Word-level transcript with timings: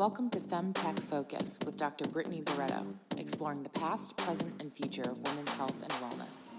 Welcome 0.00 0.30
to 0.30 0.38
FemTech 0.38 0.98
Focus 0.98 1.58
with 1.62 1.76
Dr. 1.76 2.08
Brittany 2.08 2.40
Barreto, 2.40 2.86
exploring 3.18 3.64
the 3.64 3.68
past, 3.68 4.16
present, 4.16 4.58
and 4.62 4.72
future 4.72 5.02
of 5.02 5.18
women's 5.18 5.52
health 5.52 5.82
and 5.82 5.92
wellness. 5.92 6.54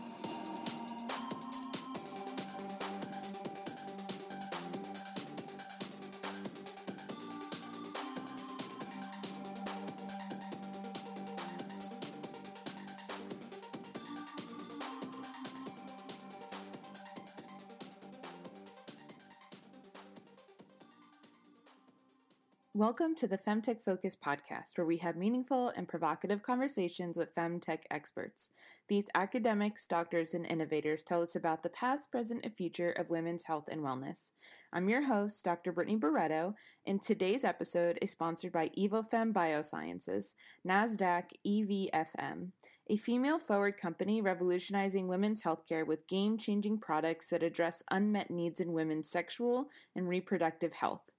Welcome 22.82 23.14
to 23.18 23.28
the 23.28 23.38
Femtech 23.38 23.84
Focus 23.84 24.16
podcast, 24.16 24.76
where 24.76 24.88
we 24.88 24.98
have 24.98 25.16
meaningful 25.16 25.72
and 25.78 25.88
provocative 25.88 26.42
conversations 26.42 27.16
with 27.16 27.36
femtech 27.36 27.82
experts. 27.92 28.50
These 28.88 29.06
academics, 29.14 29.86
doctors, 29.86 30.34
and 30.34 30.48
innovators 30.48 31.04
tell 31.04 31.22
us 31.22 31.36
about 31.36 31.62
the 31.62 31.70
past, 31.70 32.12
present, 32.12 32.44
and 32.44 32.58
future 32.58 32.90
of 32.94 33.12
women's 33.12 33.44
health 33.44 33.66
and 33.72 33.82
wellness. 33.82 34.32
I'm 34.74 34.90
your 34.90 35.04
host, 35.04 35.46
Dr. 35.46 35.72
Brittany 35.72 35.98
Barreto, 35.98 36.56
and 36.88 37.00
today's 37.00 37.44
episode 37.44 38.00
is 38.02 38.10
sponsored 38.10 38.52
by 38.52 38.70
EvoFem 38.70 39.32
Biosciences, 39.32 40.34
NASDAQ 40.68 41.26
EVFM, 41.46 42.48
a 42.88 42.98
female 42.98 43.38
forward 43.38 43.78
company 43.78 44.24
revolutionizing 44.24 45.08
women's 45.08 45.44
healthcare 45.44 45.86
with 45.86 46.08
game 46.08 46.36
changing 46.36 46.80
products 46.80 47.30
that 47.30 47.44
address 47.44 47.84
unmet 47.92 48.32
needs 48.32 48.60
in 48.60 48.74
women's 48.74 49.12
sexual 49.12 49.70
and 49.96 50.10
reproductive 50.10 50.74
health. 50.74 51.12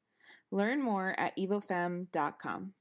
Learn 0.53 0.83
more 0.83 1.15
at 1.19 1.35
evofem.com. 1.39 2.75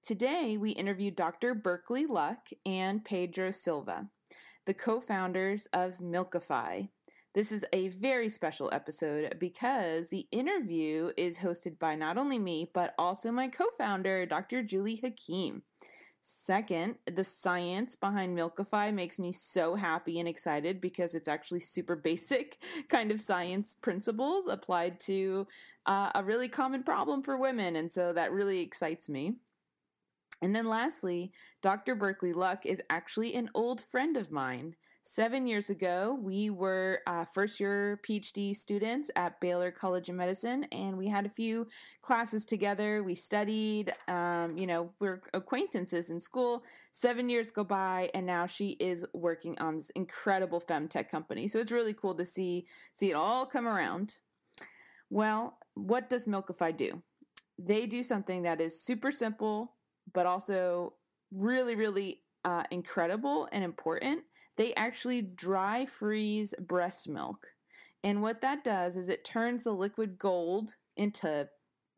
Today, 0.00 0.56
we 0.56 0.70
interview 0.70 1.10
Dr. 1.10 1.54
Berkley 1.54 2.06
Luck 2.06 2.48
and 2.64 3.04
Pedro 3.04 3.50
Silva, 3.50 4.08
the 4.64 4.74
co 4.74 5.00
founders 5.00 5.66
of 5.72 5.98
Milkify. 5.98 6.88
This 7.34 7.50
is 7.50 7.64
a 7.72 7.88
very 7.88 8.28
special 8.28 8.70
episode 8.72 9.34
because 9.40 10.06
the 10.06 10.28
interview 10.30 11.10
is 11.16 11.38
hosted 11.38 11.80
by 11.80 11.96
not 11.96 12.16
only 12.16 12.38
me, 12.38 12.70
but 12.72 12.94
also 12.96 13.32
my 13.32 13.48
co 13.48 13.66
founder, 13.76 14.24
Dr. 14.24 14.62
Julie 14.62 15.00
Hakim. 15.02 15.64
Second, 16.30 16.96
the 17.06 17.24
science 17.24 17.96
behind 17.96 18.36
Milkify 18.36 18.92
makes 18.92 19.18
me 19.18 19.32
so 19.32 19.74
happy 19.74 20.18
and 20.18 20.28
excited 20.28 20.78
because 20.78 21.14
it's 21.14 21.26
actually 21.26 21.60
super 21.60 21.96
basic 21.96 22.58
kind 22.90 23.10
of 23.10 23.18
science 23.18 23.72
principles 23.72 24.46
applied 24.46 25.00
to 25.00 25.46
uh, 25.86 26.10
a 26.14 26.22
really 26.22 26.46
common 26.46 26.82
problem 26.82 27.22
for 27.22 27.38
women. 27.38 27.76
And 27.76 27.90
so 27.90 28.12
that 28.12 28.30
really 28.30 28.60
excites 28.60 29.08
me. 29.08 29.36
And 30.42 30.54
then 30.54 30.68
lastly, 30.68 31.32
Dr. 31.62 31.94
Berkley 31.94 32.34
Luck 32.34 32.66
is 32.66 32.82
actually 32.90 33.34
an 33.34 33.48
old 33.54 33.80
friend 33.80 34.18
of 34.18 34.30
mine. 34.30 34.76
Seven 35.10 35.46
years 35.46 35.70
ago, 35.70 36.18
we 36.20 36.50
were 36.50 37.00
uh, 37.06 37.24
first 37.24 37.58
year 37.58 37.98
PhD 38.06 38.54
students 38.54 39.10
at 39.16 39.40
Baylor 39.40 39.70
College 39.70 40.10
of 40.10 40.16
Medicine, 40.16 40.64
and 40.64 40.98
we 40.98 41.08
had 41.08 41.24
a 41.24 41.30
few 41.30 41.66
classes 42.02 42.44
together. 42.44 43.02
We 43.02 43.14
studied, 43.14 43.90
um, 44.06 44.58
you 44.58 44.66
know, 44.66 44.90
we're 45.00 45.22
acquaintances 45.32 46.10
in 46.10 46.20
school. 46.20 46.62
Seven 46.92 47.30
years 47.30 47.50
go 47.50 47.64
by, 47.64 48.10
and 48.12 48.26
now 48.26 48.44
she 48.44 48.72
is 48.80 49.02
working 49.14 49.58
on 49.60 49.76
this 49.76 49.88
incredible 49.96 50.60
femtech 50.60 51.08
company. 51.08 51.48
So 51.48 51.58
it's 51.58 51.72
really 51.72 51.94
cool 51.94 52.14
to 52.14 52.26
see 52.26 52.66
see 52.92 53.08
it 53.08 53.14
all 53.14 53.46
come 53.46 53.66
around. 53.66 54.18
Well, 55.08 55.56
what 55.72 56.10
does 56.10 56.26
Milkify 56.26 56.76
do? 56.76 57.02
They 57.58 57.86
do 57.86 58.02
something 58.02 58.42
that 58.42 58.60
is 58.60 58.78
super 58.78 59.10
simple, 59.10 59.72
but 60.12 60.26
also 60.26 60.92
really, 61.32 61.76
really 61.76 62.20
uh, 62.44 62.64
incredible 62.70 63.48
and 63.52 63.64
important 63.64 64.20
they 64.58 64.74
actually 64.74 65.22
dry 65.22 65.86
freeze 65.86 66.52
breast 66.58 67.08
milk. 67.08 67.46
And 68.04 68.20
what 68.20 68.40
that 68.42 68.64
does 68.64 68.96
is 68.96 69.08
it 69.08 69.24
turns 69.24 69.64
the 69.64 69.72
liquid 69.72 70.18
gold 70.18 70.74
into 70.96 71.48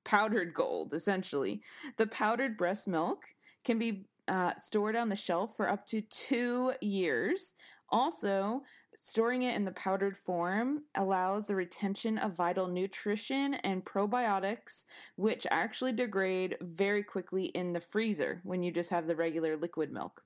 powdered 0.05 0.55
gold, 0.55 0.93
essentially. 0.93 1.63
The 1.97 2.07
powdered 2.07 2.57
breast 2.57 2.87
milk 2.87 3.25
can 3.65 3.79
be 3.79 4.05
uh, 4.29 4.55
stored 4.57 4.95
on 4.95 5.09
the 5.09 5.17
shelf 5.17 5.57
for 5.57 5.69
up 5.69 5.87
to 5.87 6.03
two 6.03 6.75
years. 6.83 7.55
Also, 7.89 8.61
storing 8.95 9.43
it 9.43 9.57
in 9.57 9.65
the 9.65 9.73
powdered 9.73 10.17
form 10.17 10.83
allows 10.95 11.47
the 11.47 11.57
retention 11.57 12.19
of 12.19 12.37
vital 12.37 12.69
nutrition 12.69 13.55
and 13.55 13.85
probiotics, 13.85 14.85
which 15.17 15.47
actually 15.51 15.93
degrade 15.93 16.59
very 16.61 17.03
quickly 17.03 17.47
in 17.47 17.73
the 17.73 17.81
freezer 17.81 18.41
when 18.45 18.63
you 18.63 18.71
just 18.71 18.91
have 18.91 19.07
the 19.07 19.17
regular 19.17 19.57
liquid 19.57 19.91
milk 19.91 20.23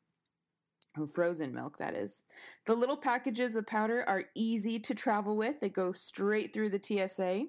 frozen 1.13 1.53
milk 1.53 1.77
that 1.79 1.95
is. 1.95 2.25
The 2.67 2.75
little 2.75 2.97
packages 2.97 3.57
of 3.57 3.67
powder 3.67 4.05
are 4.09 4.25
easy 4.35 4.79
to 4.81 4.95
travel 4.95 5.37
with. 5.37 5.61
They 5.61 5.69
go 5.69 5.93
straight 5.93 6.53
through 6.53 6.71
the 6.71 6.81
tsa 6.83 7.47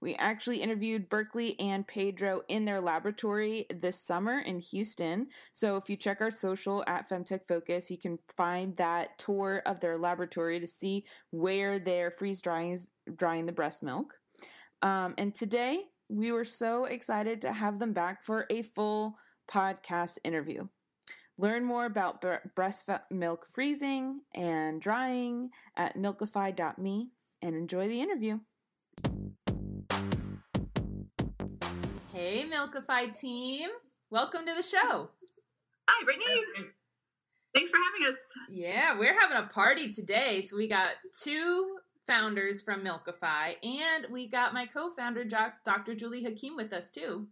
we 0.00 0.14
actually 0.16 0.58
interviewed 0.58 1.08
berkley 1.08 1.58
and 1.58 1.86
pedro 1.86 2.42
in 2.48 2.64
their 2.64 2.80
laboratory 2.80 3.66
this 3.74 3.98
summer 3.98 4.40
in 4.40 4.60
houston. 4.60 5.28
So 5.52 5.76
if 5.76 5.88
you 5.88 5.96
check 5.96 6.20
our 6.20 6.30
social 6.30 6.84
at 6.86 7.08
femtech 7.08 7.46
focus 7.48 7.90
you 7.90 7.98
can 7.98 8.18
find 8.36 8.76
that 8.76 9.18
tour 9.18 9.62
of 9.66 9.80
their 9.80 9.98
laboratory 9.98 10.60
to 10.60 10.66
see 10.66 11.04
where 11.30 11.78
they're 11.78 12.10
freeze 12.10 12.42
drying 12.42 12.78
drying 13.16 13.46
the 13.46 13.52
breast 13.52 13.82
milk. 13.82 14.14
Um, 14.82 15.14
and 15.18 15.34
today 15.34 15.80
we 16.08 16.32
were 16.32 16.44
so 16.44 16.84
excited 16.84 17.40
to 17.42 17.52
have 17.52 17.78
them 17.78 17.92
back 17.92 18.22
for 18.22 18.46
a 18.50 18.62
full 18.62 19.16
podcast 19.50 20.18
interview 20.24 20.66
Learn 21.36 21.64
more 21.64 21.84
about 21.84 22.24
breast 22.54 22.88
milk 23.10 23.46
freezing 23.52 24.20
and 24.34 24.80
drying 24.80 25.50
at 25.76 25.96
milkify.me 25.96 27.08
and 27.42 27.56
enjoy 27.56 27.88
the 27.88 28.00
interview. 28.00 28.38
Hey, 32.12 32.46
Milkify 32.48 33.18
team. 33.18 33.68
Welcome 34.10 34.46
to 34.46 34.54
the 34.54 34.62
show. 34.62 35.10
Hi, 35.88 36.04
Brittany. 36.04 36.70
Thanks 37.52 37.72
for 37.72 37.78
having 37.78 38.14
us. 38.14 38.28
Yeah, 38.48 38.96
we're 38.96 39.18
having 39.18 39.36
a 39.36 39.48
party 39.48 39.92
today. 39.92 40.42
So 40.42 40.56
we 40.56 40.68
got 40.68 40.90
two 41.20 41.78
founders 42.06 42.62
from 42.62 42.84
Milkify, 42.84 43.56
and 43.64 44.06
we 44.08 44.28
got 44.28 44.54
my 44.54 44.66
co 44.66 44.90
founder, 44.90 45.24
Dr. 45.24 45.96
Julie 45.96 46.22
Hakim, 46.22 46.54
with 46.54 46.72
us 46.72 46.90
too. 46.90 47.26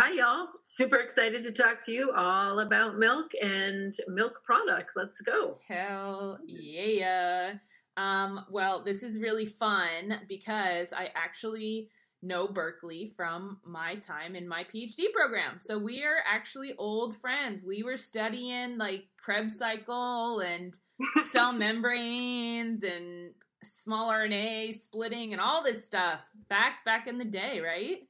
Hi, 0.00 0.12
y'all. 0.12 0.46
Super 0.68 0.98
excited 0.98 1.42
to 1.42 1.50
talk 1.50 1.84
to 1.86 1.92
you 1.92 2.12
all 2.12 2.60
about 2.60 2.98
milk 2.98 3.32
and 3.42 3.92
milk 4.06 4.42
products. 4.44 4.94
Let's 4.94 5.20
go. 5.22 5.58
Hell 5.66 6.38
yeah. 6.46 7.54
Um, 7.96 8.44
well, 8.48 8.84
this 8.84 9.02
is 9.02 9.18
really 9.18 9.46
fun 9.46 10.20
because 10.28 10.92
I 10.92 11.10
actually 11.16 11.88
know 12.22 12.46
Berkley 12.46 13.12
from 13.16 13.58
my 13.66 13.96
time 13.96 14.36
in 14.36 14.46
my 14.46 14.62
PhD 14.72 15.12
program. 15.12 15.58
So 15.58 15.76
we 15.80 16.04
are 16.04 16.18
actually 16.24 16.74
old 16.78 17.16
friends. 17.16 17.64
We 17.64 17.82
were 17.82 17.96
studying 17.96 18.78
like 18.78 19.08
Krebs 19.20 19.58
cycle 19.58 20.38
and 20.38 20.78
cell 21.28 21.52
membranes 21.52 22.84
and 22.84 23.32
small 23.64 24.12
RNA 24.12 24.74
splitting 24.74 25.32
and 25.32 25.42
all 25.42 25.64
this 25.64 25.84
stuff 25.84 26.20
back 26.48 26.84
back 26.84 27.08
in 27.08 27.18
the 27.18 27.24
day, 27.24 27.60
right? 27.60 28.07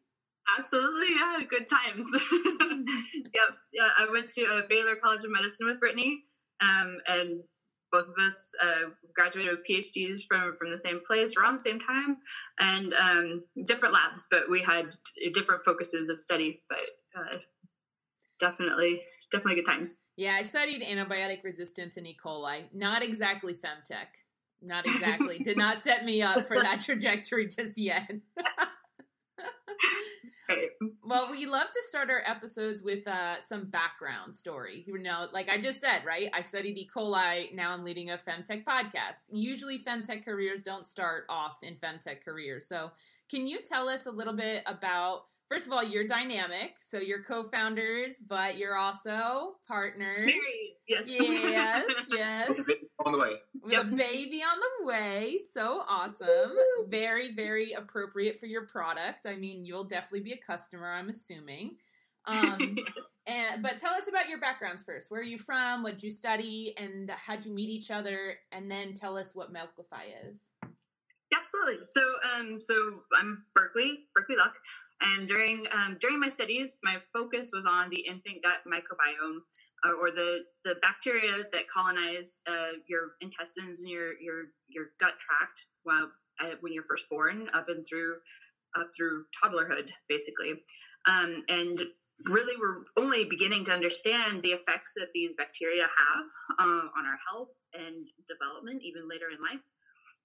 Absolutely, 0.57 1.17
yeah, 1.17 1.41
good 1.49 1.69
times. 1.69 2.11
yep, 2.33 3.57
yeah. 3.73 3.89
I 3.99 4.09
went 4.11 4.31
to 4.31 4.47
uh, 4.47 4.63
Baylor 4.69 4.97
College 4.97 5.25
of 5.25 5.31
Medicine 5.31 5.67
with 5.67 5.81
Brittany, 5.81 6.25
um, 6.61 6.99
and 7.07 7.43
both 7.93 8.09
of 8.09 8.15
us 8.19 8.53
uh, 8.63 8.91
graduated 9.15 9.53
with 9.53 9.67
PhDs 9.67 10.23
from 10.27 10.57
from 10.57 10.71
the 10.71 10.79
same 10.79 11.01
place 11.07 11.37
around 11.37 11.55
the 11.55 11.59
same 11.61 11.81
time, 11.81 12.17
and 12.59 12.95
um, 12.95 13.45
different 13.67 13.95
labs, 13.95 14.27
but 14.31 14.49
we 14.51 14.63
had 14.63 14.95
different 15.33 15.65
focuses 15.65 16.09
of 16.09 16.19
study. 16.19 16.63
But 16.69 17.21
uh, 17.21 17.39
definitely, 18.41 19.01
definitely 19.31 19.63
good 19.63 19.71
times. 19.71 20.01
Yeah, 20.17 20.35
I 20.35 20.43
studied 20.43 20.83
antibiotic 20.83 21.45
resistance 21.45 21.97
in 21.97 22.07
E. 22.07 22.17
coli. 22.23 22.65
Not 22.73 23.03
exactly 23.03 23.55
femtech. 23.55 24.07
Not 24.61 24.87
exactly. 24.87 25.39
Did 25.39 25.57
not 25.57 25.81
set 25.81 26.05
me 26.05 26.23
up 26.23 26.47
for 26.47 26.61
that 26.61 26.81
trajectory 26.85 27.49
just 27.49 27.79
yet. 27.79 28.11
Well, 31.05 31.31
we 31.31 31.47
love 31.47 31.71
to 31.71 31.83
start 31.89 32.11
our 32.11 32.23
episodes 32.27 32.83
with 32.83 33.07
uh, 33.09 33.41
some 33.41 33.65
background 33.71 34.35
story. 34.37 34.85
You 34.87 34.99
know, 34.99 35.27
like 35.33 35.49
I 35.49 35.59
just 35.59 35.81
said, 35.81 36.05
right? 36.05 36.29
I 36.35 36.43
studied 36.43 36.77
E. 36.77 36.89
coli. 36.95 37.55
Now 37.55 37.73
I'm 37.73 37.83
leading 37.83 38.11
a 38.11 38.19
femtech 38.19 38.65
podcast. 38.65 39.23
Usually, 39.31 39.79
femtech 39.79 40.25
careers 40.25 40.63
don't 40.63 40.87
start 40.87 41.25
off 41.29 41.57
in 41.63 41.77
femtech 41.77 42.23
careers. 42.25 42.69
So, 42.69 42.91
can 43.31 43.47
you 43.47 43.61
tell 43.65 43.89
us 43.89 44.07
a 44.07 44.11
little 44.11 44.35
bit 44.35 44.63
about 44.67 45.25
first 45.51 45.67
of 45.67 45.73
all, 45.73 45.83
you're 45.83 46.07
dynamic, 46.07 46.75
so 46.79 46.99
you're 46.99 47.23
co-founders, 47.23 48.19
but 48.19 48.59
you're 48.59 48.77
also 48.77 49.57
partners. 49.67 50.27
Married, 50.27 50.77
yes. 50.87 51.05
Yes, 51.07 51.87
yes. 52.11 52.71
on 53.05 53.13
the 53.13 53.19
way. 53.19 53.33
With 53.63 53.73
yep. 53.73 53.83
a 53.87 53.97
baby 53.97 54.43
on 54.43 54.59
the 54.59 54.87
way. 54.87 55.39
So 55.53 55.83
awesome. 55.89 56.53
Very, 56.89 57.35
very 57.35 57.73
appropriate 57.73 58.39
for 58.39 58.47
your 58.47 58.67
product. 58.67 59.27
I 59.27 59.37
mean, 59.37 59.65
you'll 59.65 59.85
definitely 59.85 60.21
be 60.21 60.33
a 60.33 60.39
customer, 60.39 60.93
I'm 60.93 61.09
assuming. 61.09 61.77
Um, 62.27 62.77
and 63.27 63.63
but 63.63 63.79
tell 63.79 63.95
us 63.95 64.09
about 64.09 64.29
your 64.29 64.41
backgrounds 64.41 64.85
first. 64.85 65.11
Where 65.11 65.21
are 65.21 65.25
you 65.25 65.39
from? 65.39 65.83
What 65.83 65.95
did 65.95 66.03
you 66.03 66.11
study? 66.11 66.75
And 66.77 67.11
how'd 67.11 67.45
you 67.45 67.53
meet 67.53 67.69
each 67.69 67.91
other? 67.91 68.37
And 68.53 68.71
then 68.71 68.95
tell 68.95 69.17
us 69.17 69.35
what 69.35 69.53
Milkify 69.53 70.31
is. 70.31 70.45
Absolutely. 71.35 71.85
So, 71.85 72.01
um, 72.35 72.61
so 72.61 72.75
I'm 73.19 73.45
Berkley, 73.55 74.07
Berkley 74.15 74.37
Luck, 74.37 74.55
and 75.01 75.29
during 75.29 75.65
um, 75.71 75.97
during 76.01 76.19
my 76.19 76.29
studies, 76.29 76.79
my 76.83 76.97
focus 77.13 77.51
was 77.53 77.67
on 77.67 77.89
the 77.91 78.01
infant 78.01 78.43
gut 78.43 78.61
microbiome, 78.67 79.39
uh, 79.85 79.93
or 79.93 80.11
the 80.11 80.45
the 80.65 80.75
bacteria 80.83 81.45
that 81.53 81.69
colonize 81.69 82.41
uh, 82.47 82.73
your 82.89 83.13
intestines 83.21 83.81
and 83.81 83.91
your 83.91 84.13
your 84.21 84.45
your 84.69 84.87
gut 84.99 85.15
tract 85.21 85.67
while 85.85 86.11
uh, 86.41 86.55
when 86.61 86.73
you're 86.73 86.85
first 86.89 87.09
born, 87.09 87.49
up 87.55 87.69
and 87.69 87.87
through 87.89 88.17
up 88.77 88.91
through 88.97 89.25
toddlerhood, 89.43 89.89
basically, 90.09 90.55
um, 91.07 91.43
and 91.49 91.81
really 92.29 92.57
we're 92.57 92.83
only 92.97 93.25
beginning 93.25 93.65
to 93.65 93.73
understand 93.73 94.43
the 94.43 94.51
effects 94.51 94.95
that 94.97 95.09
these 95.15 95.37
bacteria 95.37 95.83
have 95.85 96.27
uh, 96.59 96.89
on 96.99 97.07
our 97.07 97.19
health 97.31 97.51
and 97.73 98.09
development, 98.27 98.83
even 98.83 99.09
later 99.09 99.27
in 99.31 99.41
life. 99.41 99.63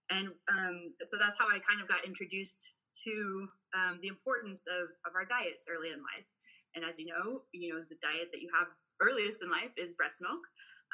And 0.10 0.28
um, 0.50 0.94
so 1.04 1.18
that's 1.20 1.38
how 1.38 1.48
I 1.48 1.60
kind 1.60 1.82
of 1.82 1.88
got 1.88 2.06
introduced 2.06 2.74
to 3.06 3.48
um, 3.74 4.00
the 4.02 4.08
importance 4.08 4.68
of, 4.68 4.90
of 5.06 5.16
our 5.16 5.26
diets 5.26 5.68
early 5.70 5.90
in 5.90 6.00
life. 6.00 6.28
And 6.76 6.86
as 6.86 7.00
you 7.00 7.08
know, 7.08 7.42
you 7.52 7.74
know 7.74 7.82
the 7.88 7.98
diet 8.02 8.30
that 8.32 8.42
you 8.42 8.50
have 8.58 8.68
earliest 9.02 9.42
in 9.42 9.50
life 9.50 9.72
is 9.78 9.96
breast 9.96 10.22
milk, 10.22 10.42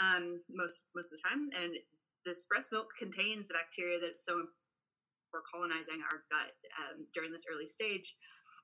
um, 0.02 0.42
most 0.50 0.84
most 0.96 1.14
of 1.14 1.20
the 1.20 1.30
time, 1.30 1.50
and 1.56 1.74
this 2.26 2.46
breast 2.48 2.72
milk 2.72 2.88
contains 2.98 3.48
the 3.48 3.54
bacteria 3.54 4.00
that's 4.00 4.26
so 4.26 4.44
for 5.32 5.42
colonizing 5.54 6.02
our 6.02 6.26
gut 6.32 6.52
um, 6.82 7.06
during 7.14 7.32
this 7.32 7.46
early 7.52 7.68
stage. 7.68 8.16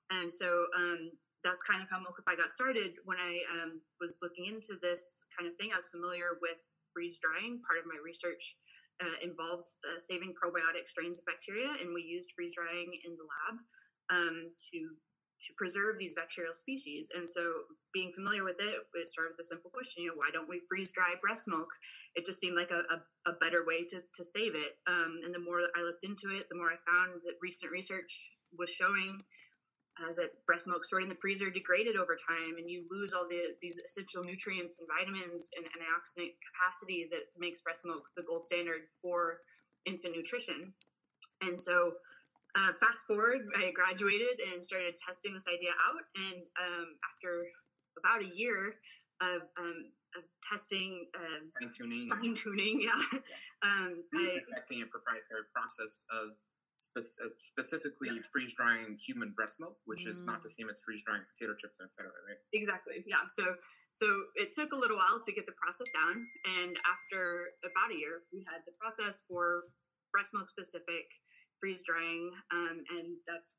And 0.09 0.31
so 0.31 0.65
um, 0.75 1.11
that's 1.43 1.63
kind 1.63 1.81
of 1.81 1.89
how 1.89 2.01
Milkify 2.01 2.37
got 2.37 2.49
started. 2.49 2.93
When 3.05 3.17
I 3.17 3.41
um, 3.53 3.81
was 4.01 4.19
looking 4.21 4.45
into 4.45 4.77
this 4.81 5.25
kind 5.37 5.49
of 5.49 5.55
thing, 5.57 5.69
I 5.71 5.77
was 5.77 5.87
familiar 5.87 6.37
with 6.41 6.57
freeze 6.93 7.19
drying. 7.21 7.61
Part 7.65 7.79
of 7.79 7.85
my 7.85 7.97
research 8.03 8.55
uh, 9.01 9.17
involved 9.21 9.67
uh, 9.83 9.99
saving 9.99 10.33
probiotic 10.33 10.87
strains 10.87 11.19
of 11.19 11.25
bacteria, 11.25 11.69
and 11.81 11.93
we 11.93 12.01
used 12.01 12.31
freeze 12.35 12.55
drying 12.55 12.91
in 13.03 13.17
the 13.17 13.27
lab 13.27 13.55
um, 14.09 14.51
to 14.71 14.79
to 15.41 15.53
preserve 15.57 15.97
these 15.97 16.15
bacterial 16.15 16.53
species. 16.53 17.11
And 17.13 17.27
so, 17.27 17.43
being 17.93 18.13
familiar 18.13 18.43
with 18.43 18.55
it, 18.59 18.75
it 18.93 19.09
started 19.09 19.35
with 19.35 19.43
a 19.43 19.51
simple 19.51 19.69
question: 19.69 20.03
you 20.03 20.09
know, 20.09 20.15
why 20.15 20.29
don't 20.31 20.49
we 20.49 20.61
freeze 20.69 20.91
dry 20.91 21.15
breast 21.21 21.47
milk? 21.47 21.67
It 22.15 22.25
just 22.25 22.39
seemed 22.39 22.55
like 22.55 22.71
a, 22.71 22.83
a, 22.87 23.31
a 23.31 23.33
better 23.33 23.65
way 23.65 23.83
to, 23.83 23.99
to 23.99 24.23
save 24.23 24.55
it. 24.55 24.79
Um, 24.87 25.21
and 25.23 25.33
the 25.33 25.43
more 25.43 25.59
I 25.75 25.83
looked 25.83 26.05
into 26.05 26.35
it, 26.35 26.47
the 26.49 26.55
more 26.55 26.71
I 26.71 26.79
found 26.87 27.21
that 27.25 27.41
recent 27.41 27.71
research 27.71 28.31
was 28.57 28.69
showing 28.69 29.19
uh, 30.01 30.13
that 30.17 30.45
breast 30.45 30.67
milk 30.67 30.83
stored 30.83 31.03
in 31.03 31.09
the 31.09 31.15
freezer 31.15 31.49
degraded 31.49 31.95
over 31.95 32.15
time, 32.15 32.57
and 32.57 32.69
you 32.69 32.83
lose 32.91 33.13
all 33.13 33.27
the 33.29 33.55
these 33.61 33.79
essential 33.79 34.23
nutrients 34.23 34.79
and 34.79 34.89
vitamins 34.89 35.49
and 35.55 35.65
antioxidant 35.65 36.33
capacity 36.51 37.07
that 37.11 37.23
makes 37.37 37.61
breast 37.61 37.85
milk 37.85 38.03
the 38.17 38.23
gold 38.23 38.43
standard 38.43 38.81
for 39.01 39.39
infant 39.85 40.15
nutrition. 40.15 40.73
And 41.41 41.59
so, 41.59 41.93
uh, 42.55 42.73
fast 42.79 43.07
forward, 43.07 43.47
I 43.55 43.71
graduated 43.71 44.39
and 44.51 44.61
started 44.61 44.95
testing 44.97 45.33
this 45.33 45.45
idea 45.47 45.71
out. 45.71 46.03
And 46.15 46.41
um, 46.59 46.87
after 47.13 47.43
about 47.97 48.21
a 48.21 48.35
year 48.35 48.73
of, 49.21 49.41
um, 49.57 49.91
of 50.17 50.23
testing, 50.49 51.07
uh, 51.15 51.39
fine 51.59 51.71
tuning, 51.71 52.09
fine 52.09 52.33
tuning, 52.33 52.81
yeah, 52.83 53.19
um, 53.63 54.03
I, 54.13 54.39
perfecting 54.47 54.81
a 54.83 54.87
proprietary 54.87 55.47
process 55.53 56.05
of 56.11 56.31
spe- 56.77 57.23
uh, 57.23 57.29
specifically 57.39 58.19
freeze 58.31 58.53
drying 58.53 58.97
human 58.99 59.31
breast 59.35 59.59
milk, 59.59 59.77
which 59.85 60.05
mm. 60.05 60.09
is 60.09 60.25
not 60.25 60.41
the 60.41 60.49
mm. 60.49 60.57
same 60.57 60.69
as 60.69 60.79
freeze 60.85 61.03
drying 61.03 61.23
potato 61.33 61.55
chips, 61.57 61.79
etc. 61.81 62.11
Right? 62.27 62.37
Exactly. 62.53 63.03
Yeah. 63.07 63.25
So 63.27 63.43
so 63.91 64.07
it 64.35 64.51
took 64.51 64.73
a 64.73 64.75
little 64.75 64.97
while 64.97 65.21
to 65.23 65.31
get 65.31 65.45
the 65.45 65.55
process 65.55 65.87
down, 65.93 66.27
and 66.59 66.75
after 66.83 67.51
about 67.63 67.95
a 67.95 67.97
year, 67.97 68.21
we 68.33 68.45
had 68.47 68.61
the 68.65 68.73
process 68.79 69.23
for 69.27 69.63
breast 70.11 70.33
milk 70.33 70.49
specific 70.49 71.07
freeze 71.59 71.83
drying, 71.85 72.31
um, 72.51 72.83
and 72.91 73.17
that's 73.27 73.53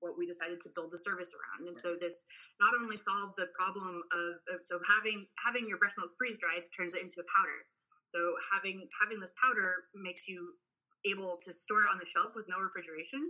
what 0.00 0.18
we 0.18 0.26
decided 0.26 0.60
to 0.60 0.70
build 0.74 0.90
the 0.90 0.98
service 0.98 1.32
around. 1.32 1.68
And 1.68 1.78
so 1.78 1.94
this 1.94 2.26
not 2.60 2.74
only 2.74 2.98
solved 2.98 3.38
the 3.38 3.46
problem 3.54 4.02
of, 4.10 4.30
of 4.50 4.58
so 4.64 4.82
having 4.82 5.26
having 5.38 5.68
your 5.68 5.78
breast 5.78 5.96
milk 5.96 6.10
freeze 6.18 6.42
dried 6.42 6.66
turns 6.76 6.94
it 6.94 7.02
into 7.02 7.22
a 7.22 7.28
powder. 7.30 7.58
So 8.04 8.34
having 8.50 8.88
having 8.98 9.20
this 9.20 9.32
powder 9.38 9.86
makes 9.94 10.26
you 10.26 10.58
able 11.04 11.38
to 11.42 11.52
store 11.52 11.84
it 11.84 11.90
on 11.92 11.98
the 11.98 12.06
shelf 12.06 12.32
with 12.34 12.46
no 12.48 12.58
refrigeration. 12.58 13.20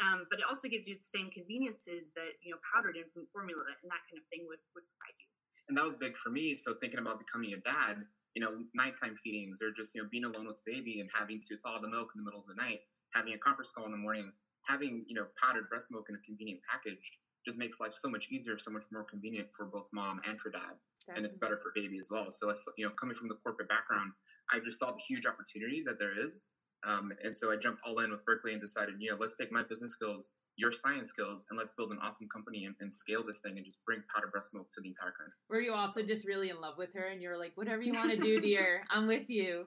Um, 0.00 0.26
but 0.30 0.38
it 0.38 0.46
also 0.48 0.68
gives 0.68 0.88
you 0.88 0.96
the 0.96 1.04
same 1.04 1.30
conveniences 1.30 2.12
that 2.14 2.36
you 2.42 2.52
know 2.52 2.60
powdered 2.64 2.96
infant 2.96 3.28
formula 3.32 3.64
and 3.68 3.88
that 3.90 4.02
kind 4.08 4.20
of 4.20 4.26
thing 4.32 4.46
would, 4.48 4.62
would 4.74 4.86
provide 4.86 5.16
you. 5.18 5.28
And 5.68 5.76
that 5.76 5.84
was 5.84 5.96
big 5.96 6.16
for 6.16 6.30
me. 6.30 6.54
So 6.54 6.74
thinking 6.74 7.00
about 7.00 7.20
becoming 7.20 7.52
a 7.52 7.60
dad, 7.60 8.00
you 8.34 8.40
know, 8.40 8.64
nighttime 8.74 9.16
feedings 9.20 9.60
or 9.60 9.70
just 9.70 9.94
you 9.94 10.02
know 10.02 10.08
being 10.08 10.24
alone 10.24 10.46
with 10.46 10.60
the 10.64 10.72
baby 10.72 11.00
and 11.00 11.10
having 11.12 11.40
to 11.48 11.56
thaw 11.60 11.78
the 11.78 11.88
milk 11.88 12.12
in 12.16 12.22
the 12.22 12.26
middle 12.26 12.40
of 12.40 12.48
the 12.48 12.56
night, 12.56 12.80
having 13.14 13.34
a 13.34 13.38
conference 13.38 13.72
call 13.72 13.84
in 13.84 13.92
the 13.92 14.00
morning, 14.00 14.32
having 14.64 15.04
you 15.08 15.14
know 15.14 15.26
powdered 15.40 15.68
breast 15.68 15.92
milk 15.92 16.06
in 16.08 16.16
a 16.16 16.22
convenient 16.24 16.60
package 16.64 17.18
just 17.44 17.58
makes 17.58 17.80
life 17.80 17.94
so 17.94 18.08
much 18.08 18.28
easier, 18.30 18.58
so 18.58 18.70
much 18.70 18.82
more 18.92 19.04
convenient 19.04 19.48
for 19.56 19.66
both 19.66 19.88
mom 19.92 20.20
and 20.28 20.40
for 20.40 20.50
dad. 20.50 20.60
Definitely. 21.06 21.16
And 21.16 21.24
it's 21.24 21.38
better 21.38 21.56
for 21.56 21.72
baby 21.74 21.98
as 21.98 22.08
well. 22.10 22.30
So, 22.30 22.52
you 22.76 22.84
know, 22.84 22.92
coming 23.00 23.14
from 23.14 23.28
the 23.28 23.36
corporate 23.36 23.68
background, 23.68 24.12
I 24.52 24.60
just 24.60 24.78
saw 24.78 24.90
the 24.90 25.00
huge 25.00 25.24
opportunity 25.24 25.82
that 25.86 25.98
there 25.98 26.12
is 26.12 26.46
um, 26.86 27.12
and 27.22 27.34
so 27.34 27.52
I 27.52 27.56
jumped 27.56 27.82
all 27.84 27.98
in 27.98 28.10
with 28.10 28.24
Berkley 28.24 28.52
and 28.52 28.60
decided, 28.60 28.96
you 28.98 29.10
know, 29.10 29.16
let's 29.18 29.36
take 29.36 29.50
my 29.50 29.62
business 29.68 29.92
skills, 29.92 30.30
your 30.56 30.70
science 30.70 31.08
skills, 31.08 31.44
and 31.50 31.58
let's 31.58 31.72
build 31.74 31.90
an 31.90 31.98
awesome 32.02 32.28
company 32.32 32.66
and, 32.66 32.74
and 32.80 32.92
scale 32.92 33.24
this 33.26 33.40
thing 33.40 33.56
and 33.56 33.64
just 33.64 33.84
bring 33.84 34.02
powder 34.14 34.28
breast 34.28 34.54
milk 34.54 34.68
to 34.72 34.80
the 34.80 34.88
entire 34.88 35.10
country. 35.10 35.34
Were 35.50 35.60
you 35.60 35.74
also 35.74 36.02
just 36.02 36.26
really 36.26 36.50
in 36.50 36.60
love 36.60 36.74
with 36.78 36.94
her 36.94 37.06
and 37.06 37.20
you're 37.20 37.38
like, 37.38 37.52
whatever 37.56 37.82
you 37.82 37.94
want 37.94 38.10
to 38.10 38.16
do, 38.16 38.40
dear, 38.40 38.84
I'm 38.90 39.06
with 39.06 39.28
you? 39.28 39.66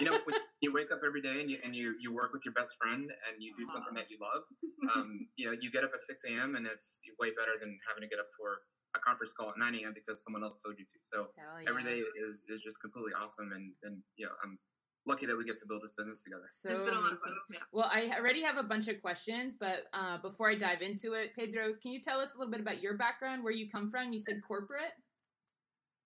you 0.00 0.06
know, 0.06 0.18
you 0.60 0.72
wake 0.72 0.92
up 0.92 1.00
every 1.04 1.22
day 1.22 1.40
and 1.40 1.50
you, 1.50 1.58
and 1.64 1.74
you, 1.74 1.96
you 1.98 2.14
work 2.14 2.32
with 2.32 2.44
your 2.44 2.54
best 2.54 2.76
friend 2.80 3.10
and 3.10 3.42
you 3.42 3.54
do 3.56 3.64
something 3.64 3.94
that 3.94 4.10
you 4.10 4.18
love. 4.20 4.42
Um, 4.94 5.28
you 5.36 5.46
know, 5.46 5.56
you 5.58 5.70
get 5.70 5.82
up 5.82 5.92
at 5.94 6.00
6 6.00 6.24
a.m. 6.28 6.56
and 6.56 6.66
it's 6.66 7.00
way 7.18 7.30
better 7.32 7.56
than 7.58 7.72
having 7.88 8.02
to 8.02 8.06
get 8.06 8.20
up 8.20 8.28
for 8.36 8.60
a 8.94 9.00
conference 9.00 9.32
call 9.32 9.48
at 9.48 9.56
9 9.56 9.64
a.m. 9.80 9.94
because 9.94 10.22
someone 10.22 10.42
else 10.44 10.60
told 10.60 10.76
you 10.76 10.84
to. 10.84 10.98
So 11.00 11.28
yeah. 11.40 11.64
every 11.66 11.84
day 11.84 12.04
is, 12.20 12.44
is 12.52 12.60
just 12.60 12.82
completely 12.82 13.12
awesome. 13.16 13.48
And, 13.56 13.72
and, 13.82 14.02
you 14.20 14.26
know, 14.26 14.32
I'm 14.44 14.58
lucky 15.06 15.26
that 15.26 15.36
we 15.36 15.44
get 15.44 15.58
to 15.58 15.66
build 15.66 15.82
this 15.82 15.92
business 15.92 16.24
together. 16.24 16.48
So 16.52 16.70
it's 16.70 16.82
been 16.82 16.94
a 16.94 17.00
lot 17.00 17.12
of 17.12 17.20
fun. 17.20 17.32
Yeah. 17.52 17.58
Well, 17.72 17.90
I 17.92 18.10
already 18.18 18.42
have 18.42 18.56
a 18.56 18.62
bunch 18.62 18.88
of 18.88 19.00
questions, 19.02 19.54
but 19.58 19.84
uh, 19.92 20.18
before 20.18 20.50
I 20.50 20.54
dive 20.54 20.82
into 20.82 21.12
it, 21.12 21.34
Pedro, 21.36 21.74
can 21.80 21.92
you 21.92 22.00
tell 22.00 22.20
us 22.20 22.34
a 22.34 22.38
little 22.38 22.50
bit 22.50 22.60
about 22.60 22.82
your 22.82 22.96
background, 22.96 23.44
where 23.44 23.52
you 23.52 23.68
come 23.70 23.90
from? 23.90 24.12
You 24.12 24.18
said 24.18 24.40
corporate. 24.46 24.92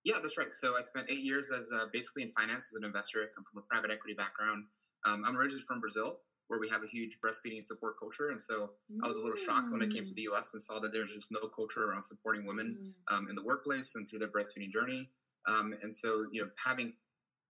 Yeah, 0.03 0.15
that's 0.21 0.37
right. 0.37 0.53
So 0.53 0.77
I 0.77 0.81
spent 0.81 1.07
eight 1.09 1.23
years 1.23 1.51
as 1.51 1.71
uh, 1.73 1.85
basically 1.91 2.23
in 2.23 2.31
finance 2.31 2.71
as 2.73 2.77
an 2.79 2.85
investor. 2.85 3.19
I 3.21 3.27
come 3.35 3.43
from 3.51 3.63
a 3.63 3.65
private 3.69 3.91
equity 3.91 4.15
background. 4.15 4.65
Um, 5.05 5.23
I'm 5.25 5.37
originally 5.37 5.63
from 5.67 5.79
Brazil, 5.79 6.19
where 6.47 6.59
we 6.59 6.69
have 6.69 6.83
a 6.83 6.87
huge 6.87 7.19
breastfeeding 7.23 7.63
support 7.63 7.95
culture, 7.99 8.29
and 8.29 8.41
so 8.41 8.71
mm. 8.91 8.97
I 9.03 9.07
was 9.07 9.17
a 9.17 9.21
little 9.21 9.37
shocked 9.37 9.71
when 9.71 9.81
I 9.81 9.87
came 9.87 10.03
to 10.03 10.13
the 10.13 10.23
U.S. 10.33 10.53
and 10.53 10.61
saw 10.61 10.79
that 10.79 10.91
there's 10.91 11.13
just 11.13 11.31
no 11.31 11.47
culture 11.47 11.83
around 11.83 12.03
supporting 12.03 12.45
women 12.45 12.93
mm. 13.11 13.15
um, 13.15 13.27
in 13.29 13.35
the 13.35 13.43
workplace 13.43 13.95
and 13.95 14.09
through 14.09 14.19
their 14.19 14.29
breastfeeding 14.29 14.71
journey. 14.71 15.09
Um, 15.47 15.73
and 15.81 15.93
so, 15.93 16.25
you 16.31 16.41
know, 16.41 16.49
having 16.63 16.93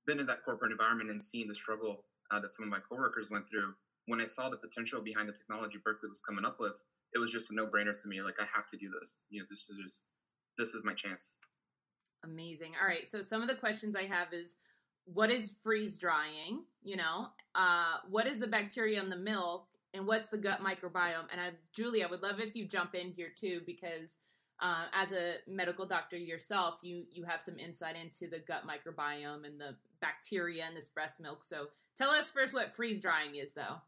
been 0.10 0.20
in 0.20 0.26
that 0.26 0.44
corporate 0.44 0.72
environment 0.72 1.12
and 1.12 1.22
seen 1.22 1.48
the 1.48 1.54
struggle 1.54 2.04
uh, 2.32 2.40
that 2.40 2.50
some 2.50 2.66
of 2.66 2.72
my 2.72 2.80
coworkers 2.90 3.30
went 3.30 3.48
through, 3.48 3.74
when 4.08 4.20
I 4.20 4.26
saw 4.26 4.50
the 4.50 4.58
potential 4.58 5.02
behind 5.02 5.30
the 5.30 5.34
technology 5.34 5.78
Berkley 5.84 6.10
was 6.10 6.22
coming 6.22 6.46
up 6.46 6.60
with, 6.60 6.84
it 7.14 7.20
was 7.20 7.32
just 7.32 7.52
a 7.52 7.56
no-brainer 7.56 8.00
to 8.02 8.08
me. 8.08 8.22
Like 8.22 8.40
I 8.42 8.46
have 8.54 8.66
to 8.68 8.78
do 8.78 8.90
this. 9.00 9.28
You 9.30 9.42
know, 9.42 9.46
this 9.48 9.70
is 9.70 9.78
just 9.78 10.08
this 10.58 10.74
is 10.74 10.84
my 10.84 10.94
chance. 10.94 11.40
Amazing. 12.24 12.74
All 12.82 12.88
right. 12.88 13.08
So 13.08 13.22
some 13.22 13.44
of 13.44 13.48
the 13.48 13.56
questions 13.56 13.96
I 13.96 14.04
have 14.04 14.34
is 14.34 14.58
what 15.06 15.30
is 15.30 15.54
freeze 15.64 15.98
drying? 15.98 16.64
You 16.84 16.98
know, 16.98 17.28
uh, 17.54 17.98
what 18.10 18.28
is 18.28 18.40
the 18.40 18.48
bacteria 18.48 19.02
in 19.02 19.10
the 19.10 19.16
milk, 19.16 19.68
and 19.94 20.08
what's 20.08 20.30
the 20.30 20.38
gut 20.38 20.60
microbiome? 20.62 21.28
And 21.32 21.40
I, 21.40 21.52
Julie, 21.72 22.04
I 22.04 22.08
would 22.08 22.24
love 22.24 22.40
if 22.40 22.56
you 22.56 22.68
jump 22.68 22.96
in 22.96 23.12
here 23.12 23.32
too 23.36 23.62
because 23.66 24.18
uh, 24.60 24.86
as 24.94 25.12
a 25.12 25.36
medical 25.48 25.86
doctor 25.86 26.18
yourself, 26.18 26.80
you 26.82 27.06
you 27.12 27.24
have 27.26 27.42
some 27.42 27.60
insight 27.60 27.96
into 27.96 28.28
the 28.28 28.40
gut 28.40 28.64
microbiome 28.68 29.46
and 29.46 29.60
the 29.60 29.76
bacteria 30.02 30.68
in 30.68 30.76
this 30.76 30.90
breast 30.90 31.20
milk. 31.20 31.44
So 31.44 31.68
tell 31.98 32.10
us 32.12 32.30
first 32.30 32.54
what 32.54 32.74
freeze 32.74 33.02
drying 33.02 33.36
is, 33.36 33.54
though. 33.54 33.82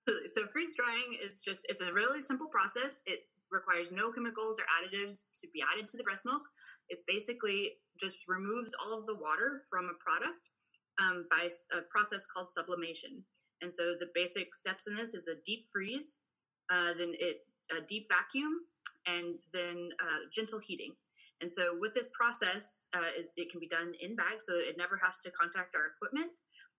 Absolutely. 0.00 0.28
So 0.28 0.46
freeze 0.52 0.76
drying 0.76 1.18
is 1.24 1.42
just 1.42 1.66
it's 1.68 1.80
a 1.80 1.92
really 1.92 2.20
simple 2.20 2.48
process. 2.48 3.02
It 3.06 3.26
requires 3.50 3.92
no 3.92 4.12
chemicals 4.12 4.60
or 4.60 4.64
additives 4.64 5.40
to 5.40 5.48
be 5.52 5.62
added 5.62 5.88
to 5.88 5.96
the 5.96 6.04
breast 6.04 6.24
milk. 6.24 6.42
It 6.88 7.00
basically 7.06 7.72
just 7.98 8.28
removes 8.28 8.74
all 8.74 8.98
of 8.98 9.06
the 9.06 9.14
water 9.14 9.60
from 9.70 9.86
a 9.86 9.94
product 10.02 10.50
um, 11.00 11.26
by 11.30 11.48
a 11.76 11.82
process 11.82 12.26
called 12.26 12.50
sublimation. 12.50 13.24
And 13.62 13.72
so 13.72 13.94
the 13.98 14.08
basic 14.14 14.54
steps 14.54 14.86
in 14.86 14.94
this 14.94 15.14
is 15.14 15.28
a 15.28 15.34
deep 15.44 15.66
freeze, 15.72 16.12
uh, 16.70 16.92
then 16.98 17.14
it 17.18 17.46
a 17.76 17.80
deep 17.80 18.08
vacuum, 18.08 18.60
and 19.06 19.34
then 19.52 19.88
uh, 20.00 20.18
gentle 20.32 20.60
heating. 20.60 20.92
And 21.40 21.50
so 21.50 21.76
with 21.78 21.92
this 21.94 22.08
process, 22.16 22.88
uh, 22.94 23.12
it, 23.16 23.28
it, 23.36 23.50
can 23.50 23.60
be 23.60 23.68
done 23.68 23.92
in 24.00 24.16
bags, 24.16 24.46
so 24.46 24.54
it 24.56 24.76
never 24.78 24.98
has 25.04 25.20
to 25.22 25.30
contact 25.30 25.76
our 25.76 25.92
equipment, 25.92 26.32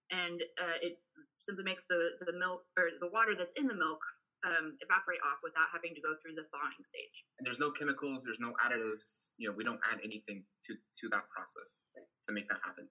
and 0.10 0.42
uh, 0.58 0.78
it 0.82 0.98
simply 1.38 1.64
makes 1.64 1.86
the 1.86 2.18
the 2.26 2.34
milk 2.34 2.66
or 2.78 2.90
the 3.00 3.10
water 3.14 3.36
that's 3.38 3.54
in 3.54 3.68
the 3.68 3.78
milk 3.78 4.02
um, 4.42 4.74
evaporate 4.82 5.22
off 5.22 5.38
without 5.46 5.70
having 5.72 5.94
to 5.94 6.02
go 6.02 6.18
through 6.18 6.34
the 6.34 6.50
thawing 6.50 6.82
stage. 6.82 7.26
And 7.38 7.46
there's 7.46 7.60
no 7.60 7.70
chemicals, 7.70 8.26
there's 8.26 8.42
no 8.42 8.54
additives. 8.66 9.38
You 9.38 9.50
know, 9.50 9.56
we 9.56 9.64
don't 9.64 9.80
add 9.92 10.00
anything 10.04 10.42
to 10.66 10.74
to 10.74 11.10
that 11.10 11.30
process 11.30 11.86
to 12.26 12.34
make 12.34 12.50
that 12.50 12.58
happen. 12.66 12.90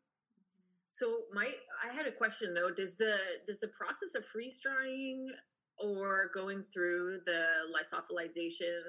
So 0.93 1.27
my 1.35 1.51
I 1.83 1.93
had 1.93 2.07
a 2.07 2.13
question 2.13 2.55
though. 2.55 2.71
Does 2.71 2.95
the 2.95 3.19
does 3.47 3.59
the 3.59 3.75
process 3.75 4.15
of 4.15 4.25
freeze 4.25 4.61
drying 4.63 5.35
or 5.79 6.31
going 6.33 6.65
through 6.73 7.21
the 7.27 7.45
lyophilization 7.75 8.81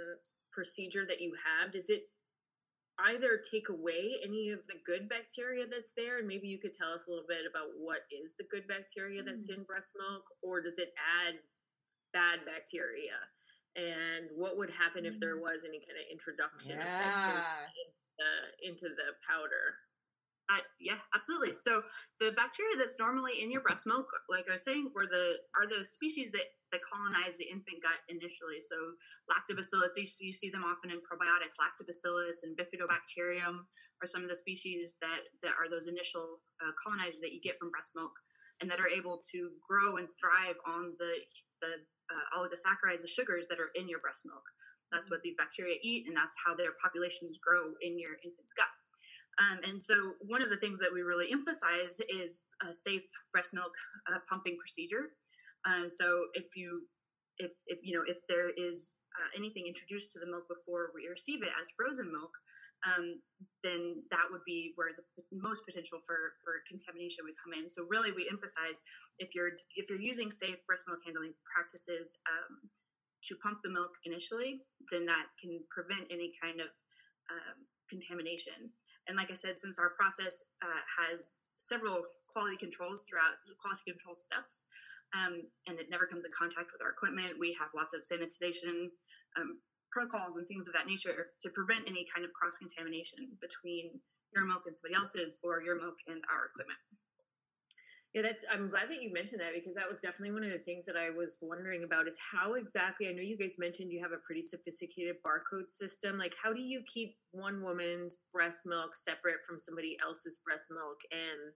procedure 0.57 1.05
that 1.05 1.21
you 1.21 1.33
have, 1.37 1.71
does 1.71 1.89
it 1.89 2.01
either 3.05 3.37
take 3.37 3.69
away 3.69 4.17
any 4.23 4.49
of 4.49 4.65
the 4.65 4.73
good 4.85 5.07
bacteria 5.07 5.65
that's 5.69 5.93
there 5.95 6.17
and 6.17 6.27
maybe 6.27 6.47
you 6.47 6.57
could 6.57 6.73
tell 6.73 6.91
us 6.93 7.07
a 7.07 7.09
little 7.09 7.27
bit 7.27 7.45
about 7.49 7.69
what 7.77 8.09
is 8.09 8.33
the 8.37 8.45
good 8.49 8.67
bacteria 8.67 9.21
that's 9.21 9.49
mm. 9.49 9.57
in 9.57 9.63
breast 9.63 9.93
milk 9.97 10.23
or 10.41 10.61
does 10.61 10.79
it 10.79 10.93
add 10.97 11.35
bad 12.13 12.39
bacteria 12.45 13.17
and 13.75 14.29
what 14.33 14.57
would 14.57 14.71
happen 14.71 15.03
mm. 15.03 15.07
if 15.07 15.19
there 15.19 15.37
mm. 15.37 15.41
was 15.41 15.61
any 15.61 15.77
kind 15.85 15.97
of 16.01 16.05
introduction 16.09 16.77
yeah. 16.79 16.85
of 16.85 17.01
bacteria 17.05 17.69
into 17.77 18.01
the, 18.17 18.33
into 18.65 18.87
the 18.95 19.09
powder 19.21 19.77
uh, 20.49 20.63
yeah, 20.79 20.95
absolutely. 21.13 21.55
So 21.55 21.83
the 22.19 22.31
bacteria 22.31 22.77
that's 22.77 22.99
normally 22.99 23.43
in 23.43 23.51
your 23.51 23.59
breast 23.59 23.85
milk, 23.85 24.07
like 24.29 24.47
I 24.47 24.55
was 24.55 24.63
saying, 24.63 24.91
were 24.95 25.07
the 25.07 25.35
are 25.59 25.67
those 25.67 25.91
species 25.91 26.31
that 26.31 26.47
that 26.71 26.79
colonize 26.87 27.35
the 27.35 27.47
infant 27.47 27.83
gut 27.83 27.99
initially. 28.07 28.59
So 28.59 28.95
lactobacillus, 29.27 29.95
you, 29.99 30.07
you 30.27 30.31
see 30.31 30.49
them 30.49 30.63
often 30.63 30.91
in 30.91 31.03
probiotics. 31.03 31.59
Lactobacillus 31.59 32.43
and 32.43 32.55
bifidobacterium 32.55 33.59
are 34.01 34.07
some 34.07 34.23
of 34.23 34.29
the 34.29 34.35
species 34.39 34.97
that 35.01 35.19
that 35.43 35.55
are 35.59 35.67
those 35.69 35.87
initial 35.87 36.39
uh, 36.63 36.71
colonizers 36.79 37.19
that 37.21 37.33
you 37.33 37.41
get 37.43 37.59
from 37.59 37.71
breast 37.71 37.91
milk, 37.95 38.15
and 38.61 38.71
that 38.71 38.79
are 38.79 38.87
able 38.87 39.19
to 39.35 39.51
grow 39.67 39.97
and 39.97 40.07
thrive 40.15 40.55
on 40.65 40.95
the 40.99 41.11
the 41.59 41.75
uh, 42.07 42.39
oligosaccharides, 42.39 43.01
the 43.03 43.11
sugars 43.11 43.47
that 43.51 43.59
are 43.59 43.71
in 43.75 43.89
your 43.89 43.99
breast 43.99 44.23
milk. 44.25 44.43
That's 44.95 45.11
what 45.11 45.19
these 45.21 45.35
bacteria 45.35 45.75
eat, 45.83 46.07
and 46.07 46.15
that's 46.15 46.35
how 46.39 46.55
their 46.55 46.71
populations 46.81 47.37
grow 47.43 47.75
in 47.81 47.99
your 47.99 48.15
infant's 48.23 48.53
gut. 48.55 48.71
Um, 49.37 49.59
and 49.69 49.83
so, 49.83 49.93
one 50.25 50.41
of 50.41 50.49
the 50.49 50.57
things 50.57 50.79
that 50.79 50.93
we 50.93 51.01
really 51.01 51.31
emphasize 51.31 52.01
is 52.09 52.41
a 52.61 52.73
safe 52.73 53.05
breast 53.31 53.53
milk 53.53 53.73
uh, 54.09 54.17
pumping 54.29 54.57
procedure. 54.57 55.13
Uh, 55.61 55.87
so, 55.87 56.25
if 56.33 56.55
you, 56.55 56.81
if, 57.37 57.51
if 57.67 57.79
you 57.83 57.93
know, 57.93 58.03
if 58.07 58.17
there 58.27 58.49
is 58.49 58.95
uh, 59.13 59.29
anything 59.37 59.67
introduced 59.67 60.13
to 60.13 60.19
the 60.19 60.25
milk 60.25 60.49
before 60.49 60.89
we 60.95 61.05
receive 61.05 61.43
it 61.43 61.53
as 61.53 61.69
frozen 61.77 62.11
milk, 62.11 62.33
um, 62.85 63.21
then 63.61 64.01
that 64.09 64.25
would 64.29 64.45
be 64.45 64.73
where 64.73 64.93
the 64.97 65.23
most 65.33 65.65
potential 65.65 65.97
for, 66.05 66.33
for 66.41 66.61
contamination 66.69 67.25
would 67.25 67.37
come 67.37 67.53
in. 67.53 67.69
So, 67.69 67.85
really, 67.85 68.13
we 68.17 68.25
emphasize 68.25 68.81
if 69.21 69.37
you're 69.37 69.53
if 69.77 69.89
you're 69.89 70.01
using 70.01 70.33
safe 70.33 70.57
breast 70.65 70.89
milk 70.89 71.05
handling 71.05 71.37
practices 71.45 72.09
um, 72.25 72.57
to 73.29 73.37
pump 73.45 73.61
the 73.61 73.69
milk 73.69 73.93
initially, 74.01 74.65
then 74.89 75.05
that 75.05 75.29
can 75.37 75.61
prevent 75.69 76.09
any 76.09 76.33
kind 76.41 76.57
of 76.57 76.73
um, 77.29 77.57
contamination. 77.89 78.73
And 79.07 79.15
like 79.15 79.31
I 79.31 79.35
said, 79.35 79.57
since 79.57 79.79
our 79.79 79.89
process 79.95 80.43
uh, 80.61 80.83
has 80.99 81.39
several 81.57 82.03
quality 82.31 82.57
controls 82.57 83.03
throughout 83.07 83.39
quality 83.61 83.87
control 83.87 84.15
steps, 84.15 84.65
um, 85.15 85.47
and 85.65 85.79
it 85.79 85.89
never 85.89 86.05
comes 86.05 86.25
in 86.25 86.31
contact 86.35 86.71
with 86.75 86.83
our 86.83 86.91
equipment, 86.91 87.39
we 87.39 87.55
have 87.59 87.69
lots 87.75 87.95
of 87.95 88.03
sanitization 88.03 88.91
um, 89.39 89.59
protocols 89.91 90.35
and 90.35 90.47
things 90.47 90.67
of 90.67 90.73
that 90.73 90.85
nature 90.85 91.31
to 91.41 91.49
prevent 91.49 91.87
any 91.87 92.05
kind 92.13 92.25
of 92.25 92.33
cross 92.33 92.57
contamination 92.57 93.39
between 93.39 93.99
your 94.35 94.45
milk 94.45 94.63
and 94.67 94.75
somebody 94.75 94.99
else's 94.99 95.39
or 95.43 95.61
your 95.63 95.79
milk 95.79 95.95
and 96.07 96.21
our 96.27 96.51
equipment. 96.51 96.79
Yeah, 98.17 98.23
that's. 98.23 98.45
I'm 98.51 98.73
glad 98.73 98.89
that 98.89 98.99
you 98.99 99.13
mentioned 99.13 99.41
that 99.41 99.53
because 99.53 99.75
that 99.75 99.87
was 99.87 99.99
definitely 99.99 100.33
one 100.33 100.43
of 100.43 100.49
the 100.49 100.57
things 100.57 100.85
that 100.85 100.97
I 100.97 101.11
was 101.11 101.37
wondering 101.39 101.83
about. 101.83 102.07
Is 102.07 102.17
how 102.17 102.55
exactly? 102.55 103.07
I 103.07 103.11
know 103.11 103.21
you 103.21 103.37
guys 103.37 103.59
mentioned 103.59 103.93
you 103.93 104.01
have 104.01 104.11
a 104.11 104.17
pretty 104.25 104.41
sophisticated 104.41 105.17
barcode 105.21 105.69
system. 105.69 106.17
Like, 106.17 106.33
how 106.41 106.51
do 106.51 106.59
you 106.59 106.81
keep 106.91 107.13
one 107.29 107.61
woman's 107.61 108.17
breast 108.33 108.65
milk 108.65 108.95
separate 108.95 109.45
from 109.45 109.59
somebody 109.59 109.99
else's 110.03 110.41
breast 110.43 110.71
milk, 110.71 110.97
and 111.11 111.53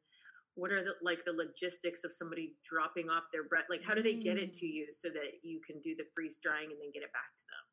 what 0.53 0.71
are 0.71 0.83
the 0.83 0.93
like 1.01 1.25
the 1.25 1.33
logistics 1.33 2.03
of 2.03 2.11
somebody 2.11 2.53
dropping 2.63 3.09
off 3.09 3.23
their 3.33 3.45
breast? 3.49 3.65
Like, 3.71 3.83
how 3.83 3.95
do 3.95 4.03
they 4.03 4.21
get 4.21 4.37
it 4.37 4.53
to 4.61 4.65
mm. 4.67 4.85
you 4.85 4.87
so 4.91 5.09
that 5.09 5.41
you 5.41 5.61
can 5.65 5.81
do 5.81 5.95
the 5.95 6.05
freeze 6.13 6.37
drying 6.37 6.69
and 6.69 6.77
then 6.77 6.91
get 6.93 7.01
it 7.01 7.11
back 7.11 7.33
to 7.41 7.45
them? 7.49 7.65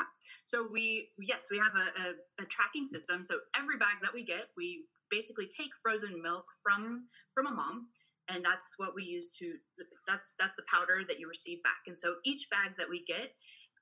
Yeah. 0.00 0.08
So 0.46 0.66
we 0.72 1.10
yes 1.20 1.48
we 1.50 1.58
have 1.58 1.76
a, 1.76 1.86
a, 2.00 2.44
a 2.44 2.46
tracking 2.46 2.86
system. 2.86 3.22
So 3.22 3.36
every 3.54 3.76
bag 3.76 4.00
that 4.00 4.14
we 4.14 4.24
get, 4.24 4.48
we 4.56 4.86
basically 5.10 5.46
take 5.46 5.70
frozen 5.82 6.22
milk 6.22 6.46
from 6.62 7.04
from 7.34 7.46
a 7.46 7.50
mom 7.50 7.88
and 8.28 8.44
that's 8.44 8.74
what 8.76 8.94
we 8.94 9.04
use 9.04 9.36
to 9.38 9.54
that's 10.06 10.34
that's 10.38 10.56
the 10.56 10.66
powder 10.70 11.02
that 11.06 11.18
you 11.18 11.28
receive 11.28 11.62
back. 11.62 11.86
And 11.86 11.96
so 11.96 12.16
each 12.24 12.48
bag 12.50 12.72
that 12.78 12.90
we 12.90 13.04
get 13.04 13.30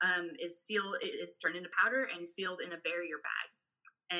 um, 0.01 0.31
is 0.39 0.61
sealed 0.61 0.97
is 1.01 1.37
turned 1.41 1.55
into 1.55 1.69
powder 1.73 2.05
and 2.05 2.27
sealed 2.27 2.61
in 2.61 2.73
a 2.73 2.83
barrier 2.83 3.17
bag. 3.21 3.49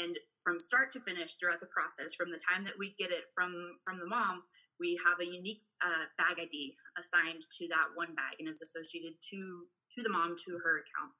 And 0.01 0.17
from 0.43 0.59
start 0.59 0.91
to 0.93 0.99
finish 1.01 1.35
throughout 1.35 1.59
the 1.59 1.69
process 1.69 2.15
from 2.15 2.31
the 2.31 2.41
time 2.41 2.65
that 2.65 2.77
we 2.77 2.95
get 2.97 3.11
it 3.11 3.23
from 3.33 3.53
from 3.85 3.99
the 3.99 4.07
mom 4.07 4.41
we 4.79 4.99
have 5.05 5.19
a 5.21 5.25
unique 5.25 5.61
uh, 5.81 6.05
bag 6.17 6.37
id 6.39 6.75
assigned 6.97 7.43
to 7.59 7.67
that 7.69 7.93
one 7.95 8.13
bag 8.15 8.35
and 8.39 8.47
it's 8.47 8.61
associated 8.61 9.13
to 9.29 9.65
to 9.95 10.03
the 10.03 10.09
mom 10.09 10.35
to 10.35 10.59
her 10.59 10.83
account. 10.83 11.11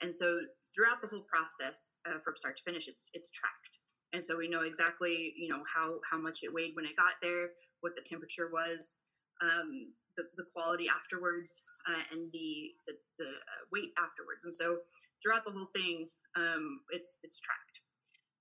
And 0.00 0.14
so 0.14 0.40
throughout 0.74 1.02
the 1.02 1.08
whole 1.08 1.26
process 1.28 1.94
uh, 2.08 2.18
from 2.24 2.36
start 2.36 2.56
to 2.56 2.62
finish 2.62 2.88
it's 2.88 3.10
it's 3.12 3.30
tracked. 3.30 3.80
And 4.12 4.24
so 4.24 4.36
we 4.36 4.48
know 4.48 4.62
exactly 4.62 5.32
you 5.36 5.48
know 5.48 5.62
how 5.66 6.00
how 6.08 6.18
much 6.18 6.40
it 6.42 6.52
weighed 6.52 6.74
when 6.74 6.86
it 6.86 6.96
got 6.96 7.14
there 7.20 7.50
what 7.82 7.94
the 7.94 8.02
temperature 8.02 8.48
was 8.52 8.96
um, 9.42 9.92
the, 10.16 10.24
the 10.36 10.44
quality 10.54 10.86
afterwards 10.88 11.52
uh, 11.88 12.02
and 12.12 12.30
the 12.32 12.72
the, 12.86 12.94
the 13.18 13.28
uh, 13.28 13.62
weight 13.72 13.92
afterwards. 13.98 14.44
And 14.44 14.54
so 14.54 14.78
throughout 15.22 15.44
the 15.44 15.52
whole 15.52 15.68
thing 15.74 16.06
um, 16.36 16.80
it's 16.90 17.18
it's 17.22 17.40
tracked. 17.40 17.80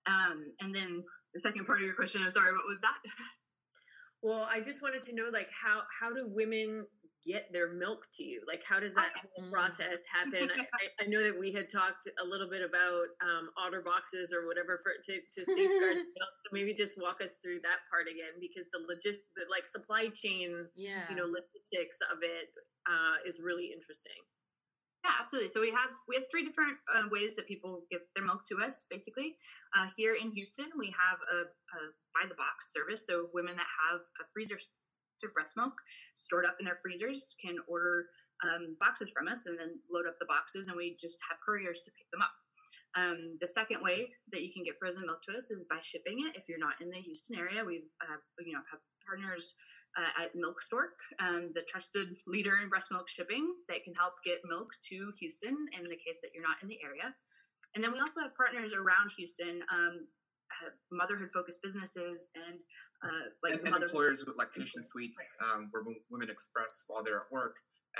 Um, 0.07 0.53
and 0.61 0.73
then 0.73 1.03
the 1.33 1.39
second 1.39 1.65
part 1.65 1.79
of 1.79 1.85
your 1.85 1.95
question 1.95 2.23
is 2.23 2.33
sorry 2.33 2.53
what 2.53 2.67
was 2.67 2.79
that? 2.81 2.97
Well 4.23 4.47
i 4.51 4.61
just 4.61 4.83
wanted 4.83 5.01
to 5.03 5.15
know 5.15 5.29
like 5.33 5.49
how 5.49 5.81
how 5.99 6.13
do 6.13 6.27
women 6.27 6.85
get 7.25 7.51
their 7.53 7.73
milk 7.73 8.07
to 8.17 8.23
you? 8.23 8.41
Like, 8.47 8.63
how 8.67 8.79
does 8.79 8.93
that 8.95 9.11
whole 9.15 9.49
process 9.51 10.01
happen? 10.11 10.49
I, 10.49 11.03
I, 11.03 11.07
know 11.07 11.21
that 11.23 11.37
we 11.37 11.51
had 11.51 11.69
talked 11.69 12.09
a 12.21 12.25
little 12.25 12.49
bit 12.49 12.61
about 12.61 13.07
um, 13.21 13.49
otter 13.57 13.81
boxes 13.81 14.33
or 14.33 14.47
whatever 14.47 14.81
for 14.83 14.93
to, 14.93 15.13
to 15.13 15.45
safeguard 15.45 16.01
milk. 16.17 16.33
So 16.41 16.47
maybe 16.51 16.73
just 16.73 16.99
walk 16.99 17.21
us 17.21 17.37
through 17.41 17.61
that 17.61 17.85
part 17.89 18.07
again, 18.09 18.39
because 18.39 18.65
the 18.73 18.81
logist, 18.85 19.21
the 19.35 19.45
like 19.49 19.67
supply 19.67 20.09
chain, 20.13 20.67
yeah. 20.75 21.05
you 21.09 21.15
know, 21.15 21.25
logistics 21.25 21.99
of 22.11 22.19
it 22.21 22.49
uh, 22.89 23.21
is 23.25 23.41
really 23.41 23.71
interesting. 23.73 24.17
Yeah, 25.03 25.17
absolutely. 25.19 25.49
So 25.49 25.61
we 25.61 25.71
have 25.71 25.89
we 26.07 26.13
have 26.15 26.25
three 26.29 26.45
different 26.45 26.77
uh, 26.85 27.09
ways 27.09 27.35
that 27.35 27.47
people 27.47 27.81
get 27.89 28.01
their 28.13 28.23
milk 28.23 28.45
to 28.53 28.61
us. 28.61 28.85
Basically, 28.89 29.35
uh, 29.75 29.87
here 29.97 30.13
in 30.13 30.29
Houston, 30.31 30.69
we 30.77 30.93
have 30.93 31.17
a, 31.25 31.37
a 31.49 31.79
buy 32.13 32.29
the 32.29 32.37
box 32.37 32.71
service. 32.71 33.07
So 33.07 33.29
women 33.33 33.55
that 33.57 33.65
have 33.89 34.01
a 34.21 34.23
freezer 34.33 34.61
of 35.23 35.33
breast 35.33 35.57
milk 35.57 35.73
stored 36.13 36.45
up 36.45 36.57
in 36.59 36.65
their 36.65 36.79
freezers 36.81 37.35
can 37.41 37.57
order 37.67 38.07
um, 38.43 38.75
boxes 38.79 39.11
from 39.11 39.27
us 39.27 39.45
and 39.45 39.59
then 39.59 39.79
load 39.91 40.07
up 40.07 40.17
the 40.19 40.25
boxes, 40.25 40.67
and 40.67 40.77
we 40.77 40.97
just 40.99 41.19
have 41.29 41.37
couriers 41.45 41.83
to 41.83 41.91
pick 41.91 42.09
them 42.11 42.21
up. 42.21 42.33
Um, 42.93 43.37
the 43.39 43.47
second 43.47 43.83
way 43.83 44.11
that 44.31 44.41
you 44.41 44.51
can 44.51 44.63
get 44.63 44.77
frozen 44.77 45.05
milk 45.05 45.21
to 45.23 45.37
us 45.37 45.51
is 45.51 45.67
by 45.69 45.79
shipping 45.81 46.25
it. 46.27 46.35
If 46.35 46.49
you're 46.49 46.59
not 46.59 46.81
in 46.81 46.89
the 46.89 46.99
Houston 46.99 47.37
area, 47.37 47.63
we 47.63 47.83
have 48.01 48.19
you 48.43 48.53
know 48.53 48.63
have 48.71 48.81
partners 49.07 49.55
uh, 49.97 50.23
at 50.23 50.35
Milk 50.35 50.61
Stork, 50.61 50.95
um, 51.19 51.51
the 51.53 51.61
trusted 51.61 52.07
leader 52.27 52.57
in 52.61 52.69
breast 52.69 52.91
milk 52.91 53.09
shipping 53.09 53.47
that 53.69 53.83
can 53.83 53.93
help 53.93 54.13
get 54.25 54.39
milk 54.47 54.71
to 54.89 55.11
Houston 55.19 55.55
in 55.77 55.83
the 55.83 55.99
case 55.99 56.19
that 56.21 56.31
you're 56.33 56.43
not 56.43 56.61
in 56.61 56.67
the 56.67 56.79
area. 56.83 57.13
And 57.75 57.83
then 57.83 57.91
we 57.91 57.99
also 57.99 58.21
have 58.21 58.35
partners 58.35 58.73
around 58.73 59.11
Houston, 59.17 59.63
um, 59.71 60.07
motherhood 60.91 61.29
focused 61.33 61.61
businesses 61.63 62.29
and 62.35 62.59
uh, 63.03 63.07
like 63.43 63.53
and, 63.53 63.67
and 63.67 63.83
employers 63.83 64.25
with 64.25 64.37
lactation 64.37 64.81
suites 64.83 65.35
um, 65.41 65.69
where 65.71 65.83
women 66.09 66.29
express 66.29 66.85
while 66.87 67.03
they're 67.03 67.17
at 67.17 67.31
work. 67.31 67.57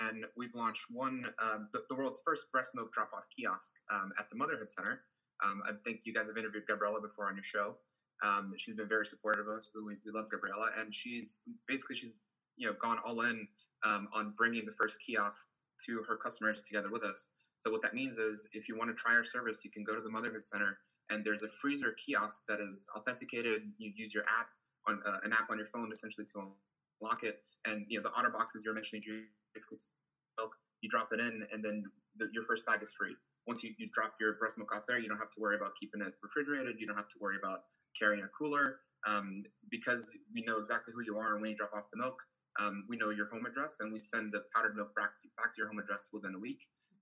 And 0.08 0.26
we've 0.38 0.56
launched 0.56 0.86
one, 0.90 1.26
uh, 1.38 1.58
the, 1.74 1.82
the, 1.90 1.96
world's 1.96 2.22
first 2.26 2.50
breast 2.52 2.76
milk 2.76 2.94
drop 2.94 3.12
off 3.14 3.24
kiosk 3.36 3.74
um, 3.92 4.14
at 4.18 4.30
the 4.30 4.38
Motherhood 4.38 4.70
Center. 4.70 5.02
Um, 5.44 5.62
I 5.68 5.72
think 5.84 6.02
you 6.06 6.14
guys 6.14 6.28
have 6.28 6.38
interviewed 6.38 6.64
Gabriella 6.68 7.02
before 7.02 7.28
on 7.28 7.36
your 7.36 7.44
show. 7.44 7.76
Um, 8.24 8.54
she's 8.58 8.76
been 8.76 8.88
very 8.88 9.06
supportive 9.06 9.48
of 9.48 9.58
us. 9.58 9.72
We, 9.76 9.96
we 10.06 10.12
love 10.14 10.30
Gabriella, 10.30 10.70
and 10.80 10.94
she's 10.94 11.44
basically 11.68 11.96
she's 11.96 12.18
you 12.56 12.68
know 12.68 12.74
gone 12.80 13.00
all 13.06 13.22
in 13.22 13.48
um, 13.84 14.08
on 14.14 14.34
bringing 14.38 14.66
the 14.66 14.72
first 14.72 15.00
kiosk 15.06 15.48
to 15.88 16.04
her 16.08 16.16
customers 16.16 16.62
together 16.62 16.90
with 16.92 17.04
us. 17.04 17.32
So 17.58 17.72
what 17.72 17.82
that 17.82 17.94
means 17.94 18.18
is, 18.18 18.50
if 18.54 18.70
you 18.70 18.78
want 18.78 18.92
to 18.92 18.96
try 18.96 19.16
our 19.16 19.24
service, 19.24 19.66
you 19.66 19.72
can 19.72 19.84
go 19.84 19.96
to 19.96 20.02
the 20.02 20.10
Motherhood 20.10 20.44
Center, 20.44 20.78
and 21.10 21.26
there's 21.26 21.44
a 21.44 21.50
freezer 21.50 21.96
kiosk 21.98 22.44
that 22.48 22.60
is 22.60 22.88
authenticated. 22.96 23.64
You 23.78 23.92
use 23.96 24.14
your 24.14 24.24
app 24.24 24.48
on 24.88 25.00
uh, 25.06 25.18
an 25.24 25.34
app 25.34 25.50
on 25.50 25.58
your 25.58 25.68
phone 25.68 25.90
essentially 25.92 26.26
to 26.34 26.52
unlock 27.02 27.24
it. 27.24 27.36
And 27.66 27.86
you 27.88 27.98
know 27.98 28.04
the 28.04 28.14
otter 28.16 28.30
boxes 28.30 28.64
you're 28.66 28.74
mentioning, 28.74 29.04
you 29.06 29.24
basically 29.54 29.78
milk, 30.38 30.52
you 30.82 30.90
drop 30.90 31.10
it 31.12 31.20
in, 31.20 31.44
and 31.52 31.64
then 31.64 31.84
the, 32.18 32.28
your 32.32 32.44
first 32.44 32.66
bag 32.66 32.82
is 32.82 32.94
free. 32.98 33.16
Once 33.48 33.64
you, 33.64 33.74
you 33.78 33.88
drop 33.94 34.14
your 34.20 34.34
breast 34.34 34.58
milk 34.58 34.72
off 34.74 34.84
there, 34.88 35.00
you 35.00 35.08
don't 35.08 35.18
have 35.18 35.30
to 35.32 35.40
worry 35.40 35.56
about 35.56 35.72
keeping 35.80 36.02
it 36.02 36.14
refrigerated. 36.22 36.76
You 36.80 36.86
don't 36.86 36.96
have 36.96 37.10
to 37.10 37.20
worry 37.20 37.38
about 37.42 37.60
carrying 37.98 38.24
a 38.24 38.30
cooler 38.38 38.78
um, 39.08 39.44
because 39.70 40.06
we 40.34 40.42
know 40.42 40.58
exactly 40.58 40.94
who 40.94 41.02
you 41.02 41.18
are 41.18 41.34
and 41.34 41.42
when 41.42 41.52
you 41.52 41.56
drop 41.56 41.74
off 41.74 41.84
the 41.92 41.98
milk. 41.98 42.18
Um, 42.60 42.84
we 42.88 42.98
know 42.98 43.10
your 43.10 43.28
home 43.32 43.46
address 43.46 43.78
and 43.80 43.92
we 43.92 44.00
send 44.00 44.32
the 44.32 44.42
powdered 44.54 44.76
milk 44.76 44.90
back 44.96 45.10
to, 45.22 45.28
back 45.38 45.52
to 45.54 45.58
your 45.58 45.68
home 45.68 45.80
address 45.80 46.10
within 46.12 46.36
a 46.36 46.40
week. 46.40 46.60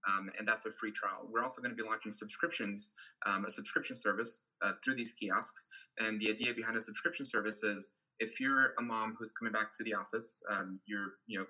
Um, 0.07 0.29
and 0.37 0.47
that's 0.47 0.65
a 0.65 0.71
free 0.71 0.91
trial. 0.91 1.27
We're 1.29 1.43
also 1.43 1.61
going 1.61 1.75
to 1.75 1.81
be 1.81 1.87
launching 1.87 2.11
subscriptions, 2.11 2.93
um, 3.25 3.45
a 3.45 3.49
subscription 3.49 3.95
service 3.95 4.41
uh, 4.61 4.71
through 4.83 4.95
these 4.95 5.13
kiosks. 5.13 5.67
And 5.99 6.19
the 6.19 6.29
idea 6.29 6.53
behind 6.53 6.77
a 6.77 6.81
subscription 6.81 7.25
service 7.25 7.63
is 7.63 7.91
if 8.19 8.39
you're 8.39 8.73
a 8.77 8.81
mom 8.81 9.15
who's 9.17 9.31
coming 9.31 9.51
back 9.51 9.73
to 9.77 9.83
the 9.83 9.95
office, 9.95 10.41
um, 10.49 10.79
you're 10.85 11.13
you 11.27 11.39
know 11.39 11.45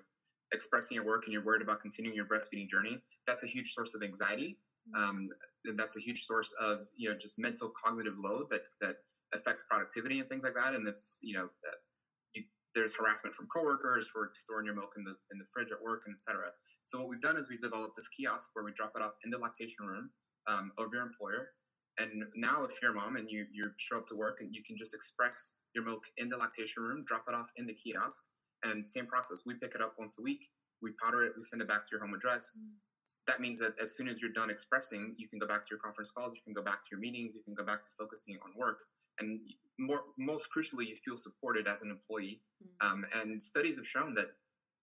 expressing 0.52 0.96
your 0.96 1.04
work 1.04 1.24
and 1.26 1.32
you're 1.32 1.44
worried 1.44 1.62
about 1.62 1.80
continuing 1.80 2.16
your 2.16 2.26
breastfeeding 2.26 2.68
journey, 2.68 2.98
that's 3.26 3.44
a 3.44 3.46
huge 3.46 3.72
source 3.72 3.94
of 3.94 4.02
anxiety. 4.02 4.58
Um, 4.96 5.28
and 5.66 5.78
that's 5.78 5.96
a 5.96 6.00
huge 6.00 6.22
source 6.24 6.54
of 6.60 6.86
you 6.96 7.10
know 7.10 7.16
just 7.16 7.38
mental 7.38 7.72
cognitive 7.84 8.14
load 8.18 8.46
that 8.50 8.62
that 8.80 8.96
affects 9.32 9.64
productivity 9.68 10.18
and 10.18 10.28
things 10.28 10.44
like 10.44 10.54
that. 10.54 10.74
And 10.74 10.88
it's 10.88 11.20
you 11.22 11.34
know 11.36 11.48
you, 12.34 12.42
there's 12.74 12.96
harassment 12.96 13.34
from 13.34 13.46
coworkers 13.46 14.08
for 14.08 14.30
storing 14.34 14.66
your 14.66 14.74
milk 14.74 14.92
in 14.96 15.04
the 15.04 15.14
in 15.30 15.38
the 15.38 15.44
fridge 15.52 15.70
at 15.70 15.82
work 15.82 16.02
and 16.06 16.14
etc. 16.14 16.50
So 16.90 16.98
what 16.98 17.08
we've 17.08 17.20
done 17.20 17.36
is 17.36 17.46
we've 17.48 17.60
developed 17.60 17.94
this 17.94 18.08
kiosk 18.08 18.50
where 18.54 18.64
we 18.64 18.72
drop 18.72 18.94
it 18.96 19.02
off 19.02 19.12
in 19.24 19.30
the 19.30 19.38
lactation 19.38 19.86
room 19.86 20.10
um, 20.48 20.72
of 20.76 20.88
your 20.92 21.02
employer. 21.02 21.50
And 21.98 22.24
now, 22.34 22.64
if 22.64 22.82
you're 22.82 22.90
a 22.90 22.94
mom 22.94 23.14
and 23.14 23.30
you 23.30 23.46
you 23.52 23.70
show 23.76 23.98
up 23.98 24.08
to 24.08 24.16
work 24.16 24.38
and 24.40 24.52
you 24.52 24.64
can 24.66 24.76
just 24.76 24.92
express 24.92 25.54
your 25.72 25.84
milk 25.84 26.02
in 26.16 26.28
the 26.30 26.36
lactation 26.36 26.82
room, 26.82 27.04
drop 27.06 27.26
it 27.28 27.34
off 27.34 27.46
in 27.56 27.66
the 27.66 27.74
kiosk, 27.74 28.24
and 28.64 28.84
same 28.84 29.06
process. 29.06 29.44
We 29.46 29.54
pick 29.54 29.76
it 29.76 29.80
up 29.80 29.94
once 29.98 30.18
a 30.18 30.22
week, 30.22 30.48
we 30.82 30.90
powder 31.00 31.22
it, 31.24 31.34
we 31.36 31.42
send 31.42 31.62
it 31.62 31.68
back 31.68 31.84
to 31.84 31.88
your 31.92 32.00
home 32.00 32.14
address. 32.14 32.58
Mm. 32.58 32.74
That 33.28 33.40
means 33.40 33.60
that 33.60 33.74
as 33.80 33.96
soon 33.96 34.08
as 34.08 34.20
you're 34.20 34.32
done 34.32 34.50
expressing, 34.50 35.14
you 35.16 35.28
can 35.28 35.38
go 35.38 35.46
back 35.46 35.62
to 35.62 35.68
your 35.70 35.78
conference 35.78 36.10
calls, 36.10 36.34
you 36.34 36.40
can 36.42 36.54
go 36.54 36.62
back 36.62 36.80
to 36.80 36.88
your 36.90 37.00
meetings, 37.00 37.36
you 37.36 37.42
can 37.44 37.54
go 37.54 37.64
back 37.64 37.82
to 37.82 37.88
focusing 37.98 38.36
on 38.42 38.50
work, 38.58 38.78
and 39.20 39.38
more 39.78 40.00
most 40.18 40.48
crucially, 40.56 40.88
you 40.88 40.96
feel 40.96 41.16
supported 41.16 41.68
as 41.68 41.82
an 41.82 41.90
employee. 41.90 42.40
Mm. 42.82 42.90
Um, 42.90 43.06
and 43.14 43.40
studies 43.40 43.76
have 43.76 43.86
shown 43.86 44.14
that 44.14 44.26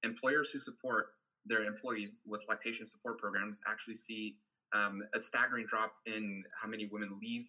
employers 0.04 0.52
who 0.52 0.60
support 0.60 1.08
their 1.48 1.64
employees 1.64 2.20
with 2.26 2.44
lactation 2.48 2.86
support 2.86 3.18
programs 3.20 3.62
actually 3.68 3.96
see 3.96 4.36
um, 4.74 5.02
a 5.14 5.20
staggering 5.20 5.66
drop 5.66 5.94
in 6.06 6.44
how 6.62 6.68
many 6.68 6.90
women 6.92 7.18
leave 7.22 7.48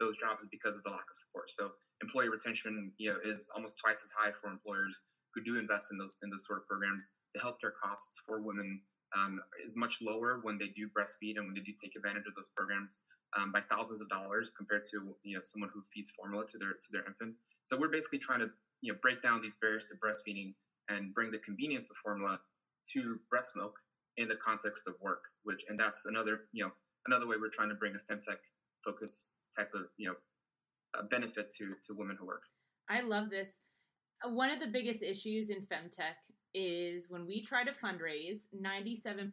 those 0.00 0.16
jobs 0.16 0.46
because 0.50 0.76
of 0.76 0.82
the 0.84 0.90
lack 0.90 1.06
of 1.10 1.16
support. 1.16 1.50
So 1.50 1.72
employee 2.00 2.28
retention, 2.28 2.92
you 2.98 3.10
know, 3.10 3.18
is 3.24 3.48
almost 3.54 3.78
twice 3.78 4.02
as 4.04 4.10
high 4.10 4.32
for 4.32 4.50
employers 4.50 5.02
who 5.34 5.42
do 5.42 5.58
invest 5.58 5.92
in 5.92 5.98
those 5.98 6.18
in 6.22 6.30
those 6.30 6.46
sort 6.46 6.58
of 6.58 6.68
programs. 6.68 7.08
The 7.34 7.40
healthcare 7.40 7.72
costs 7.82 8.16
for 8.26 8.40
women 8.40 8.80
um, 9.16 9.40
is 9.64 9.76
much 9.76 9.98
lower 10.02 10.40
when 10.42 10.58
they 10.58 10.68
do 10.68 10.88
breastfeed 10.88 11.36
and 11.36 11.46
when 11.46 11.54
they 11.54 11.60
do 11.60 11.72
take 11.72 11.96
advantage 11.96 12.24
of 12.26 12.34
those 12.34 12.50
programs 12.56 12.98
um, 13.36 13.52
by 13.52 13.60
thousands 13.60 14.00
of 14.00 14.08
dollars 14.08 14.52
compared 14.56 14.84
to 14.90 15.14
you 15.22 15.34
know 15.34 15.40
someone 15.40 15.70
who 15.72 15.82
feeds 15.94 16.10
formula 16.10 16.44
to 16.46 16.58
their 16.58 16.72
to 16.72 16.88
their 16.92 17.04
infant. 17.06 17.34
So 17.62 17.76
we're 17.76 17.88
basically 17.88 18.18
trying 18.18 18.40
to 18.40 18.50
you 18.80 18.92
know 18.92 18.98
break 19.00 19.22
down 19.22 19.40
these 19.40 19.56
barriers 19.56 19.86
to 19.90 19.96
breastfeeding 19.96 20.54
and 20.88 21.14
bring 21.14 21.30
the 21.30 21.38
convenience 21.38 21.90
of 21.90 21.96
formula 21.96 22.40
to 22.92 23.18
breast 23.30 23.52
milk 23.56 23.74
in 24.16 24.28
the 24.28 24.36
context 24.36 24.86
of 24.88 24.94
work, 25.00 25.22
which 25.44 25.64
and 25.68 25.78
that's 25.78 26.06
another 26.06 26.42
you 26.52 26.64
know 26.64 26.72
another 27.06 27.26
way 27.26 27.36
we're 27.40 27.50
trying 27.50 27.70
to 27.70 27.74
bring 27.74 27.94
a 27.94 28.12
femtech 28.12 28.38
focus 28.84 29.38
type 29.56 29.70
of 29.74 29.82
you 29.96 30.08
know 30.08 31.02
benefit 31.10 31.50
to 31.58 31.74
to 31.86 31.94
women 31.94 32.16
who 32.18 32.26
work. 32.26 32.42
I 32.88 33.00
love 33.00 33.30
this. 33.30 33.58
One 34.24 34.50
of 34.50 34.60
the 34.60 34.66
biggest 34.68 35.02
issues 35.02 35.50
in 35.50 35.62
femtech 35.62 36.16
is 36.54 37.10
when 37.10 37.26
we 37.26 37.42
try 37.42 37.64
to 37.64 37.72
fundraise, 37.72 38.46
97% 38.54 39.32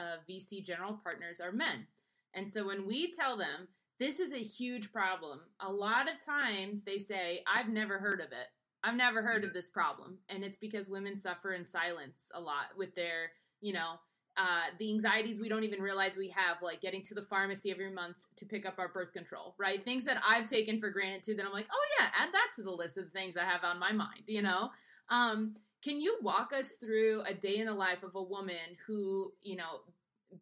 of 0.00 0.26
VC 0.28 0.64
general 0.64 0.98
partners 1.02 1.40
are 1.40 1.52
men. 1.52 1.86
And 2.34 2.50
so 2.50 2.66
when 2.66 2.86
we 2.86 3.12
tell 3.12 3.36
them 3.36 3.68
this 4.00 4.18
is 4.18 4.32
a 4.32 4.38
huge 4.38 4.92
problem, 4.92 5.40
a 5.60 5.70
lot 5.70 6.08
of 6.10 6.24
times 6.24 6.82
they 6.82 6.98
say, 6.98 7.44
I've 7.46 7.68
never 7.68 7.98
heard 7.98 8.20
of 8.20 8.32
it. 8.32 8.48
I've 8.84 8.96
never 8.96 9.22
heard 9.22 9.44
of 9.44 9.54
this 9.54 9.68
problem. 9.68 10.18
And 10.28 10.44
it's 10.44 10.58
because 10.58 10.88
women 10.88 11.16
suffer 11.16 11.54
in 11.54 11.64
silence 11.64 12.30
a 12.34 12.40
lot 12.40 12.66
with 12.76 12.94
their, 12.94 13.32
you 13.60 13.72
know, 13.72 13.94
uh, 14.36 14.64
the 14.78 14.90
anxieties 14.90 15.40
we 15.40 15.48
don't 15.48 15.64
even 15.64 15.80
realize 15.80 16.16
we 16.16 16.28
have, 16.28 16.58
like 16.60 16.80
getting 16.80 17.02
to 17.02 17.14
the 17.14 17.22
pharmacy 17.22 17.70
every 17.70 17.90
month 17.90 18.16
to 18.36 18.44
pick 18.44 18.66
up 18.66 18.78
our 18.78 18.88
birth 18.88 19.12
control, 19.12 19.54
right? 19.58 19.84
Things 19.84 20.04
that 20.04 20.20
I've 20.28 20.46
taken 20.46 20.78
for 20.78 20.90
granted 20.90 21.22
too, 21.22 21.34
that 21.36 21.46
I'm 21.46 21.52
like, 21.52 21.68
oh 21.72 21.86
yeah, 21.98 22.08
add 22.18 22.32
that 22.32 22.48
to 22.56 22.62
the 22.62 22.70
list 22.70 22.98
of 22.98 23.10
things 23.10 23.36
I 23.36 23.44
have 23.44 23.64
on 23.64 23.78
my 23.78 23.92
mind, 23.92 24.22
you 24.26 24.42
know? 24.42 24.70
Um, 25.08 25.54
can 25.82 26.00
you 26.00 26.18
walk 26.20 26.52
us 26.52 26.72
through 26.72 27.22
a 27.26 27.34
day 27.34 27.58
in 27.58 27.66
the 27.66 27.74
life 27.74 28.02
of 28.02 28.16
a 28.16 28.22
woman 28.22 28.76
who, 28.86 29.32
you 29.42 29.56
know, 29.56 29.80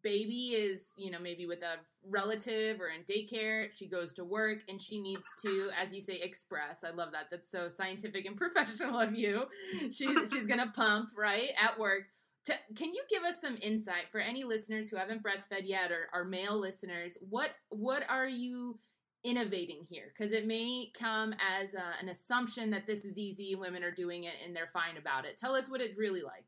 baby 0.01 0.55
is, 0.55 0.93
you 0.97 1.11
know, 1.11 1.19
maybe 1.19 1.45
with 1.45 1.61
a 1.61 1.75
relative 2.09 2.79
or 2.79 2.89
in 2.89 3.03
daycare, 3.03 3.67
she 3.75 3.87
goes 3.87 4.13
to 4.13 4.23
work 4.23 4.59
and 4.67 4.81
she 4.81 5.01
needs 5.01 5.21
to, 5.43 5.69
as 5.81 5.93
you 5.93 6.01
say, 6.01 6.19
express. 6.21 6.83
I 6.83 6.91
love 6.91 7.11
that. 7.11 7.25
That's 7.29 7.49
so 7.49 7.69
scientific 7.69 8.25
and 8.25 8.37
professional 8.37 8.99
of 8.99 9.15
you. 9.15 9.45
She, 9.91 10.07
she's 10.31 10.47
going 10.47 10.59
to 10.65 10.71
pump, 10.73 11.09
right, 11.17 11.49
at 11.61 11.77
work. 11.79 12.03
To, 12.45 12.53
can 12.75 12.93
you 12.93 13.03
give 13.09 13.23
us 13.23 13.39
some 13.39 13.57
insight 13.61 14.11
for 14.11 14.19
any 14.19 14.43
listeners 14.43 14.89
who 14.89 14.97
haven't 14.97 15.23
breastfed 15.23 15.63
yet 15.63 15.91
or 15.91 16.09
are 16.13 16.25
male 16.25 16.59
listeners? 16.59 17.17
What 17.29 17.51
what 17.69 18.03
are 18.09 18.27
you 18.27 18.79
innovating 19.23 19.85
here? 19.89 20.11
Because 20.13 20.33
it 20.33 20.45
may 20.45 20.91
come 20.99 21.33
as 21.61 21.73
a, 21.73 21.83
an 22.01 22.09
assumption 22.09 22.69
that 22.71 22.85
this 22.85 23.05
is 23.05 23.17
easy, 23.17 23.55
women 23.55 23.83
are 23.83 23.91
doing 23.91 24.25
it, 24.25 24.33
and 24.45 24.53
they're 24.53 24.67
fine 24.67 24.97
about 24.97 25.25
it. 25.25 25.37
Tell 25.37 25.55
us 25.55 25.69
what 25.69 25.79
it's 25.79 25.97
really 25.97 26.21
like. 26.21 26.43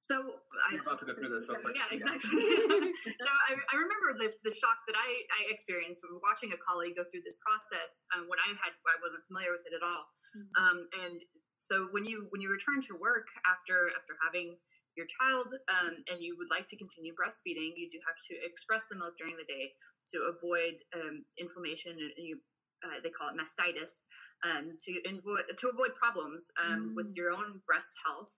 So 0.00 0.16
I'm 0.16 0.80
about 0.80 0.98
to 1.04 1.06
go 1.06 1.12
through 1.12 1.28
this. 1.28 1.46
So 1.46 1.60
yeah, 1.60 1.84
exactly. 1.92 2.40
so 3.20 3.30
I, 3.48 3.52
I, 3.52 3.74
remember 3.76 4.16
this 4.16 4.40
the 4.40 4.50
shock 4.50 4.80
that 4.88 4.96
I, 4.96 5.08
I 5.28 5.52
experienced 5.52 6.00
when 6.00 6.16
watching 6.24 6.56
a 6.56 6.60
colleague 6.60 6.96
go 6.96 7.04
through 7.04 7.20
this 7.20 7.36
process 7.36 8.08
um, 8.16 8.24
when 8.24 8.40
I 8.40 8.48
had 8.56 8.72
I 8.88 8.96
wasn't 9.04 9.28
familiar 9.28 9.52
with 9.52 9.68
it 9.68 9.76
at 9.76 9.84
all. 9.84 10.08
Mm-hmm. 10.32 10.52
Um, 10.56 10.78
and 11.04 11.20
so 11.60 11.92
when 11.92 12.08
you 12.08 12.32
when 12.32 12.40
you 12.40 12.48
return 12.48 12.80
to 12.88 12.96
work 12.96 13.28
after 13.44 13.92
after 13.92 14.16
having 14.24 14.56
your 14.96 15.04
child 15.04 15.52
um, 15.68 16.00
and 16.08 16.24
you 16.24 16.34
would 16.40 16.48
like 16.48 16.66
to 16.72 16.80
continue 16.80 17.12
breastfeeding, 17.12 17.76
you 17.76 17.92
do 17.92 18.00
have 18.08 18.16
to 18.32 18.34
express 18.40 18.88
the 18.88 18.96
milk 18.96 19.20
during 19.20 19.36
the 19.36 19.44
day 19.44 19.76
to 20.16 20.32
avoid 20.32 20.80
um, 20.96 21.28
inflammation 21.36 21.92
and 21.92 22.24
you 22.24 22.40
uh, 22.80 23.04
they 23.04 23.12
call 23.12 23.28
it 23.28 23.36
mastitis 23.36 24.00
um, 24.48 24.72
to 24.80 24.96
avoid 25.04 25.44
to 25.60 25.68
avoid 25.68 25.92
problems 25.94 26.48
mm. 26.56 26.96
with 26.96 27.12
your 27.16 27.30
own 27.30 27.60
breast 27.68 27.92
health 28.04 28.32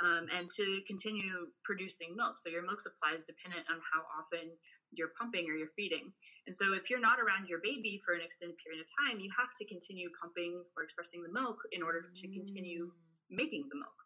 um, 0.00 0.28
and 0.28 0.50
to 0.50 0.80
continue 0.86 1.48
producing 1.64 2.16
milk. 2.16 2.36
So 2.38 2.50
your 2.50 2.62
milk 2.62 2.80
supply 2.80 3.14
is 3.14 3.24
dependent 3.24 3.64
on 3.70 3.80
how 3.80 4.04
often 4.20 4.52
you're 4.92 5.12
pumping 5.18 5.48
or 5.48 5.54
you're 5.54 5.72
feeding. 5.76 6.12
And 6.46 6.54
so 6.54 6.74
if 6.74 6.90
you're 6.90 7.00
not 7.00 7.18
around 7.18 7.48
your 7.48 7.60
baby 7.62 8.00
for 8.04 8.14
an 8.14 8.20
extended 8.20 8.56
period 8.60 8.84
of 8.84 8.88
time, 8.92 9.20
you 9.20 9.30
have 9.38 9.52
to 9.56 9.64
continue 9.64 10.10
pumping 10.20 10.62
or 10.76 10.82
expressing 10.82 11.22
the 11.22 11.32
milk 11.32 11.56
in 11.72 11.82
order 11.82 12.02
to 12.02 12.28
continue 12.28 12.92
making 13.30 13.68
the 13.68 13.76
milk. 13.76 13.98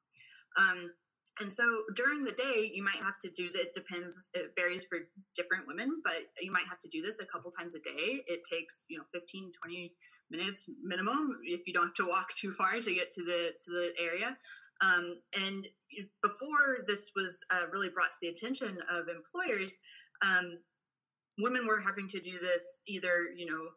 Um, 0.57 0.91
and 1.39 1.51
so 1.51 1.85
during 1.95 2.25
the 2.25 2.33
day, 2.33 2.71
you 2.73 2.83
might 2.83 3.03
have 3.03 3.19
to 3.23 3.31
do 3.31 3.51
that. 3.53 3.61
It 3.61 3.75
depends, 3.75 4.31
it 4.35 4.53
varies 4.57 4.85
for 4.85 4.99
different 5.37 5.67
women, 5.67 6.01
but 6.03 6.19
you 6.41 6.51
might 6.51 6.67
have 6.69 6.81
to 6.81 6.89
do 6.89 7.03
this 7.03 7.21
a 7.21 7.27
couple 7.27 7.51
times 7.53 7.75
a 7.75 7.81
day. 7.81 8.23
It 8.27 8.41
takes, 8.51 8.83
you 8.89 8.99
know, 8.99 9.05
15, 9.13 9.53
20 9.63 9.93
minutes 10.31 10.69
minimum 10.83 11.39
if 11.45 11.67
you 11.67 11.73
don't 11.73 11.87
have 11.87 11.95
to 11.95 12.07
walk 12.07 12.33
too 12.35 12.53
far 12.53 12.81
to 12.81 12.95
get 12.95 13.11
to 13.11 13.25
the 13.25 13.53
to 13.65 13.71
the 13.71 13.93
area. 13.99 14.37
Um, 14.81 15.17
and 15.35 15.67
before 16.23 16.85
this 16.87 17.13
was 17.15 17.45
uh, 17.51 17.67
really 17.73 17.89
brought 17.89 18.13
to 18.13 18.17
the 18.23 18.29
attention 18.29 18.79
of 18.91 19.09
employers, 19.09 19.79
um, 20.23 20.59
women 21.39 21.67
were 21.67 21.81
having 21.81 22.09
to 22.09 22.21
do 22.21 22.39
this 22.39 22.83
either, 22.87 23.29
you 23.35 23.47
know, 23.47 23.69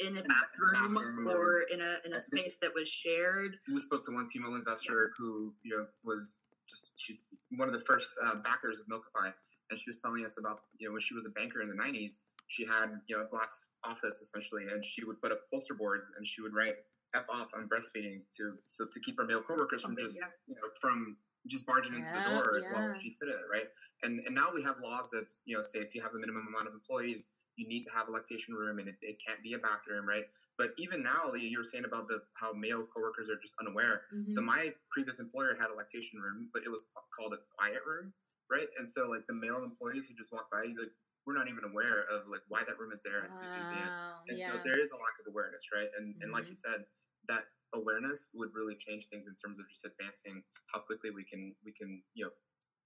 in 0.00 0.16
a 0.16 0.22
bathroom, 0.22 0.94
bathroom 0.94 1.28
or 1.28 1.62
in 1.70 1.80
a 1.80 1.96
in 2.04 2.12
a 2.12 2.20
space 2.20 2.58
that 2.62 2.72
was 2.74 2.88
shared. 2.88 3.56
We 3.68 3.78
spoke 3.80 4.02
to 4.04 4.12
one 4.12 4.28
female 4.30 4.54
investor 4.54 5.12
who, 5.16 5.52
you 5.62 5.76
know, 5.76 5.86
was 6.04 6.38
just 6.68 6.92
she's 6.96 7.22
one 7.56 7.68
of 7.68 7.74
the 7.74 7.80
first 7.80 8.16
uh, 8.22 8.36
backers 8.36 8.80
of 8.80 8.86
Milkify, 8.86 9.32
and 9.70 9.78
she 9.78 9.88
was 9.88 9.98
telling 9.98 10.24
us 10.24 10.38
about, 10.38 10.60
you 10.78 10.88
know, 10.88 10.92
when 10.92 11.00
she 11.00 11.14
was 11.14 11.26
a 11.26 11.30
banker 11.30 11.60
in 11.62 11.68
the 11.68 11.74
'90s, 11.74 12.18
she 12.48 12.66
had 12.66 13.00
you 13.06 13.16
know 13.16 13.22
a 13.22 13.26
glass 13.26 13.66
office 13.84 14.20
essentially, 14.22 14.64
and 14.72 14.84
she 14.84 15.04
would 15.04 15.20
put 15.20 15.32
up 15.32 15.40
poster 15.52 15.74
boards 15.74 16.12
and 16.16 16.26
she 16.26 16.42
would 16.42 16.54
write 16.54 16.74
f 17.14 17.26
off 17.30 17.52
on 17.54 17.68
breastfeeding 17.68 18.20
to 18.36 18.54
so 18.66 18.86
to 18.92 19.00
keep 19.00 19.18
our 19.18 19.26
male 19.26 19.42
coworkers 19.42 19.82
from 19.82 19.96
just 19.96 20.18
yeah. 20.20 20.26
you 20.46 20.54
know 20.54 20.68
from 20.80 21.16
just 21.48 21.66
barging 21.66 21.94
into 21.94 22.10
yeah, 22.10 22.22
the 22.22 22.34
door 22.34 22.60
yeah. 22.62 22.72
while 22.72 22.94
she's 22.94 23.18
sitting 23.18 23.34
there, 23.34 23.50
right? 23.50 23.68
And 24.02 24.20
and 24.26 24.34
now 24.34 24.48
we 24.54 24.62
have 24.62 24.76
laws 24.82 25.10
that 25.10 25.26
you 25.44 25.56
know 25.56 25.62
say 25.62 25.80
if 25.80 25.94
you 25.94 26.02
have 26.02 26.14
a 26.14 26.18
minimum 26.18 26.46
amount 26.48 26.68
of 26.68 26.74
employees, 26.74 27.30
you 27.56 27.66
need 27.68 27.82
to 27.84 27.90
have 27.90 28.08
a 28.08 28.10
lactation 28.10 28.54
room 28.54 28.78
and 28.78 28.88
it, 28.88 28.96
it 29.02 29.22
can't 29.24 29.42
be 29.42 29.54
a 29.54 29.58
bathroom, 29.58 30.06
right? 30.06 30.24
But 30.58 30.76
even 30.76 31.02
now, 31.02 31.32
you 31.34 31.58
were 31.58 31.64
saying 31.64 31.84
about 31.84 32.06
the 32.06 32.22
how 32.34 32.52
male 32.52 32.86
coworkers 32.86 33.28
are 33.30 33.40
just 33.40 33.56
unaware. 33.58 34.02
Mm-hmm. 34.14 34.30
So 34.30 34.42
my 34.42 34.70
previous 34.90 35.18
employer 35.18 35.56
had 35.58 35.70
a 35.72 35.74
lactation 35.74 36.20
room, 36.20 36.50
but 36.52 36.62
it 36.62 36.70
was 36.70 36.88
called 37.16 37.32
a 37.32 37.40
quiet 37.56 37.80
room, 37.86 38.12
right? 38.50 38.68
And 38.78 38.86
so 38.86 39.08
like 39.08 39.26
the 39.26 39.34
male 39.34 39.64
employees 39.64 40.06
who 40.06 40.14
just 40.14 40.32
walk 40.32 40.52
by, 40.52 40.62
like 40.62 40.92
we're 41.26 41.34
not 41.34 41.48
even 41.48 41.64
aware 41.64 42.04
of 42.10 42.28
like 42.28 42.42
why 42.48 42.60
that 42.66 42.78
room 42.78 42.92
is 42.92 43.02
there 43.02 43.24
and 43.24 43.32
who's 43.40 43.54
using 43.56 43.78
it. 43.80 43.92
And 44.28 44.38
yeah. 44.38 44.52
so 44.52 44.60
there 44.62 44.78
is 44.78 44.92
a 44.92 44.96
lack 45.00 45.16
of 45.24 45.30
awareness, 45.32 45.72
right? 45.72 45.88
And 45.96 46.14
mm-hmm. 46.14 46.22
and 46.22 46.32
like 46.32 46.44
mm-hmm. 46.44 46.54
you 46.54 46.62
said, 46.68 46.84
that 47.28 47.42
awareness 47.74 48.30
would 48.34 48.50
really 48.54 48.74
change 48.76 49.08
things 49.08 49.26
in 49.26 49.34
terms 49.34 49.58
of 49.58 49.68
just 49.68 49.84
advancing 49.84 50.42
how 50.72 50.80
quickly 50.80 51.10
we 51.10 51.24
can 51.24 51.54
we 51.64 51.72
can 51.72 52.02
you 52.14 52.24
know 52.24 52.30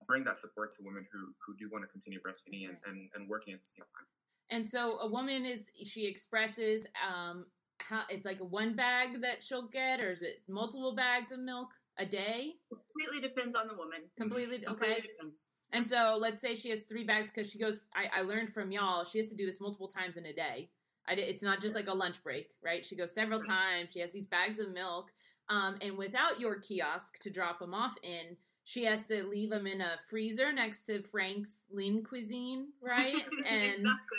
bring 0.07 0.25
that 0.25 0.37
support 0.37 0.73
to 0.75 0.83
women 0.85 1.07
who 1.13 1.33
who 1.45 1.57
do 1.57 1.69
want 1.73 1.85
to 1.85 1.89
continue 1.89 2.21
breastfeeding 2.21 2.69
and, 2.69 2.77
and, 2.87 3.09
and 3.15 3.29
working 3.29 3.55
at 3.55 3.61
the 3.61 3.67
same 3.67 3.85
time. 3.85 4.07
And 4.51 4.67
so 4.67 4.99
a 5.01 5.09
woman 5.09 5.45
is 5.45 5.67
she 5.85 6.07
expresses 6.07 6.87
um 7.07 7.47
how 7.79 8.03
it's 8.09 8.25
like 8.25 8.41
a 8.41 8.45
one 8.45 8.75
bag 8.75 9.21
that 9.23 9.43
she'll 9.43 9.69
get 9.69 10.01
or 10.01 10.11
is 10.13 10.23
it 10.23 10.43
multiple 10.49 10.95
bags 10.95 11.33
of 11.33 11.41
milk 11.41 11.69
a 11.99 12.07
day? 12.07 12.55
Completely 12.69 13.21
depends 13.21 13.55
on 13.55 13.69
the 13.69 13.77
woman. 13.77 14.01
Completely 14.17 14.57
okay. 14.57 14.67
Completely 14.67 15.09
depends. 15.19 15.49
And 15.73 15.87
so 15.87 16.17
let's 16.19 16.41
say 16.41 16.55
she 16.55 16.71
has 16.71 16.83
three 16.83 17.05
bags 17.05 17.31
because 17.33 17.51
she 17.51 17.59
goes. 17.59 17.87
I, 17.95 18.21
I 18.21 18.23
learned 18.23 18.51
from 18.51 18.71
y'all 18.71 19.05
she 19.05 19.19
has 19.19 19.29
to 19.29 19.35
do 19.35 19.47
this 19.47 19.61
multiple 19.61 19.89
times 19.89 20.17
in 20.17 20.27
a 20.27 20.33
day. 20.33 20.71
I, 21.09 21.13
it's 21.15 21.43
not 21.43 21.61
just 21.61 21.75
like 21.75 21.89
a 21.89 21.95
lunch 21.95 22.23
break, 22.23 22.49
right? 22.63 22.85
She 22.85 22.97
goes 22.97 23.15
several 23.15 23.41
times. 23.41 23.91
She 23.93 24.01
has 24.01 24.13
these 24.13 24.27
bags 24.27 24.59
of 24.59 24.73
milk, 24.73 25.11
um, 25.49 25.77
and 25.81 25.97
without 25.97 26.41
your 26.41 26.59
kiosk 26.59 27.19
to 27.21 27.31
drop 27.31 27.61
them 27.61 27.75
off 27.75 27.95
in, 28.03 28.37
she 28.65 28.85
has 28.85 29.03
to 29.05 29.23
leave 29.25 29.51
them 29.51 29.67
in 29.67 29.81
a 29.81 29.93
freezer 30.11 30.53
next 30.53 30.85
to 30.85 31.01
Frank's 31.01 31.63
Lean 31.71 32.03
Cuisine, 32.03 32.69
right? 32.83 33.15
And 33.47 33.63
exactly. 33.63 34.19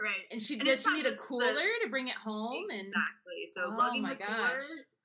Right. 0.00 0.24
And 0.30 0.42
she 0.42 0.54
and 0.54 0.64
does 0.64 0.82
she 0.82 0.92
need 0.92 1.06
a 1.06 1.14
cooler 1.14 1.44
the, 1.44 1.84
to 1.84 1.90
bring 1.90 2.08
it 2.08 2.14
home 2.14 2.64
exactly. 2.70 2.78
and 2.78 2.88
Exactly. 2.88 3.46
So 3.52 3.70
oh 3.72 3.76
lugging 3.76 4.02
the 4.02 4.14
gosh. 4.14 4.28
cooler 4.28 4.62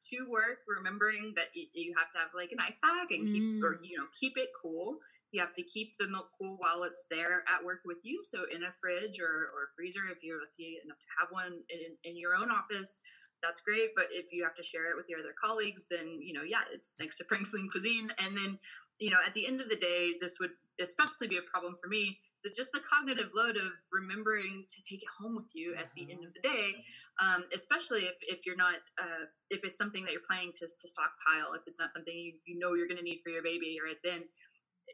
to 0.09 0.25
work, 0.29 0.65
remembering 0.67 1.33
that 1.35 1.53
you 1.53 1.93
have 1.97 2.09
to 2.11 2.19
have 2.19 2.29
like 2.33 2.51
an 2.51 2.59
ice 2.59 2.79
bag 2.79 3.11
and 3.11 3.27
keep 3.27 3.43
mm. 3.43 3.63
or 3.63 3.79
you 3.83 3.97
know 3.97 4.05
keep 4.19 4.37
it 4.37 4.49
cool. 4.61 4.97
You 5.31 5.41
have 5.41 5.53
to 5.53 5.63
keep 5.63 5.97
the 5.97 6.07
milk 6.07 6.29
cool 6.39 6.57
while 6.59 6.83
it's 6.83 7.05
there 7.09 7.43
at 7.47 7.65
work 7.65 7.81
with 7.85 7.97
you. 8.03 8.21
So 8.23 8.43
in 8.53 8.63
a 8.63 8.73
fridge 8.81 9.19
or, 9.19 9.51
or 9.53 9.69
freezer, 9.75 10.01
if 10.11 10.23
you're 10.23 10.39
lucky 10.39 10.79
enough 10.83 10.97
to 10.97 11.11
have 11.19 11.29
one 11.31 11.53
in, 11.69 11.95
in 12.03 12.17
your 12.17 12.35
own 12.35 12.49
office, 12.49 13.01
that's 13.43 13.61
great. 13.61 13.91
But 13.95 14.07
if 14.11 14.33
you 14.33 14.43
have 14.43 14.55
to 14.55 14.63
share 14.63 14.91
it 14.91 14.97
with 14.97 15.09
your 15.09 15.19
other 15.19 15.35
colleagues, 15.37 15.87
then 15.89 16.19
you 16.21 16.33
know 16.33 16.43
yeah, 16.43 16.65
it's 16.73 16.95
next 16.99 17.17
to 17.17 17.25
Frank's 17.25 17.55
Cuisine. 17.71 18.09
And 18.19 18.37
then 18.37 18.59
you 18.99 19.11
know 19.11 19.19
at 19.25 19.33
the 19.33 19.47
end 19.47 19.61
of 19.61 19.69
the 19.69 19.75
day, 19.77 20.13
this 20.19 20.39
would 20.39 20.51
especially 20.79 21.27
be 21.27 21.37
a 21.37 21.45
problem 21.45 21.77
for 21.81 21.87
me 21.87 22.19
the, 22.43 22.49
just 22.49 22.71
the 22.71 22.79
cognitive 22.81 23.29
load 23.35 23.57
of 23.57 23.71
remembering 23.91 24.65
to 24.69 24.79
take 24.81 25.01
it 25.03 25.09
home 25.19 25.35
with 25.35 25.51
you 25.53 25.75
at 25.77 25.89
the 25.95 26.09
end 26.09 26.25
of 26.25 26.33
the 26.33 26.41
day, 26.41 26.83
um, 27.21 27.43
especially 27.53 28.01
if, 28.01 28.15
if 28.21 28.45
you're 28.45 28.57
not, 28.57 28.81
uh, 28.99 29.25
if 29.49 29.63
it's 29.63 29.77
something 29.77 30.05
that 30.05 30.11
you're 30.11 30.25
planning 30.25 30.51
to, 30.55 30.65
to 30.65 30.87
stockpile, 30.87 31.53
if 31.53 31.67
it's 31.67 31.79
not 31.79 31.91
something 31.91 32.13
you, 32.13 32.33
you 32.45 32.57
know 32.59 32.73
you're 32.73 32.87
going 32.87 32.97
to 32.99 33.05
need 33.05 33.21
for 33.23 33.29
your 33.29 33.43
baby 33.43 33.77
right 33.83 33.99
then, 34.03 34.23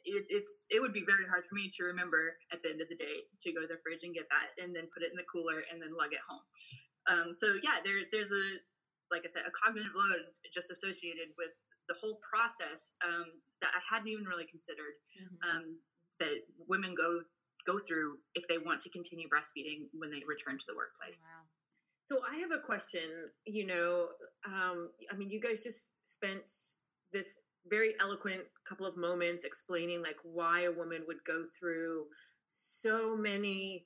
it, 0.05 0.25
it's 0.29 0.67
it 0.69 0.79
would 0.79 0.93
be 0.93 1.03
very 1.03 1.25
hard 1.25 1.45
for 1.45 1.55
me 1.55 1.69
to 1.73 1.89
remember 1.89 2.37
at 2.53 2.61
the 2.61 2.69
end 2.69 2.81
of 2.81 2.89
the 2.89 2.95
day 2.95 3.25
to 3.41 3.51
go 3.51 3.61
to 3.61 3.67
the 3.67 3.79
fridge 3.81 4.03
and 4.03 4.13
get 4.13 4.29
that 4.29 4.53
and 4.61 4.75
then 4.75 4.85
put 4.93 5.01
it 5.01 5.09
in 5.09 5.17
the 5.17 5.25
cooler 5.25 5.63
and 5.71 5.81
then 5.81 5.95
lug 5.97 6.13
it 6.13 6.21
home. 6.27 6.45
Um, 7.07 7.33
so 7.33 7.57
yeah, 7.63 7.81
there 7.83 8.05
there's 8.11 8.31
a 8.31 8.45
like 9.09 9.23
I 9.25 9.29
said 9.31 9.47
a 9.47 9.51
cognitive 9.51 9.95
load 9.95 10.27
just 10.53 10.69
associated 10.69 11.33
with 11.37 11.55
the 11.87 11.95
whole 11.95 12.19
process 12.21 12.93
um, 13.01 13.31
that 13.63 13.71
I 13.73 13.81
hadn't 13.81 14.11
even 14.11 14.25
really 14.25 14.45
considered. 14.45 14.95
Mm-hmm. 15.15 15.39
Um, 15.47 15.65
that 16.19 16.41
women 16.67 16.95
go 16.95 17.21
go 17.67 17.77
through 17.77 18.17
if 18.33 18.47
they 18.47 18.57
want 18.57 18.79
to 18.81 18.89
continue 18.89 19.27
breastfeeding 19.27 19.85
when 19.93 20.09
they 20.09 20.23
return 20.25 20.57
to 20.57 20.65
the 20.67 20.75
workplace. 20.75 21.19
Wow. 21.19 21.43
So 22.01 22.21
I 22.31 22.37
have 22.37 22.51
a 22.51 22.65
question. 22.65 23.01
You 23.45 23.67
know, 23.67 24.07
um, 24.45 24.89
I 25.11 25.15
mean, 25.15 25.29
you 25.29 25.41
guys 25.41 25.63
just 25.63 25.89
spent 26.05 26.49
this 27.11 27.37
very 27.69 27.93
eloquent 27.99 28.43
couple 28.67 28.85
of 28.85 28.95
moments 28.97 29.43
explaining 29.43 30.01
like 30.01 30.17
why 30.23 30.61
a 30.63 30.71
woman 30.71 31.03
would 31.07 31.23
go 31.25 31.45
through 31.59 32.05
so 32.47 33.15
many 33.17 33.85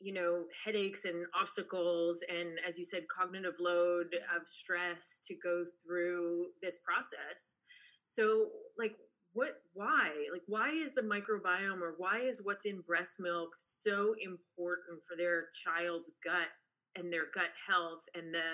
you 0.00 0.12
know 0.12 0.44
headaches 0.64 1.04
and 1.04 1.26
obstacles 1.38 2.24
and 2.28 2.58
as 2.66 2.78
you 2.78 2.84
said 2.84 3.02
cognitive 3.14 3.54
load 3.60 4.06
of 4.34 4.48
stress 4.48 5.24
to 5.28 5.34
go 5.42 5.62
through 5.84 6.46
this 6.62 6.80
process 6.84 7.60
so 8.02 8.48
like 8.78 8.96
what 9.32 9.60
why? 9.74 10.10
Like 10.32 10.42
why 10.46 10.70
is 10.70 10.92
the 10.92 11.02
microbiome 11.02 11.80
or 11.80 11.94
why 11.98 12.20
is 12.20 12.42
what's 12.44 12.66
in 12.66 12.80
breast 12.80 13.20
milk 13.20 13.50
so 13.58 14.14
important 14.20 15.00
for 15.08 15.16
their 15.16 15.46
child's 15.64 16.10
gut 16.24 16.48
and 16.96 17.12
their 17.12 17.26
gut 17.34 17.50
health 17.66 18.02
and 18.14 18.34
the 18.34 18.50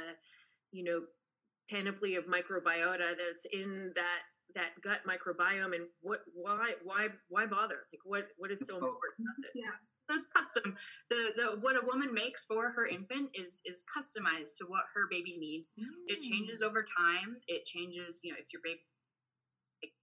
you 0.73 0.85
know 0.85 1.03
panoply 1.71 2.17
of 2.17 2.25
microbiota 2.27 3.15
that's 3.17 3.47
in 3.53 3.93
that 3.95 4.21
that 4.55 4.71
gut 4.83 5.01
microbiome? 5.07 5.75
And 5.75 5.87
what 6.03 6.21
why 6.35 6.75
why 6.85 7.09
why 7.29 7.47
bother? 7.47 7.87
Like 7.93 8.05
what 8.05 8.29
what 8.37 8.51
is 8.51 8.67
so 8.67 8.77
important 8.77 9.19
about 9.19 9.51
it? 9.55 9.61
Yeah 9.65 9.77
there's 10.09 10.27
custom. 10.27 10.77
The 11.11 11.33
the 11.37 11.61
what 11.61 11.77
a 11.77 11.85
woman 11.85 12.15
makes 12.15 12.45
for 12.45 12.71
her 12.71 12.87
infant 12.87 13.31
is 13.35 13.61
is 13.65 13.85
customized 13.97 14.59
to 14.59 14.67
what 14.67 14.85
her 14.95 15.09
baby 15.11 15.37
needs. 15.39 15.73
Mm. 15.79 15.85
it 16.07 16.21
changes 16.21 16.63
over 16.63 16.85
time. 16.85 17.37
It 17.49 17.67
changes 17.67 18.21
you 18.23 18.33
know 18.33 18.39
if 18.39 18.53
your 18.53 18.63
baby 18.63 18.81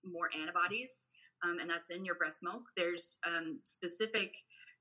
more 0.04 0.30
antibodies, 0.40 1.06
um, 1.44 1.60
and 1.60 1.70
that's 1.70 1.92
in 1.92 2.06
your 2.06 2.16
breast 2.16 2.42
milk. 2.44 2.64
There's 2.76 3.18
um, 3.26 3.60
specific 3.64 4.34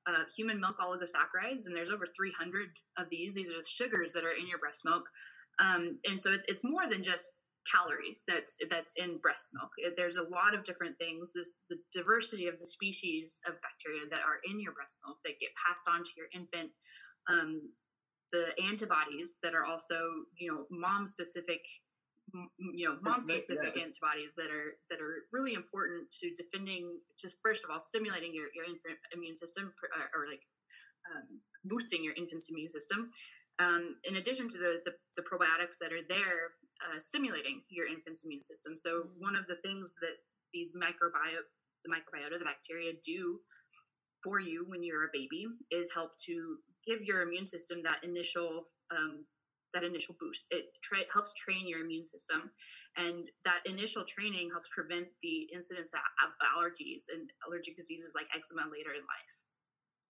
uh, 0.07 0.25
human 0.37 0.61
milk 0.61 0.79
oligosaccharides, 0.79 1.67
and 1.67 1.77
there's 1.77 1.91
over 1.91 2.07
300 2.07 2.69
of 2.99 3.09
these. 3.09 3.35
These 3.35 3.53
are 3.53 3.59
the 3.59 3.67
sugars 3.69 4.13
that 4.13 4.25
are 4.25 4.33
in 4.33 4.49
your 4.49 4.59
breast 4.59 4.85
milk, 4.85 5.05
um, 5.59 5.99
and 6.09 6.19
so 6.19 6.33
it's 6.33 6.47
it's 6.49 6.65
more 6.65 6.89
than 6.89 7.03
just 7.03 7.31
calories 7.71 8.25
that's 8.27 8.59
that's 8.71 8.95
in 8.97 9.19
breast 9.19 9.53
milk. 9.55 9.71
There's 9.97 10.17
a 10.17 10.23
lot 10.23 10.55
of 10.55 10.65
different 10.65 10.99
things. 10.99 11.33
This 11.35 11.61
the 11.71 11.79
diversity 11.93 12.49
of 12.49 12.59
the 12.59 12.67
species 12.67 13.41
of 13.47 13.55
bacteria 13.63 14.09
that 14.11 14.21
are 14.21 14.39
in 14.51 14.61
your 14.61 14.73
breast 14.73 14.99
milk 15.07 15.19
that 15.25 15.41
get 15.41 15.51
passed 15.67 15.89
on 15.89 16.03
to 16.03 16.11
your 16.17 16.27
infant. 16.35 16.71
Um, 17.29 17.71
the 18.33 18.47
antibodies 18.67 19.37
that 19.43 19.55
are 19.55 19.65
also 19.65 20.01
you 20.39 20.51
know 20.51 20.67
mom 20.71 21.07
specific 21.07 21.61
you 22.75 22.89
know 22.89 22.97
mom 23.03 23.21
specific 23.23 23.77
yeah, 23.77 23.83
antibodies 23.83 24.35
that 24.37 24.49
are 24.49 24.73
that 24.89 25.01
are 25.01 25.27
really 25.33 25.55
important 25.55 26.11
to 26.13 26.33
defending 26.35 26.99
just 27.19 27.39
first 27.43 27.65
of 27.65 27.71
all 27.71 27.81
stimulating 27.81 28.35
your, 28.35 28.47
your 28.55 28.65
infant 28.65 28.97
immune 29.13 29.37
system 29.37 29.73
or, 29.83 29.89
uh, 29.93 30.09
or 30.17 30.29
like 30.29 30.41
um, 31.11 31.41
boosting 31.65 32.05
your 32.05 32.15
infant's 32.15 32.51
immune 32.51 32.69
system. 32.69 33.11
Um, 33.59 33.97
in 34.05 34.17
addition 34.17 34.49
to 34.49 34.59
the, 34.59 34.81
the, 34.85 34.93
the 35.17 35.23
probiotics 35.23 35.79
that 35.85 35.93
are 35.93 36.03
there 36.09 36.57
uh, 36.81 36.99
stimulating 36.99 37.61
your 37.69 37.87
infant's 37.87 38.25
immune 38.25 38.43
system. 38.43 38.77
So 38.77 39.05
mm-hmm. 39.05 39.21
one 39.21 39.37
of 39.37 39.47
the 39.47 39.57
things 39.57 39.95
that 40.01 40.17
these 40.53 40.75
microbiota 40.77 41.45
the 41.85 41.91
microbiota 41.91 42.39
the 42.39 42.45
bacteria 42.45 42.93
do 43.05 43.41
for 44.23 44.41
you 44.41 44.65
when 44.69 44.83
you're 44.83 45.05
a 45.05 45.13
baby 45.13 45.47
is 45.71 45.91
help 45.93 46.13
to 46.27 46.57
give 46.87 47.03
your 47.03 47.23
immune 47.23 47.45
system 47.45 47.83
that 47.83 48.05
initial 48.05 48.69
um, 48.91 49.25
that 49.75 49.85
initial 49.85 50.17
boost. 50.21 50.47
It 50.51 50.65
tra- 50.83 51.05
helps 51.13 51.35
train 51.35 51.69
your 51.69 51.81
immune 51.81 52.05
system, 52.05 52.51
and 52.97 53.29
that 53.45 53.61
initial 53.65 54.05
training 54.05 54.51
helps 54.51 54.69
prevent 54.75 55.09
the 55.23 55.49
incidence 55.53 55.93
of 55.95 56.31
allergies 56.43 57.05
and 57.13 57.29
allergic 57.47 57.77
diseases 57.77 58.13
like 58.15 58.27
eczema 58.35 58.69
later 58.71 58.91
in 58.93 59.01
life. 59.03 59.35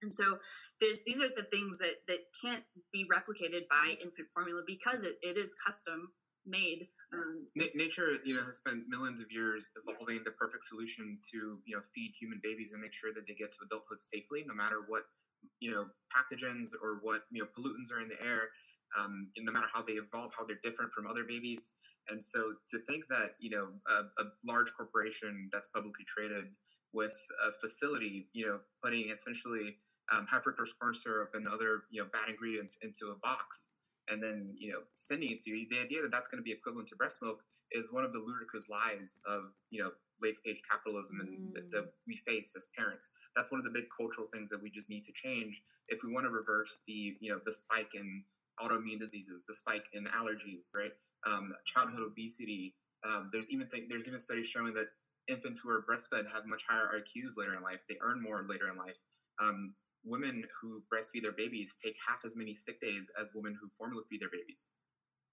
And 0.03 0.13
so 0.13 0.37
these 0.81 1.21
are 1.23 1.31
the 1.35 1.47
things 1.51 1.79
that 1.79 1.95
that 2.09 2.19
can't 2.43 2.63
be 2.93 3.07
replicated 3.07 3.63
by 3.71 3.95
infant 4.01 4.29
formula 4.35 4.63
because 4.67 5.05
it, 5.05 5.15
it 5.23 5.37
is 5.37 5.55
custom 5.65 6.11
made. 6.45 6.89
Um, 7.13 7.47
nature, 7.75 8.19
you 8.25 8.35
know, 8.35 8.43
has 8.43 8.57
spent 8.57 8.85
millions 8.89 9.21
of 9.21 9.27
years 9.31 9.71
evolving 9.77 10.25
the 10.25 10.33
perfect 10.33 10.65
solution 10.65 11.19
to 11.33 11.61
you 11.65 11.77
know 11.77 11.83
feed 11.95 12.13
human 12.19 12.41
babies 12.43 12.73
and 12.73 12.83
make 12.83 12.95
sure 12.95 13.13
that 13.13 13.27
they 13.27 13.35
get 13.35 13.53
to 13.53 13.59
adulthood 13.65 14.01
safely, 14.01 14.43
no 14.45 14.55
matter 14.55 14.83
what 14.87 15.03
you 15.61 15.71
know 15.71 15.87
pathogens 16.15 16.71
or 16.83 16.99
what 17.03 17.23
you 17.31 17.43
know 17.43 17.49
pollutants 17.57 17.93
are 17.93 18.01
in 18.01 18.09
the 18.09 18.21
air 18.25 18.49
um, 18.99 19.29
no 19.39 19.53
matter 19.53 19.67
how 19.73 19.83
they 19.83 19.95
evolve, 19.95 20.33
how 20.37 20.45
they're 20.45 20.59
different 20.63 20.93
from 20.93 21.07
other 21.07 21.25
babies. 21.25 21.73
And 22.09 22.23
so 22.23 22.53
to 22.71 22.79
think 22.79 23.07
that, 23.09 23.35
you 23.39 23.51
know, 23.51 23.69
a, 23.89 24.23
a 24.23 24.25
large 24.45 24.73
corporation 24.77 25.49
that's 25.53 25.69
publicly 25.69 26.05
traded 26.07 26.45
with 26.93 27.17
a 27.47 27.53
facility, 27.53 28.29
you 28.33 28.47
know, 28.47 28.61
putting 28.83 29.09
essentially 29.09 29.77
um, 30.13 30.27
high 30.27 30.39
fructose 30.39 30.71
corn 30.81 30.95
syrup 30.95 31.31
and 31.35 31.49
other, 31.49 31.85
you 31.91 32.03
know, 32.03 32.09
bad 32.13 32.29
ingredients 32.29 32.79
into 32.83 33.13
a 33.13 33.19
box 33.23 33.71
and 34.11 34.23
then, 34.23 34.55
you 34.59 34.73
know, 34.73 34.81
sending 34.95 35.31
it 35.31 35.41
to 35.41 35.51
you, 35.51 35.67
the 35.71 35.81
idea 35.81 36.03
that 36.03 36.11
that's 36.11 36.29
going 36.29 36.43
to 36.43 36.45
be 36.45 36.53
equivalent 36.53 36.89
to 36.89 36.97
breast 36.97 37.23
milk 37.23 37.39
is 37.71 37.93
one 37.93 38.05
of 38.05 38.13
the 38.13 38.19
ludicrous 38.19 38.69
lies 38.69 39.19
of, 39.27 39.45
you 39.71 39.83
know, 39.83 39.91
late 40.21 40.37
stage 40.37 40.61
capitalism 40.71 41.21
and 41.21 41.31
mm. 41.31 41.55
that, 41.55 41.71
that 41.71 41.93
we 42.07 42.17
face 42.17 42.55
as 42.57 42.69
parents. 42.77 43.13
That's 43.35 43.51
one 43.51 43.59
of 43.59 43.65
the 43.65 43.71
big 43.71 43.87
cultural 43.97 44.29
things 44.33 44.51
that 44.51 44.63
we 44.63 44.71
just 44.71 44.91
need 44.91 45.05
to 45.05 45.13
change 45.13 45.63
if 45.89 46.01
we 46.05 46.13
want 46.13 46.27
to 46.27 46.31
reverse 46.31 46.83
the, 46.87 47.17
you 47.21 47.33
know, 47.33 47.41
the 47.45 47.53
spike 47.53 47.95
in 47.95 48.25
autoimmune 48.63 49.01
diseases, 49.01 49.45
the 49.47 49.55
spike 49.55 49.85
in 49.93 50.05
allergies, 50.07 50.75
right? 50.75 50.93
Um, 51.27 51.53
childhood 51.65 52.03
obesity. 52.03 52.75
Um, 53.05 53.31
there's 53.33 53.49
even 53.51 53.69
th- 53.69 53.89
there's 53.89 54.07
even 54.07 54.21
studies 54.21 54.49
showing 54.49 54.75
that 54.75 54.87
infants 55.29 55.61
who 55.61 55.71
are 55.71 55.85
breastfed 55.89 56.33
have 56.33 56.47
much 56.47 56.65
higher 56.69 56.91
IQs 56.99 57.37
later 57.37 57.55
in 57.55 57.63
life. 57.63 57.81
They 57.89 57.97
earn 58.01 58.23
more 58.23 58.45
later 58.49 58.69
in 58.71 58.77
life. 58.77 58.97
Um, 59.41 59.75
women 60.05 60.45
who 60.61 60.83
breastfeed 60.93 61.23
their 61.23 61.33
babies 61.33 61.77
take 61.83 61.97
half 62.07 62.25
as 62.25 62.37
many 62.37 62.55
sick 62.55 62.81
days 62.81 63.11
as 63.21 63.31
women 63.35 63.57
who 63.61 63.69
formula 63.79 64.03
feed 64.11 64.21
their 64.21 64.31
babies. 64.31 64.67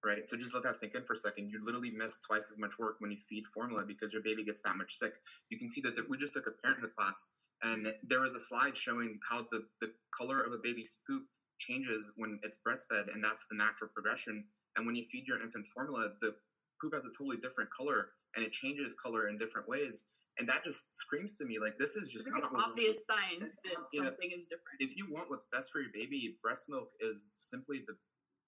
Right. 0.02 0.24
So 0.24 0.36
just 0.36 0.54
let 0.54 0.62
that 0.62 0.76
sink 0.76 0.94
in 0.94 1.04
for 1.04 1.12
a 1.12 1.16
second. 1.16 1.50
You 1.50 1.62
literally 1.62 1.90
miss 1.90 2.20
twice 2.20 2.48
as 2.50 2.58
much 2.58 2.78
work 2.78 2.96
when 3.00 3.10
you 3.10 3.18
feed 3.28 3.44
formula 3.52 3.84
because 3.86 4.14
your 4.14 4.22
baby 4.22 4.44
gets 4.44 4.62
that 4.62 4.76
much 4.76 4.94
sick. 4.94 5.12
You 5.50 5.58
can 5.58 5.68
see 5.68 5.82
that 5.82 5.94
the, 5.94 6.06
we 6.08 6.16
just 6.16 6.32
took 6.32 6.46
a 6.46 6.52
parenthood 6.62 6.94
class 6.96 7.28
and 7.62 7.92
there 8.04 8.20
was 8.20 8.34
a 8.34 8.40
slide 8.40 8.76
showing 8.76 9.18
how 9.28 9.42
the, 9.50 9.62
the 9.80 9.92
color 10.16 10.40
of 10.40 10.52
a 10.52 10.58
baby's 10.62 10.98
poop 11.06 11.24
changes 11.60 12.12
when 12.16 12.40
it's 12.42 12.58
breastfed, 12.66 13.12
and 13.12 13.22
that's 13.22 13.46
the 13.46 13.56
natural 13.56 13.90
progression. 13.92 14.44
And 14.76 14.86
when 14.86 14.96
you 14.96 15.04
feed 15.04 15.26
your 15.26 15.40
infant 15.40 15.66
formula, 15.66 16.10
the 16.20 16.34
poop 16.80 16.94
has 16.94 17.04
a 17.04 17.10
totally 17.10 17.36
different 17.36 17.70
color, 17.70 18.08
and 18.34 18.44
it 18.44 18.52
changes 18.52 18.94
color 18.94 19.28
in 19.28 19.36
different 19.36 19.68
ways. 19.68 20.06
and 20.38 20.48
that 20.48 20.64
just 20.64 20.94
screams 20.94 21.36
to 21.36 21.44
me 21.44 21.58
like 21.58 21.76
this 21.76 21.96
is 21.96 22.10
just 22.10 22.30
not 22.30 22.50
obvious 22.54 23.04
signs 23.04 23.58
that 23.64 23.74
you 23.92 24.04
something 24.04 24.30
know, 24.30 24.36
is 24.36 24.46
different. 24.46 24.78
If 24.80 24.96
you 24.96 25.06
want 25.10 25.28
what's 25.28 25.46
best 25.46 25.70
for 25.72 25.80
your 25.80 25.90
baby, 25.92 26.38
breast 26.42 26.70
milk 26.70 26.90
is 27.00 27.32
simply 27.36 27.80
the 27.86 27.94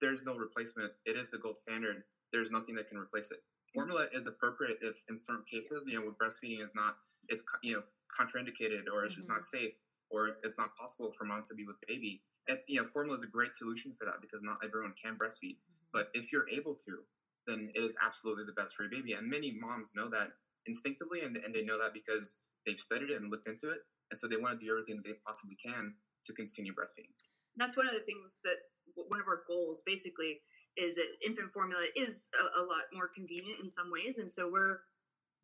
there's 0.01 0.25
no 0.25 0.37
replacement. 0.37 0.93
It 1.07 1.17
is 1.17 1.31
the 1.31 1.39
gold 1.39 1.59
standard. 1.59 2.03
There's 2.33 2.51
nothing 2.51 2.75
that 2.77 2.89
can 2.89 2.99
replace 2.99 3.31
it. 3.31 3.39
Formula 3.75 4.07
is 4.13 4.27
appropriate 4.27 4.79
if 4.83 5.03
in 5.09 5.17
certain 5.17 5.45
cases, 5.45 5.87
you 5.87 5.99
know, 5.99 6.07
when 6.07 6.15
breastfeeding 6.15 6.61
is 6.61 6.75
not 6.75 6.97
it's 7.29 7.45
you 7.63 7.75
know 7.75 7.83
contraindicated 8.19 8.89
or 8.93 9.05
it's 9.05 9.15
mm-hmm. 9.15 9.21
just 9.21 9.29
not 9.29 9.45
safe 9.45 9.75
or 10.11 10.37
it's 10.45 10.59
not 10.59 10.77
possible 10.77 11.11
for 11.11 11.25
mom 11.25 11.43
to 11.49 11.55
be 11.55 11.65
with 11.65 11.77
baby. 11.87 12.23
And, 12.49 12.59
you 12.67 12.81
know, 12.81 12.89
formula 12.89 13.17
is 13.17 13.25
a 13.25 13.29
great 13.29 13.55
solution 13.55 13.95
for 13.99 14.07
that 14.07 14.21
because 14.21 14.43
not 14.43 14.59
everyone 14.65 14.95
can 15.01 15.15
breastfeed. 15.15 15.57
Mm-hmm. 15.57 15.93
But 15.93 16.09
if 16.15 16.33
you're 16.33 16.49
able 16.49 16.75
to, 16.87 16.99
then 17.47 17.71
it 17.75 17.81
is 17.81 17.97
absolutely 18.03 18.45
the 18.45 18.53
best 18.53 18.75
for 18.75 18.85
your 18.85 18.91
baby. 18.91 19.13
And 19.15 19.31
many 19.31 19.53
moms 19.53 19.93
know 19.95 20.09
that 20.09 20.31
instinctively, 20.67 21.23
and, 21.23 21.37
and 21.37 21.55
they 21.55 21.65
know 21.65 21.79
that 21.79 21.93
because 21.93 22.39
they've 22.67 22.79
studied 22.79 23.11
it 23.11 23.21
and 23.21 23.31
looked 23.31 23.49
into 23.49 23.71
it, 23.71 23.79
and 24.11 24.19
so 24.19 24.29
they 24.29 24.37
want 24.37 24.59
to 24.59 24.65
do 24.65 24.71
everything 24.71 25.03
they 25.05 25.15
possibly 25.27 25.57
can 25.57 25.95
to 26.25 26.33
continue 26.33 26.73
breastfeeding. 26.73 27.11
That's 27.57 27.77
one 27.77 27.87
of 27.87 27.95
the 27.95 28.01
things 28.01 28.35
that 28.45 28.57
one 28.95 29.21
of 29.21 29.27
our 29.27 29.43
goals 29.47 29.83
basically 29.85 30.41
is 30.77 30.95
that 30.95 31.07
infant 31.25 31.53
formula 31.53 31.83
is 31.97 32.31
a, 32.33 32.61
a 32.61 32.65
lot 32.65 32.83
more 32.95 33.09
convenient 33.09 33.61
in 33.61 33.69
some 33.69 33.91
ways, 33.91 34.19
and 34.19 34.31
so 34.31 34.51
we're 34.51 34.79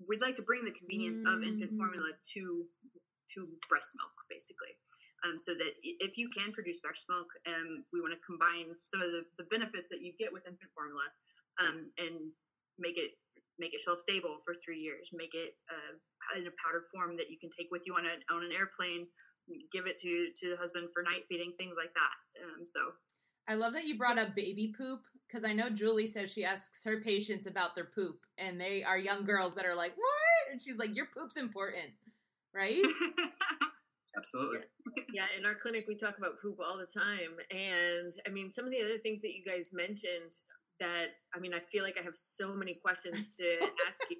we'd 0.07 0.23
like 0.23 0.37
to 0.37 0.43
bring 0.43 0.65
the 0.65 0.71
convenience 0.71 1.23
mm-hmm. 1.23 1.35
of 1.35 1.43
infant 1.43 1.75
mm. 1.75 1.77
formula 1.77 2.09
to 2.35 2.65
to 3.35 3.49
breast 3.69 3.91
milk 3.97 4.15
basically. 4.31 4.73
Um, 5.27 5.35
so 5.39 5.51
that 5.51 5.75
if 5.83 6.15
you 6.15 6.31
can 6.31 6.53
produce 6.53 6.79
breast 6.79 7.11
milk, 7.11 7.27
um, 7.51 7.83
we 7.91 7.99
want 7.99 8.15
to 8.15 8.23
combine 8.23 8.71
some 8.79 9.03
of 9.03 9.11
the, 9.11 9.27
the 9.35 9.51
benefits 9.51 9.91
that 9.91 9.99
you 9.99 10.15
get 10.15 10.33
with 10.33 10.47
infant 10.47 10.71
formula 10.71 11.03
um, 11.59 11.91
and 11.99 12.31
make 12.79 12.99
it 12.99 13.19
make 13.59 13.75
it 13.75 13.81
shelf 13.81 13.99
stable 13.99 14.39
for 14.45 14.55
three 14.65 14.79
years. 14.79 15.11
Make 15.13 15.35
it 15.35 15.55
uh, 15.71 16.39
in 16.39 16.47
a 16.47 16.55
powdered 16.63 16.87
form 16.95 17.17
that 17.17 17.31
you 17.31 17.39
can 17.39 17.51
take 17.51 17.69
with 17.71 17.83
you 17.87 17.95
on 17.95 18.07
an 18.07 18.23
on 18.31 18.45
an 18.45 18.53
airplane. 18.53 19.07
Give 19.73 19.87
it 19.87 19.99
to 19.99 20.29
to 20.39 20.51
the 20.51 20.57
husband 20.57 20.89
for 20.95 21.03
night 21.03 21.27
feeding, 21.29 21.53
things 21.59 21.75
like 21.77 21.93
that. 21.95 22.15
Um, 22.45 22.67
so, 22.67 22.81
I 23.49 23.55
love 23.55 23.73
that 23.73 23.87
you 23.87 23.99
brought 23.99 24.19
up 24.19 24.35
baby 24.35 24.73
poop 24.77 25.01
because 25.27 25.45
I 25.45 25.53
know 25.53 25.71
Julie 25.71 26.07
says 26.07 26.31
she 26.31 26.45
asks 26.45 26.85
her 26.85 27.01
patients 27.01 27.47
about 27.47 27.75
their 27.75 27.91
poop, 27.95 28.21
and 28.39 28.61
they 28.61 28.85
are 28.85 28.99
young 28.99 29.25
girls 29.25 29.55
that 29.57 29.67
are 29.67 29.75
like, 29.75 29.97
"What?" 29.97 30.53
And 30.53 30.63
she's 30.63 30.79
like, 30.79 30.95
"Your 30.95 31.07
poop's 31.07 31.37
important, 31.37 31.91
right?" 32.55 32.83
Absolutely. 34.19 34.61
Yeah, 35.15 35.27
in 35.39 35.47
our 35.47 35.55
clinic 35.55 35.87
we 35.89 35.97
talk 35.97 36.19
about 36.19 36.41
poop 36.43 36.59
all 36.61 36.77
the 36.77 36.87
time, 36.87 37.39
and 37.51 38.13
I 38.27 38.31
mean 38.31 38.53
some 38.53 38.67
of 38.67 38.71
the 38.71 38.83
other 38.83 38.99
things 38.99 39.23
that 39.23 39.33
you 39.33 39.45
guys 39.45 39.71
mentioned 39.73 40.35
that 40.81 41.09
I 41.35 41.39
mean, 41.39 41.55
I 41.55 41.61
feel 41.71 41.85
like 41.85 41.97
I 42.01 42.05
have 42.05 42.15
so 42.15 42.55
many 42.55 42.75
questions 42.75 43.37
to 43.37 43.45
ask 43.87 43.99
you. 44.11 44.17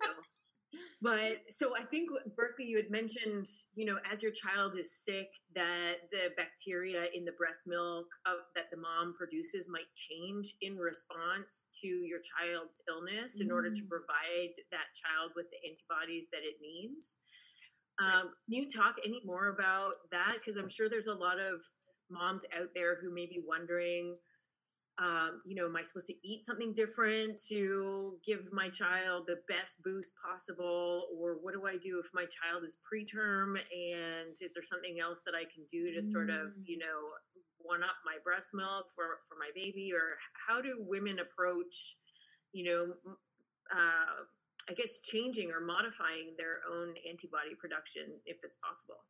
But 1.01 1.49
so 1.49 1.73
I 1.77 1.83
think 1.85 2.11
Berkley, 2.37 2.67
you 2.67 2.77
had 2.77 2.91
mentioned, 2.91 3.47
you 3.75 3.87
know, 3.87 3.97
as 4.11 4.23
your 4.23 4.33
child 4.33 4.77
is 4.77 4.93
sick, 4.93 5.31
that 5.55 6.11
the 6.11 6.35
bacteria 6.37 7.07
in 7.15 7.25
the 7.25 7.33
breast 7.33 7.67
milk 7.67 8.07
of, 8.27 8.39
that 8.55 8.71
the 8.71 8.77
mom 8.77 9.15
produces 9.17 9.71
might 9.71 9.89
change 9.95 10.57
in 10.61 10.77
response 10.77 11.69
to 11.81 11.89
your 11.89 12.19
child's 12.21 12.83
illness 12.89 13.39
mm. 13.39 13.47
in 13.47 13.51
order 13.53 13.71
to 13.71 13.81
mm. 13.81 13.89
provide 13.89 14.53
that 14.71 14.93
child 14.93 15.33
with 15.37 15.47
the 15.51 15.61
antibodies 15.65 16.27
that 16.33 16.43
it 16.43 16.61
needs. 16.61 17.19
Um, 18.01 18.31
can 18.47 18.63
you 18.63 18.69
talk 18.69 18.97
any 19.05 19.21
more 19.25 19.49
about 19.49 19.95
that? 20.13 20.35
Because 20.35 20.57
I'm 20.57 20.69
sure 20.69 20.89
there's 20.89 21.09
a 21.09 21.15
lot 21.15 21.41
of 21.41 21.63
moms 22.11 22.45
out 22.59 22.69
there 22.75 22.97
who 23.01 23.13
may 23.13 23.27
be 23.27 23.43
wondering, 23.47 24.17
um, 25.01 25.43
you 25.47 25.55
know, 25.55 25.67
am 25.67 25.77
I 25.77 25.83
supposed 25.83 26.09
to 26.09 26.29
eat 26.29 26.45
something 26.45 26.75
different 26.75 27.41
to 27.49 28.19
give 28.27 28.53
my 28.53 28.69
child 28.69 29.25
the 29.27 29.39
best 29.49 29.83
boost 29.85 30.13
possible? 30.25 31.07
Or 31.17 31.39
what 31.41 31.55
do 31.55 31.67
I 31.67 31.77
do 31.77 32.01
if 32.03 32.11
my 32.13 32.25
child 32.27 32.65
is 32.65 32.79
preterm? 32.83 33.59
And 33.59 34.35
is 34.41 34.55
there 34.55 34.63
something 34.63 34.99
else 35.01 35.23
that 35.25 35.35
I 35.35 35.45
can 35.45 35.65
do 35.71 35.95
to 35.95 36.03
sort 36.03 36.31
of, 36.31 36.51
you 36.65 36.79
mm. 36.79 36.81
know, 36.81 36.99
one 37.59 37.85
up 37.85 37.97
my 38.05 38.17
breast 38.25 38.51
milk 38.55 38.87
for, 38.95 39.21
for 39.29 39.37
my 39.39 39.51
baby? 39.55 39.93
Or 39.95 40.19
how 40.47 40.61
do 40.61 40.79
women 40.81 41.19
approach, 41.21 41.97
you 42.53 42.65
know, 42.65 43.13
uh, 43.73 44.25
I 44.69 44.75
guess 44.75 45.01
changing 45.01 45.51
or 45.51 45.61
modifying 45.61 46.35
their 46.37 46.61
own 46.71 46.95
antibody 47.09 47.55
production 47.59 48.05
if 48.27 48.37
it's 48.43 48.59
possible? 48.59 49.01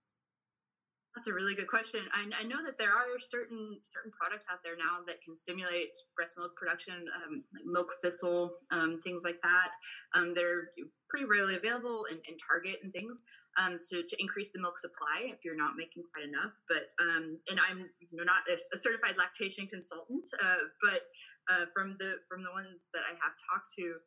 That's 1.17 1.27
a 1.27 1.35
really 1.35 1.57
good 1.57 1.67
question. 1.67 2.01
I, 2.15 2.31
I, 2.39 2.45
know 2.45 2.63
that 2.63 2.79
there 2.79 2.95
are 2.95 3.19
certain 3.19 3.81
certain 3.83 4.13
products 4.13 4.47
out 4.53 4.63
there 4.63 4.77
now 4.77 5.03
that 5.09 5.21
can 5.25 5.35
stimulate 5.35 5.91
breast 6.15 6.39
milk 6.39 6.55
production, 6.55 6.95
um, 6.95 7.43
like 7.51 7.65
milk 7.67 7.91
thistle, 8.03 8.53
um, 8.71 8.97
things 8.99 9.25
like 9.25 9.41
that. 9.43 9.73
Um, 10.15 10.35
they're 10.35 10.71
pretty 11.09 11.27
rarely 11.27 11.57
available 11.57 12.05
in, 12.07 12.19
in 12.29 12.39
Target 12.39 12.81
and 12.85 12.93
things 12.93 13.21
um, 13.59 13.81
to, 13.91 14.03
to 14.07 14.17
increase 14.21 14.53
the 14.53 14.61
milk 14.61 14.79
supply 14.79 15.33
if 15.35 15.43
you're 15.45 15.57
not 15.59 15.75
making 15.77 16.05
quite 16.15 16.29
enough. 16.29 16.55
But 16.69 16.87
um, 17.03 17.41
and 17.51 17.59
I'm 17.59 17.91
not 18.13 18.47
a, 18.47 18.55
a 18.55 18.79
certified 18.79 19.19
lactation 19.19 19.67
consultant, 19.67 20.29
uh, 20.39 20.71
but 20.79 21.03
uh, 21.51 21.67
from 21.75 21.97
the 21.99 22.23
from 22.29 22.45
the 22.45 22.53
ones 22.53 22.89
that 22.95 23.03
I 23.03 23.19
have 23.19 23.35
talked 23.51 23.75
to, 23.83 23.99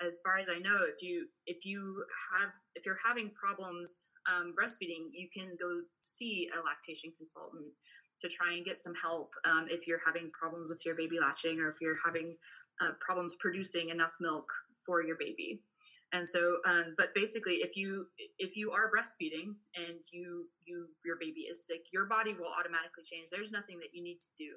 as 0.00 0.18
far 0.24 0.38
as 0.38 0.48
I 0.48 0.58
know, 0.58 0.84
if 0.88 1.02
you 1.02 1.26
if 1.46 1.64
you 1.64 2.04
have 2.32 2.50
if 2.74 2.86
you're 2.86 2.98
having 3.04 3.30
problems 3.30 4.06
um, 4.26 4.54
breastfeeding, 4.58 5.10
you 5.12 5.28
can 5.32 5.56
go 5.60 5.82
see 6.02 6.48
a 6.52 6.60
lactation 6.62 7.12
consultant 7.16 7.72
to 8.20 8.28
try 8.28 8.54
and 8.54 8.64
get 8.64 8.78
some 8.78 8.94
help 8.94 9.34
um, 9.44 9.66
if 9.68 9.86
you're 9.86 10.00
having 10.04 10.30
problems 10.32 10.70
with 10.70 10.84
your 10.84 10.94
baby 10.94 11.18
latching 11.20 11.60
or 11.60 11.68
if 11.68 11.76
you're 11.80 11.98
having 12.04 12.36
uh, 12.80 12.92
problems 13.00 13.36
producing 13.40 13.90
enough 13.90 14.12
milk 14.20 14.46
for 14.86 15.02
your 15.02 15.16
baby. 15.18 15.60
And 16.12 16.26
so, 16.26 16.58
um, 16.66 16.94
but 16.96 17.14
basically, 17.14 17.54
if 17.66 17.76
you 17.76 18.06
if 18.38 18.56
you 18.56 18.70
are 18.70 18.90
breastfeeding 18.90 19.54
and 19.74 19.98
you 20.12 20.46
you 20.64 20.86
your 21.04 21.16
baby 21.18 21.50
is 21.50 21.66
sick, 21.66 21.86
your 21.92 22.06
body 22.06 22.34
will 22.34 22.50
automatically 22.50 23.02
change. 23.04 23.30
There's 23.30 23.50
nothing 23.50 23.78
that 23.80 23.90
you 23.92 24.02
need 24.02 24.18
to 24.20 24.30
do. 24.38 24.54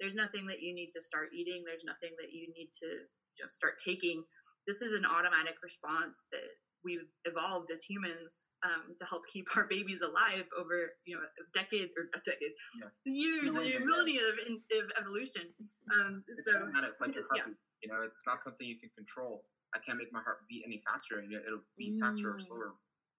There's 0.00 0.14
nothing 0.14 0.46
that 0.46 0.60
you 0.60 0.74
need 0.74 0.90
to 0.92 1.00
start 1.00 1.30
eating. 1.32 1.64
There's 1.64 1.84
nothing 1.84 2.12
that 2.20 2.32
you 2.32 2.52
need 2.54 2.70
to 2.84 3.08
start 3.48 3.80
taking. 3.82 4.22
This 4.68 4.82
is 4.84 4.92
an 4.92 5.08
automatic 5.08 5.56
response 5.64 6.28
that 6.30 6.44
we've 6.84 7.08
evolved 7.24 7.70
as 7.72 7.82
humans 7.82 8.44
um, 8.62 8.94
to 8.98 9.04
help 9.04 9.22
keep 9.26 9.48
our 9.56 9.64
babies 9.64 10.02
alive 10.02 10.44
over 10.58 10.92
you 11.06 11.16
know 11.16 11.22
a 11.22 11.44
decade 11.56 11.90
or 11.96 12.10
a 12.12 12.20
decade 12.20 12.54
yeah. 12.76 12.90
years 13.04 13.54
no, 13.54 13.62
and 13.62 13.84
millennia 13.84 14.20
of, 14.28 14.36
of, 14.36 14.86
evolution. 15.00 15.42
Um, 15.88 16.24
it's 16.28 16.44
so 16.44 16.52
like 16.52 17.14
your 17.14 17.24
heartbeat. 17.24 17.24
Yeah. 17.34 17.54
You 17.82 17.88
know, 17.94 18.02
it's 18.02 18.22
not 18.26 18.42
something 18.42 18.66
you 18.66 18.78
can 18.78 18.90
control. 18.96 19.46
I 19.74 19.78
can't 19.78 19.98
make 19.98 20.12
my 20.12 20.22
heart 20.22 20.42
beat 20.48 20.64
any 20.66 20.82
faster, 20.84 21.18
and 21.18 21.32
it'll 21.32 21.62
beat 21.76 21.96
mm. 21.96 22.00
faster 22.00 22.30
or 22.30 22.36
mm. 22.36 22.46
slower 22.46 22.74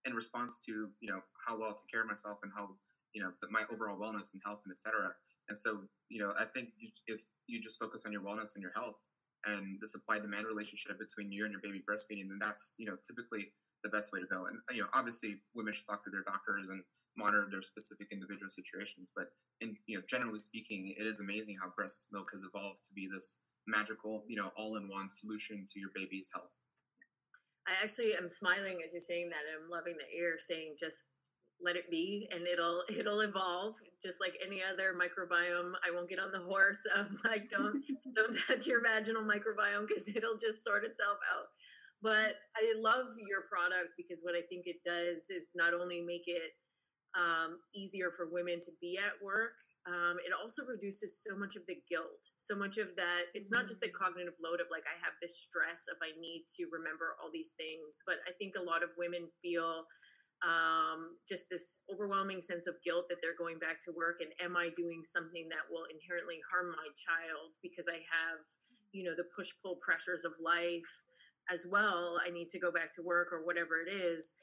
in 0.06 0.14
response 0.14 0.60
to 0.66 0.90
you 1.00 1.10
know 1.10 1.22
how 1.48 1.58
well 1.58 1.74
to 1.74 1.84
care 1.92 2.02
of 2.02 2.08
myself 2.08 2.40
and 2.44 2.52
how 2.56 2.76
you 3.14 3.24
know 3.24 3.32
my 3.50 3.64
overall 3.72 3.98
wellness 3.98 4.34
and 4.34 4.42
health 4.44 4.62
and 4.66 4.74
etc. 4.74 5.16
And 5.48 5.58
so 5.58 5.82
you 6.10 6.20
know, 6.20 6.34
I 6.38 6.46
think 6.46 6.70
you, 6.78 6.90
if 7.08 7.22
you 7.48 7.62
just 7.62 7.80
focus 7.80 8.06
on 8.06 8.12
your 8.12 8.22
wellness 8.22 8.56
and 8.56 8.62
your 8.62 8.74
health, 8.76 9.00
and 9.46 9.80
the 9.82 9.88
supply 9.88 10.20
demand 10.20 10.48
relationship 10.48 11.00
between 11.00 11.32
you 11.32 11.46
and 11.46 11.52
your 11.52 11.62
baby 11.62 11.84
breastfeeding, 11.90 12.30
then 12.30 12.40
that's 12.40 12.76
you 12.78 12.86
know 12.86 12.98
typically 13.06 13.52
the 13.84 13.90
best 13.90 14.12
way 14.12 14.20
to 14.20 14.28
go. 14.28 14.46
And 14.48 14.60
you 14.72 14.82
know, 14.82 14.90
obviously, 14.94 15.38
women 15.56 15.74
should 15.74 15.86
talk 15.86 16.04
to 16.04 16.10
their 16.10 16.24
doctors 16.24 16.68
and 16.70 16.84
monitor 17.18 17.48
their 17.50 17.62
specific 17.62 18.08
individual 18.12 18.50
situations. 18.50 19.12
But 19.16 19.32
in 19.62 19.76
you 19.88 19.98
know, 19.98 20.04
generally 20.10 20.40
speaking, 20.40 20.96
it 20.98 21.06
is 21.06 21.20
amazing 21.20 21.58
how 21.62 21.72
breast 21.76 22.08
milk 22.12 22.30
has 22.32 22.44
evolved 22.44 22.84
to 22.88 22.94
be 22.94 23.08
this 23.12 23.38
magical, 23.68 24.24
you 24.28 24.36
know, 24.36 24.52
all-in-one 24.58 25.10
solution 25.10 25.66
to 25.72 25.80
your 25.80 25.92
baby's 25.94 26.30
health. 26.34 26.52
I 27.68 27.84
actually 27.84 28.16
am 28.18 28.30
smiling 28.30 28.82
as 28.86 28.94
you're 28.94 29.02
saying 29.02 29.30
that. 29.30 29.46
and 29.46 29.64
I'm 29.64 29.70
loving 29.70 29.94
that 29.98 30.10
you're 30.16 30.40
saying 30.40 30.76
just 30.80 31.06
let 31.64 31.76
it 31.76 31.90
be 31.92 32.28
and 32.32 32.48
it'll 32.48 32.84
it'll 32.98 33.22
evolve 33.22 33.76
just 34.02 34.20
like 34.22 34.38
any 34.46 34.62
other 34.64 34.94
microbiome 34.94 35.74
i 35.86 35.92
won't 35.94 36.10
get 36.10 36.20
on 36.20 36.32
the 36.32 36.40
horse 36.40 36.86
of 36.96 37.08
like 37.26 37.50
don't 37.50 37.84
don't 38.16 38.38
touch 38.48 38.68
your 38.68 38.82
vaginal 38.82 39.24
microbiome 39.24 39.88
because 39.88 40.08
it'll 40.08 40.38
just 40.38 40.64
sort 40.64 40.84
itself 40.84 41.18
out 41.36 41.48
but 42.02 42.40
I 42.56 42.64
love 42.80 43.12
your 43.20 43.44
product 43.52 43.92
because 43.98 44.24
what 44.24 44.36
I 44.36 44.42
think 44.48 44.68
it 44.68 44.80
does 44.86 45.28
is 45.30 45.52
not 45.56 45.74
only 45.74 46.00
make 46.00 46.24
it 46.28 46.56
um, 47.12 47.60
easier 47.76 48.12
for 48.12 48.32
women 48.32 48.60
to 48.62 48.72
be 48.80 48.98
at 48.98 49.20
work, 49.20 49.60
um, 49.88 50.16
it 50.24 50.32
also 50.32 50.64
reduces 50.64 51.20
so 51.24 51.36
much 51.36 51.56
of 51.56 51.64
the 51.68 51.80
guilt, 51.90 52.24
so 52.38 52.56
much 52.56 52.78
of 52.78 52.96
that. 52.96 53.32
It's 53.34 53.52
not 53.52 53.68
just 53.68 53.82
the 53.82 53.88
mm-hmm. 53.88 54.00
cognitive 54.00 54.40
load 54.40 54.62
of 54.62 54.68
like, 54.72 54.84
I 54.88 54.96
have 55.04 55.16
this 55.22 55.44
stress 55.44 55.92
of 55.92 55.98
I 56.00 56.16
need 56.20 56.46
to 56.60 56.68
remember 56.72 57.20
all 57.20 57.32
these 57.32 57.56
things, 57.60 58.00
but 58.06 58.24
I 58.28 58.32
think 58.38 58.56
a 58.56 58.64
lot 58.64 58.84
of 58.84 58.96
women 58.96 59.28
feel 59.42 59.84
um, 60.44 61.18
just 61.28 61.50
this 61.50 61.82
overwhelming 61.92 62.42
sense 62.42 62.68
of 62.68 62.76
guilt 62.84 63.10
that 63.10 63.18
they're 63.22 63.38
going 63.38 63.60
back 63.60 63.82
to 63.84 63.92
work 63.92 64.22
and 64.22 64.32
am 64.40 64.56
I 64.56 64.70
doing 64.78 65.04
something 65.04 65.48
that 65.50 65.68
will 65.70 65.84
inherently 65.92 66.40
harm 66.50 66.72
my 66.72 66.88
child? 66.96 67.60
Because 67.62 67.88
I 67.90 68.00
have, 68.08 68.40
you 68.92 69.04
know, 69.04 69.16
the 69.16 69.28
push 69.36 69.52
pull 69.62 69.76
pressures 69.84 70.24
of 70.24 70.32
life 70.42 71.04
as 71.52 71.68
well. 71.70 72.20
I 72.26 72.30
need 72.30 72.50
to 72.50 72.60
go 72.60 72.72
back 72.72 72.94
to 72.96 73.02
work 73.02 73.34
or 73.34 73.46
whatever 73.46 73.82
it 73.82 73.92
is. 73.92 74.34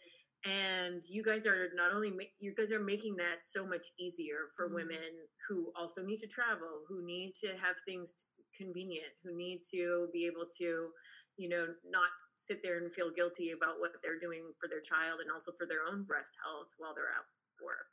And 0.45 1.03
you 1.09 1.25
guys 1.25 1.47
are 1.47 1.71
not 1.75 1.93
only 1.93 2.13
you 2.39 2.55
guys 2.55 2.71
are 2.73 2.81
making 2.81 3.17
that 3.17 3.43
so 3.43 3.67
much 3.67 3.87
easier 3.99 4.53
for 4.55 4.67
mm-hmm. 4.67 4.77
women 4.77 5.11
who 5.49 5.73
also 5.75 6.05
need 6.05 6.19
to 6.19 6.29
travel 6.29 6.85
who 6.89 7.05
need 7.05 7.33
to 7.41 7.49
have 7.49 7.77
things 7.87 8.27
convenient, 8.57 9.13
who 9.25 9.37
need 9.37 9.61
to 9.73 10.09
be 10.13 10.27
able 10.27 10.47
to, 10.59 10.91
you 11.37 11.49
know, 11.49 11.67
not 11.89 12.09
sit 12.37 12.63
there 12.63 12.79
and 12.79 12.93
feel 12.93 13.11
guilty 13.11 13.53
about 13.53 13.81
what 13.81 13.93
they're 14.03 14.19
doing 14.21 14.53
for 14.61 14.69
their 14.69 14.81
child 14.81 15.21
and 15.21 15.31
also 15.31 15.53
for 15.59 15.67
their 15.67 15.81
own 15.91 16.05
breast 16.05 16.33
health 16.45 16.69
while 16.79 16.95
they're 16.95 17.09
at 17.09 17.25
work. 17.63 17.87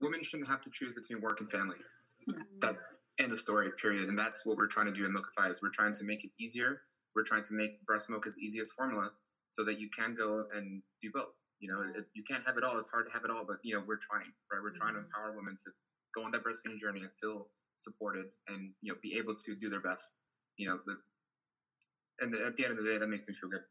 Women 0.00 0.22
shouldn't 0.22 0.48
have 0.48 0.60
to 0.62 0.70
choose 0.72 0.92
between 0.92 1.20
work 1.20 1.40
and 1.40 1.50
family. 1.50 1.76
That 2.60 2.76
end 3.18 3.32
of 3.32 3.38
story, 3.38 3.70
period. 3.80 4.08
And 4.08 4.18
that's 4.18 4.46
what 4.46 4.56
we're 4.56 4.66
trying 4.66 4.86
to 4.86 4.92
do 4.92 5.04
at 5.04 5.10
Milkify 5.10 5.50
is 5.50 5.60
we're 5.62 5.70
trying 5.70 5.94
to 5.94 6.04
make 6.04 6.24
it 6.24 6.30
easier. 6.40 6.80
We're 7.14 7.22
trying 7.24 7.44
to 7.44 7.54
make 7.54 7.84
breast 7.86 8.10
milk 8.10 8.26
as 8.26 8.36
easy 8.38 8.58
as 8.60 8.70
formula 8.72 9.10
so 9.48 9.64
that 9.64 9.78
you 9.78 9.88
can 9.90 10.14
go 10.14 10.44
and 10.54 10.82
do 11.00 11.10
both. 11.12 11.32
You 11.60 11.68
know, 11.70 11.82
it, 11.96 12.04
you 12.14 12.22
can't 12.28 12.42
have 12.46 12.56
it 12.58 12.64
all. 12.64 12.78
It's 12.78 12.90
hard 12.90 13.06
to 13.06 13.12
have 13.12 13.24
it 13.24 13.30
all, 13.30 13.44
but 13.46 13.58
you 13.62 13.74
know, 13.74 13.82
we're 13.86 13.98
trying, 14.00 14.32
right? 14.52 14.60
We're 14.62 14.70
trying 14.72 14.94
Mm-hmm. 14.94 15.04
to 15.04 15.06
empower 15.06 15.36
women 15.36 15.56
to 15.64 15.70
go 16.14 16.24
on 16.24 16.32
that 16.32 16.42
breastfeeding 16.44 16.78
journey 16.80 17.00
and 17.00 17.10
feel 17.20 17.48
supported 17.76 18.26
and 18.48 18.72
you 18.82 18.92
know 18.92 18.98
be 19.02 19.18
able 19.18 19.34
to 19.34 19.54
do 19.56 19.68
their 19.68 19.80
best. 19.82 20.18
You 20.56 20.68
know, 20.68 20.78
the, 20.86 20.96
and 22.20 22.34
at 22.34 22.56
the 22.56 22.64
end 22.64 22.78
of 22.78 22.84
the 22.84 22.90
day, 22.90 22.98
that 22.98 23.08
makes 23.08 23.28
me 23.28 23.34
feel 23.34 23.50
good. 23.50 23.64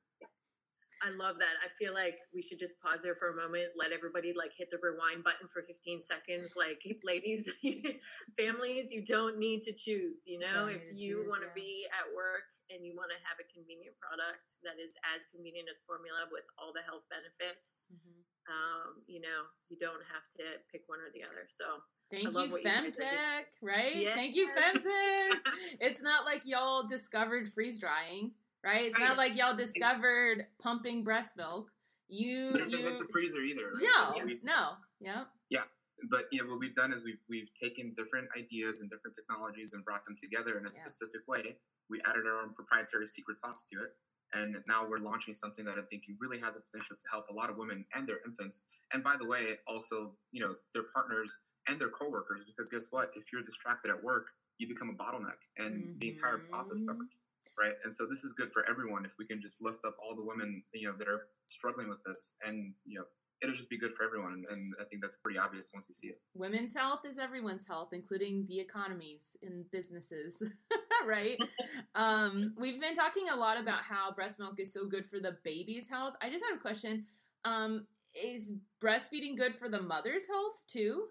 I 1.03 1.11
love 1.19 1.35
that. 1.43 1.59
I 1.59 1.67
feel 1.75 1.91
like 1.91 2.15
we 2.31 2.39
should 2.39 2.59
just 2.59 2.79
pause 2.79 3.03
there 3.03 3.15
for 3.19 3.27
a 3.27 3.35
moment, 3.35 3.75
let 3.75 3.91
everybody 3.91 4.31
like 4.31 4.55
hit 4.55 4.71
the 4.71 4.79
rewind 4.79 5.27
button 5.27 5.51
for 5.51 5.67
15 5.67 5.99
seconds. 5.99 6.55
Like, 6.55 6.79
ladies, 7.03 7.51
families, 8.39 8.95
you 8.95 9.03
don't 9.03 9.35
need 9.35 9.67
to 9.67 9.75
choose. 9.75 10.23
You 10.23 10.39
know, 10.39 10.71
if 10.71 10.79
you 10.95 11.27
want 11.27 11.43
to 11.43 11.51
yeah. 11.51 11.59
be 11.59 11.83
at 11.91 12.07
work 12.15 12.47
and 12.71 12.87
you 12.87 12.95
want 12.95 13.11
to 13.11 13.19
have 13.27 13.35
a 13.35 13.47
convenient 13.51 13.99
product 13.99 14.63
that 14.63 14.79
is 14.79 14.95
as 15.11 15.27
convenient 15.27 15.67
as 15.67 15.83
formula 15.83 16.23
with 16.31 16.47
all 16.55 16.71
the 16.71 16.83
health 16.87 17.03
benefits, 17.11 17.91
Mm-hmm. 17.91 18.23
um, 18.47 19.03
you 19.07 19.19
know, 19.19 19.47
you 19.67 19.75
don't 19.75 20.03
have 20.07 20.23
to 20.39 20.59
pick 20.71 20.87
one 20.87 21.03
or 21.03 21.11
the 21.11 21.23
other. 21.23 21.47
So, 21.51 21.83
Thank 22.13 22.35
you, 22.35 22.51
what 22.51 22.61
you 22.63 22.63
guys 22.63 22.77
are 22.77 22.81
doing. 22.91 22.93
Femtech, 22.93 23.43
right? 23.61 23.95
Yes. 23.95 24.15
Thank 24.15 24.35
you, 24.35 24.49
Femtech. 24.49 25.37
it's 25.81 26.01
not 26.03 26.25
like 26.25 26.41
y'all 26.45 26.83
discovered 26.87 27.49
freeze 27.49 27.79
drying, 27.79 28.31
right? 28.63 28.81
It's 28.85 28.99
not 28.99 29.17
like 29.17 29.35
y'all 29.35 29.55
discovered 29.55 30.45
pumping 30.61 31.03
breast 31.03 31.35
milk. 31.35 31.69
You, 32.07 32.51
We 32.53 32.77
you, 32.77 32.85
like 32.85 32.99
the 32.99 33.07
freezer 33.11 33.41
either. 33.41 33.71
right? 33.73 34.13
no, 34.19 34.25
We- 34.25 34.39
no, 34.43 34.69
yeah. 34.99 35.23
Yeah. 35.49 35.61
But 36.09 36.25
know 36.33 36.45
what 36.45 36.59
we've 36.59 36.75
done 36.75 36.91
is 36.91 37.03
we've 37.03 37.21
we've 37.29 37.51
taken 37.53 37.93
different 37.95 38.27
ideas 38.37 38.81
and 38.81 38.89
different 38.89 39.15
technologies 39.15 39.73
and 39.73 39.83
brought 39.85 40.05
them 40.05 40.15
together 40.19 40.57
in 40.57 40.65
a 40.65 40.69
Yeah. 40.69 40.85
specific 40.85 41.21
way. 41.27 41.55
We 41.89 42.01
added 42.01 42.25
our 42.27 42.41
own 42.43 42.53
proprietary 42.53 43.07
secret 43.07 43.39
sauce 43.39 43.67
to 43.71 43.81
it, 43.83 43.95
and 44.33 44.55
now 44.67 44.85
we're 44.87 44.97
launching 44.97 45.33
something 45.33 45.65
that 45.65 45.77
I 45.77 45.81
think 45.89 46.03
really 46.19 46.39
has 46.39 46.55
the 46.55 46.61
potential 46.61 46.97
to 46.97 47.07
help 47.09 47.29
a 47.29 47.33
lot 47.33 47.49
of 47.49 47.57
women 47.57 47.85
and 47.93 48.05
their 48.07 48.19
infants. 48.25 48.63
And 48.91 49.03
by 49.03 49.15
the 49.17 49.25
way, 49.27 49.57
also 49.67 50.15
you 50.31 50.41
know 50.41 50.55
their 50.73 50.83
partners 50.93 51.37
and 51.67 51.79
their 51.79 51.89
coworkers, 51.89 52.43
because 52.45 52.69
guess 52.69 52.87
what? 52.91 53.11
If 53.15 53.31
you're 53.31 53.43
distracted 53.43 53.91
at 53.91 54.03
work, 54.03 54.27
you 54.57 54.67
become 54.67 54.89
a 54.89 54.93
bottleneck, 54.93 55.39
and 55.57 55.99
the 55.99 56.09
entire 56.09 56.39
process 56.49 56.81
Mhm. 56.81 56.85
suffers. 56.85 57.23
Right, 57.55 57.75
and 57.83 57.93
so 57.93 58.07
this 58.07 58.23
is 58.23 58.33
good 58.33 58.51
for 58.51 58.67
everyone 58.67 59.05
if 59.05 59.15
we 59.19 59.27
can 59.27 59.39
just 59.39 59.61
lift 59.61 59.85
up 59.85 59.95
all 59.99 60.15
the 60.15 60.23
women, 60.23 60.63
you 60.73 60.87
know, 60.87 60.97
that 60.97 61.07
are 61.07 61.27
struggling 61.45 61.87
with 61.87 62.03
this, 62.03 62.35
and 62.41 62.73
you 62.83 62.97
know, 62.97 63.05
it'll 63.43 63.53
just 63.53 63.69
be 63.69 63.77
good 63.77 63.93
for 63.93 64.03
everyone. 64.03 64.33
And, 64.33 64.45
and 64.49 64.75
I 64.81 64.85
think 64.85 65.01
that's 65.03 65.17
pretty 65.17 65.37
obvious 65.37 65.71
once 65.73 65.87
you 65.87 65.93
see 65.93 66.07
it. 66.07 66.21
Women's 66.33 66.73
health 66.73 67.01
is 67.05 67.17
everyone's 67.19 67.67
health, 67.67 67.89
including 67.91 68.45
the 68.47 68.59
economies 68.59 69.37
and 69.43 69.69
businesses, 69.69 70.41
right? 71.05 71.37
um, 71.95 72.55
we've 72.57 72.79
been 72.81 72.95
talking 72.95 73.29
a 73.29 73.35
lot 73.35 73.59
about 73.59 73.83
how 73.83 74.11
breast 74.13 74.39
milk 74.39 74.59
is 74.59 74.73
so 74.73 74.87
good 74.87 75.05
for 75.05 75.19
the 75.19 75.37
baby's 75.43 75.87
health. 75.87 76.15
I 76.21 76.29
just 76.29 76.43
have 76.49 76.57
a 76.57 76.61
question. 76.61 77.05
Um, 77.45 77.85
is 78.15 78.53
breastfeeding 78.81 79.35
good 79.35 79.55
for 79.55 79.69
the 79.69 79.81
mother's 79.81 80.27
health 80.27 80.61
too? 80.67 81.07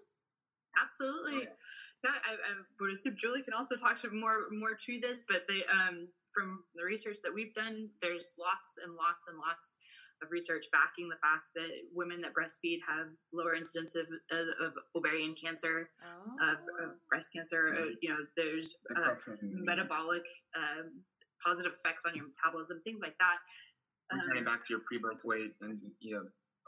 Absolutely. 0.81 1.35
Oh, 1.35 1.39
yeah. 1.41 1.49
Yeah, 2.03 2.11
I, 2.25 2.31
I 2.33 2.51
would 2.79 2.91
assume 2.91 3.15
Julie 3.15 3.41
can 3.41 3.53
also 3.53 3.75
talk 3.75 3.97
to 4.01 4.09
more 4.09 4.49
more 4.51 4.75
to 4.75 4.99
this, 4.99 5.25
but 5.27 5.47
they 5.47 5.63
um 5.65 6.07
from 6.33 6.63
the 6.75 6.83
research 6.83 7.17
that 7.23 7.33
we've 7.33 7.53
done, 7.53 7.89
there's 8.01 8.33
lots 8.39 8.79
and 8.83 8.95
lots 8.95 9.27
and 9.27 9.37
lots 9.37 9.75
of 10.23 10.31
research 10.31 10.65
backing 10.71 11.07
the 11.09 11.17
fact 11.17 11.49
that 11.55 11.69
women 11.93 12.21
that 12.21 12.33
breastfeed 12.33 12.79
have 12.87 13.07
lower 13.31 13.53
incidence 13.53 13.93
of, 13.95 14.07
of, 14.31 14.47
of 14.59 14.73
ovarian 14.95 15.35
cancer, 15.35 15.89
Oh. 16.01 16.49
of, 16.49 16.57
of 16.81 16.95
breast 17.09 17.29
cancer. 17.35 17.75
Uh, 17.77 17.93
you 18.01 18.09
know, 18.09 18.17
there's 18.35 18.75
uh, 18.95 19.13
metabolic 19.41 20.23
um, 20.55 20.89
positive 21.45 21.73
effects 21.73 22.05
on 22.05 22.15
your 22.15 22.25
metabolism, 22.25 22.81
things 22.83 23.01
like 23.01 23.15
that. 23.19 23.37
returning 24.11 24.39
Um, 24.39 24.45
back 24.45 24.61
to 24.61 24.67
your 24.73 24.79
pre-birth 24.79 25.23
weight 25.25 25.53
and 25.61 25.77
you 25.99 26.15
know 26.15 26.23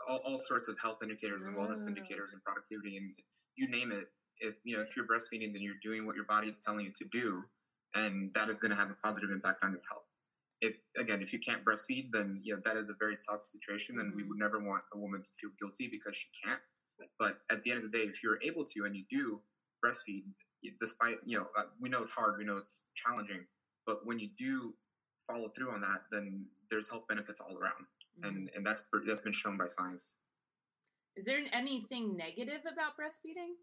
all, 0.07 0.17
all 0.25 0.37
sorts 0.37 0.67
of 0.67 0.77
health 0.79 0.99
indicators 1.01 1.45
and 1.45 1.55
wellness 1.57 1.85
Ah. 1.85 1.89
indicators 1.89 2.33
and 2.33 2.43
productivity 2.43 2.97
and 2.97 3.13
you 3.55 3.69
name 3.69 3.91
it 3.91 4.07
if 4.39 4.57
you 4.63 4.75
know 4.75 4.81
if 4.81 4.95
you're 4.95 5.05
breastfeeding 5.05 5.53
then 5.53 5.61
you're 5.61 5.81
doing 5.83 6.05
what 6.05 6.15
your 6.15 6.25
body 6.25 6.47
is 6.47 6.59
telling 6.59 6.85
you 6.85 6.91
to 6.95 7.05
do 7.11 7.43
and 7.93 8.33
that 8.33 8.49
is 8.49 8.59
going 8.59 8.71
to 8.71 8.77
have 8.77 8.89
a 8.89 8.95
positive 9.03 9.31
impact 9.31 9.63
on 9.63 9.71
your 9.71 9.81
health. 9.89 10.03
If 10.61 10.77
again 10.97 11.21
if 11.21 11.33
you 11.33 11.39
can't 11.39 11.63
breastfeed 11.63 12.11
then 12.11 12.41
you 12.43 12.55
know 12.55 12.61
that 12.65 12.77
is 12.77 12.89
a 12.89 12.95
very 12.99 13.17
tough 13.27 13.41
situation 13.41 13.99
and 13.99 14.15
we 14.15 14.23
would 14.23 14.37
never 14.37 14.59
want 14.59 14.83
a 14.93 14.97
woman 14.97 15.21
to 15.21 15.29
feel 15.39 15.51
guilty 15.59 15.87
because 15.91 16.15
she 16.15 16.27
can't. 16.43 16.59
But 17.19 17.37
at 17.51 17.63
the 17.63 17.71
end 17.71 17.83
of 17.83 17.91
the 17.91 17.97
day 17.97 18.05
if 18.05 18.23
you're 18.23 18.39
able 18.41 18.65
to 18.65 18.85
and 18.85 18.95
you 18.95 19.03
do 19.09 19.39
breastfeed 19.83 20.23
despite 20.79 21.17
you 21.25 21.37
know 21.37 21.47
uh, 21.57 21.63
we 21.79 21.89
know 21.89 22.01
it's 22.01 22.11
hard 22.11 22.37
we 22.39 22.45
know 22.45 22.57
it's 22.57 22.85
challenging 22.95 23.45
but 23.85 24.05
when 24.05 24.17
you 24.17 24.29
do 24.37 24.73
follow 25.27 25.49
through 25.49 25.71
on 25.71 25.81
that 25.81 26.01
then 26.11 26.45
there's 26.69 26.89
health 26.89 27.07
benefits 27.07 27.41
all 27.41 27.57
around. 27.57 27.85
And 28.23 28.49
and 28.55 28.65
that's 28.65 28.87
that's 29.05 29.21
been 29.21 29.33
shown 29.33 29.57
by 29.57 29.67
science. 29.67 30.15
Is 31.15 31.25
there 31.25 31.39
anything 31.53 32.17
negative 32.17 32.61
about 32.71 32.93
breastfeeding 32.99 33.53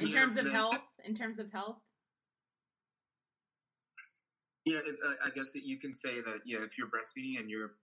in 0.00 0.10
terms 0.10 0.36
of 0.36 0.50
health? 0.50 0.80
In 1.04 1.14
terms 1.14 1.38
of 1.38 1.52
health? 1.52 1.76
You 4.64 4.74
know, 4.74 4.80
it- 4.80 4.98
uh, 5.04 5.14
I 5.26 5.30
guess 5.30 5.52
that 5.52 5.64
you 5.64 5.78
can 5.78 5.92
say 5.94 6.20
that 6.20 6.40
you 6.44 6.58
know 6.58 6.64
if 6.64 6.76
you're 6.78 6.88
breastfeeding 6.88 7.38
and 7.38 7.50
you're 7.50 7.74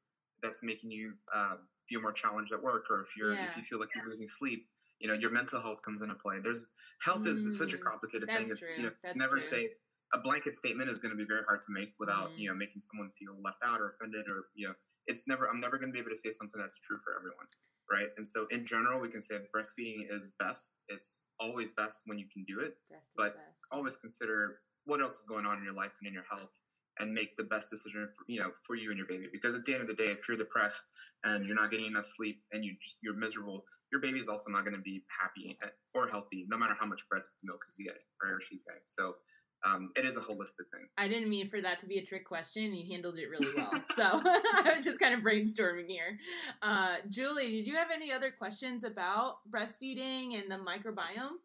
that's 0.42 0.64
making 0.64 0.92
you 0.92 1.14
uh, 1.34 1.56
feel 1.88 2.02
more 2.02 2.12
challenged 2.12 2.52
at 2.52 2.62
work, 2.62 2.90
or 2.90 3.02
if 3.04 3.16
you're 3.16 3.34
Yeah. 3.36 3.46
if 3.46 3.56
you 3.56 3.64
feel 3.64 3.80
like 3.80 3.90
you're 3.96 4.06
losing 4.06 4.28
sleep, 4.28 4.68
you 5.00 5.08
know 5.08 5.14
your 5.14 5.32
mental 5.32 5.62
health 5.62 5.82
comes 5.84 6.02
into 6.02 6.16
play. 6.16 6.40
There's 6.40 6.72
health 7.02 7.26
is 7.28 7.58
such 7.58 7.74
a 7.74 7.78
Mm, 7.78 7.84
complicated 7.84 8.28
thing. 8.30 8.50
It's 8.50 8.66
true, 8.66 8.76
you 8.78 8.84
know 8.84 8.92
that's 9.04 9.18
never 9.18 9.40
true. 9.40 9.42
say 9.42 9.70
a 10.14 10.20
blanket 10.20 10.56
statement 10.56 10.90
is 10.90 11.00
going 11.00 11.12
to 11.12 11.18
be 11.18 11.26
very 11.26 11.44
hard 11.44 11.62
to 11.62 11.72
make 11.72 11.94
without 12.00 12.32
Mm. 12.32 12.40
you 12.40 12.50
know 12.50 12.56
making 12.56 12.82
someone 12.82 13.12
feel 13.20 13.36
left 13.42 13.64
out 13.64 13.80
or 13.80 13.92
offended 13.92 14.28
or 14.28 14.46
you 14.56 14.68
know 14.68 14.76
it's 15.08 15.28
never 15.28 15.48
I'm 15.50 15.60
never 15.60 15.78
going 15.78 15.90
to 15.90 15.94
be 15.94 16.00
able 16.00 16.12
to 16.12 16.16
say 16.16 16.32
something 16.32 16.60
that's 16.60 16.80
true 16.80 16.98
for 17.04 17.16
everyone. 17.16 17.48
Right. 17.92 18.10
And 18.18 18.26
so 18.26 18.48
in 18.50 18.66
general, 18.66 19.02
we 19.02 19.10
can 19.10 19.22
say 19.22 19.36
breastfeeding 19.54 20.08
is 20.10 20.36
best. 20.40 20.74
It's 20.88 21.24
always 21.40 21.72
best 21.72 22.04
when 22.06 22.18
you 22.18 22.26
can 22.32 22.46
do 22.48 22.62
it. 22.62 22.76
Breast 22.90 23.12
But 23.16 23.36
always 23.72 23.98
consider 23.98 24.58
what 24.86 25.02
else 25.02 25.20
is 25.20 25.26
going 25.26 25.46
on 25.46 25.58
in 25.58 25.64
your 25.64 25.74
life 25.74 25.92
and 26.00 26.08
in 26.08 26.14
your 26.14 26.26
health 26.30 26.54
and 27.00 27.14
make 27.14 27.36
the 27.36 27.44
best 27.44 27.70
decision 27.70 28.08
for, 28.16 28.24
you 28.28 28.40
know 28.40 28.52
for 28.68 28.76
you 28.76 28.90
and 28.90 28.98
your 28.98 29.08
baby 29.08 29.28
because 29.32 29.58
at 29.58 29.66
the 29.66 29.74
end 29.74 29.82
of 29.82 29.88
the 29.88 29.96
day 29.96 30.12
if 30.12 30.28
you're 30.28 30.38
depressed 30.38 30.86
and 31.24 31.46
you're 31.46 31.56
not 31.56 31.72
getting 31.72 31.88
enough 31.88 32.06
sleep 32.06 32.42
and 32.52 32.64
you 32.64 32.76
just 32.84 33.00
you're 33.02 33.16
miserable 33.16 33.66
your 33.92 34.02
baby 34.02 34.20
is 34.20 34.30
also 34.30 34.52
not 34.52 34.64
going 34.64 34.76
to 34.76 34.82
be 34.82 35.04
happy 35.22 35.58
or 35.96 36.08
healthy 36.08 36.46
no 36.50 36.58
matter 36.58 36.76
how 36.80 36.86
much 36.86 37.08
breast 37.10 37.30
milk 37.44 37.62
he's 37.68 37.86
getting 37.86 38.02
or 38.22 38.40
she's 38.42 38.62
getting 38.62 38.82
so 38.86 39.16
um, 39.66 39.92
it 39.96 40.06
is 40.06 40.18
a 40.18 40.20
holistic 40.20 40.68
thing 40.72 40.88
I 40.98 41.08
didn't 41.08 41.30
mean 41.30 41.50
for 41.50 41.62
that 41.62 41.80
to 41.80 41.86
be 41.86 41.98
a 41.98 42.06
trick 42.06 42.26
question. 42.26 42.74
You 42.74 42.86
handled 42.92 43.18
it 43.18 43.30
really 43.30 43.48
well. 43.56 43.72
so 43.96 44.22
I'm 44.54 44.82
just 44.82 45.00
kind 45.00 45.14
of 45.14 45.22
brainstorming 45.22 45.88
here. 45.88 46.18
Uh, 46.62 46.96
Julie, 47.10 47.52
did 47.52 47.68
you 47.68 47.76
have 47.76 47.88
any 47.94 48.12
other 48.12 48.32
questions 48.32 48.84
about 48.84 49.38
breastfeeding 49.50 50.40
and 50.40 50.50
the 50.50 50.56
microbiome? 50.58 51.38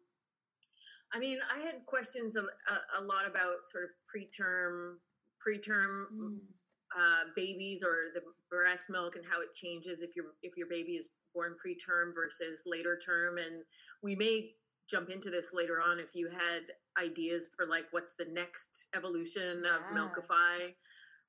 I 1.13 1.19
mean, 1.19 1.39
I 1.53 1.63
had 1.65 1.85
questions 1.85 2.35
a, 2.35 2.41
a, 2.41 3.01
a 3.01 3.03
lot 3.03 3.25
about 3.27 3.65
sort 3.71 3.85
of 3.85 3.89
preterm, 4.09 4.95
preterm 5.45 6.05
Mm. 6.13 6.37
uh, 6.97 7.23
babies 7.35 7.83
or 7.83 8.11
the 8.13 8.21
breast 8.49 8.89
milk 8.89 9.15
and 9.15 9.25
how 9.25 9.41
it 9.41 9.53
changes 9.53 10.01
if 10.01 10.15
your 10.15 10.25
if 10.43 10.57
your 10.57 10.67
baby 10.67 10.93
is 10.93 11.09
born 11.33 11.55
preterm 11.63 12.13
versus 12.13 12.63
later 12.65 12.99
term. 13.03 13.37
And 13.37 13.63
we 14.03 14.15
may 14.15 14.51
jump 14.89 15.09
into 15.09 15.29
this 15.29 15.53
later 15.53 15.81
on 15.81 15.99
if 15.99 16.15
you 16.15 16.29
had 16.29 16.63
ideas 16.99 17.49
for 17.55 17.65
like 17.65 17.85
what's 17.91 18.15
the 18.15 18.25
next 18.25 18.87
evolution 18.95 19.63
of 19.65 19.81
Milkify. 19.95 20.75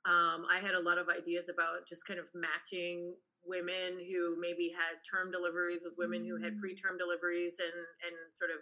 Um, 0.05 0.47
I 0.51 0.59
had 0.61 0.75
a 0.75 0.81
lot 0.81 0.99
of 0.99 1.09
ideas 1.09 1.49
about 1.49 1.87
just 1.87 2.07
kind 2.07 2.19
of 2.19 2.27
matching 2.35 3.15
women 3.45 3.99
who 4.11 4.37
maybe 4.41 4.73
had 4.77 4.99
term 5.09 5.31
deliveries 5.31 5.83
with 5.85 5.95
women 5.97 6.25
who 6.25 6.37
had 6.43 6.55
Mm. 6.55 6.61
preterm 6.61 6.99
deliveries 6.99 7.59
and 7.59 7.73
and 8.07 8.33
sort 8.33 8.51
of 8.51 8.61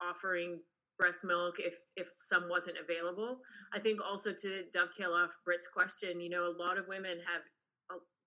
offering 0.00 0.60
breast 0.98 1.24
milk 1.24 1.58
if 1.58 1.76
if 1.96 2.10
some 2.20 2.48
wasn't 2.48 2.76
available. 2.78 3.40
I 3.72 3.78
think 3.80 4.00
also 4.04 4.32
to 4.32 4.64
dovetail 4.72 5.12
off 5.12 5.36
Britt's 5.44 5.68
question, 5.68 6.20
you 6.20 6.30
know, 6.30 6.46
a 6.46 6.56
lot 6.56 6.78
of 6.78 6.88
women 6.88 7.18
have 7.26 7.42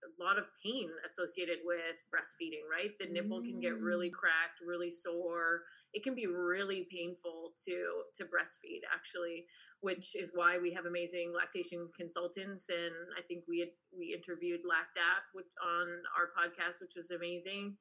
a, 0.04 0.24
lot 0.24 0.38
of 0.38 0.46
pain 0.64 0.90
associated 1.06 1.58
with 1.66 1.96
breastfeeding, 2.14 2.64
right? 2.70 2.92
The 3.00 3.12
nipple 3.12 3.42
can 3.42 3.60
get 3.60 3.80
really 3.80 4.10
cracked, 4.10 4.62
really 4.66 4.92
sore. 4.92 5.62
It 5.94 6.04
can 6.04 6.16
be 6.16 6.28
really 6.28 6.88
painful 6.92 7.52
to 7.66 8.04
to 8.16 8.24
breastfeed 8.26 8.82
actually, 8.94 9.46
which 9.82 10.16
is 10.16 10.32
why 10.34 10.58
we 10.58 10.72
have 10.74 10.86
amazing 10.86 11.34
lactation 11.36 11.90
consultants 11.98 12.70
and 12.70 12.94
I 13.18 13.22
think 13.22 13.44
we 13.48 13.60
had, 13.60 13.70
we 13.98 14.14
interviewed 14.14 14.62
Lactat 14.62 15.24
which 15.34 15.48
on 15.64 15.88
our 16.18 16.30
podcast 16.38 16.82
which 16.82 16.94
was 16.96 17.12
amazing. 17.12 17.76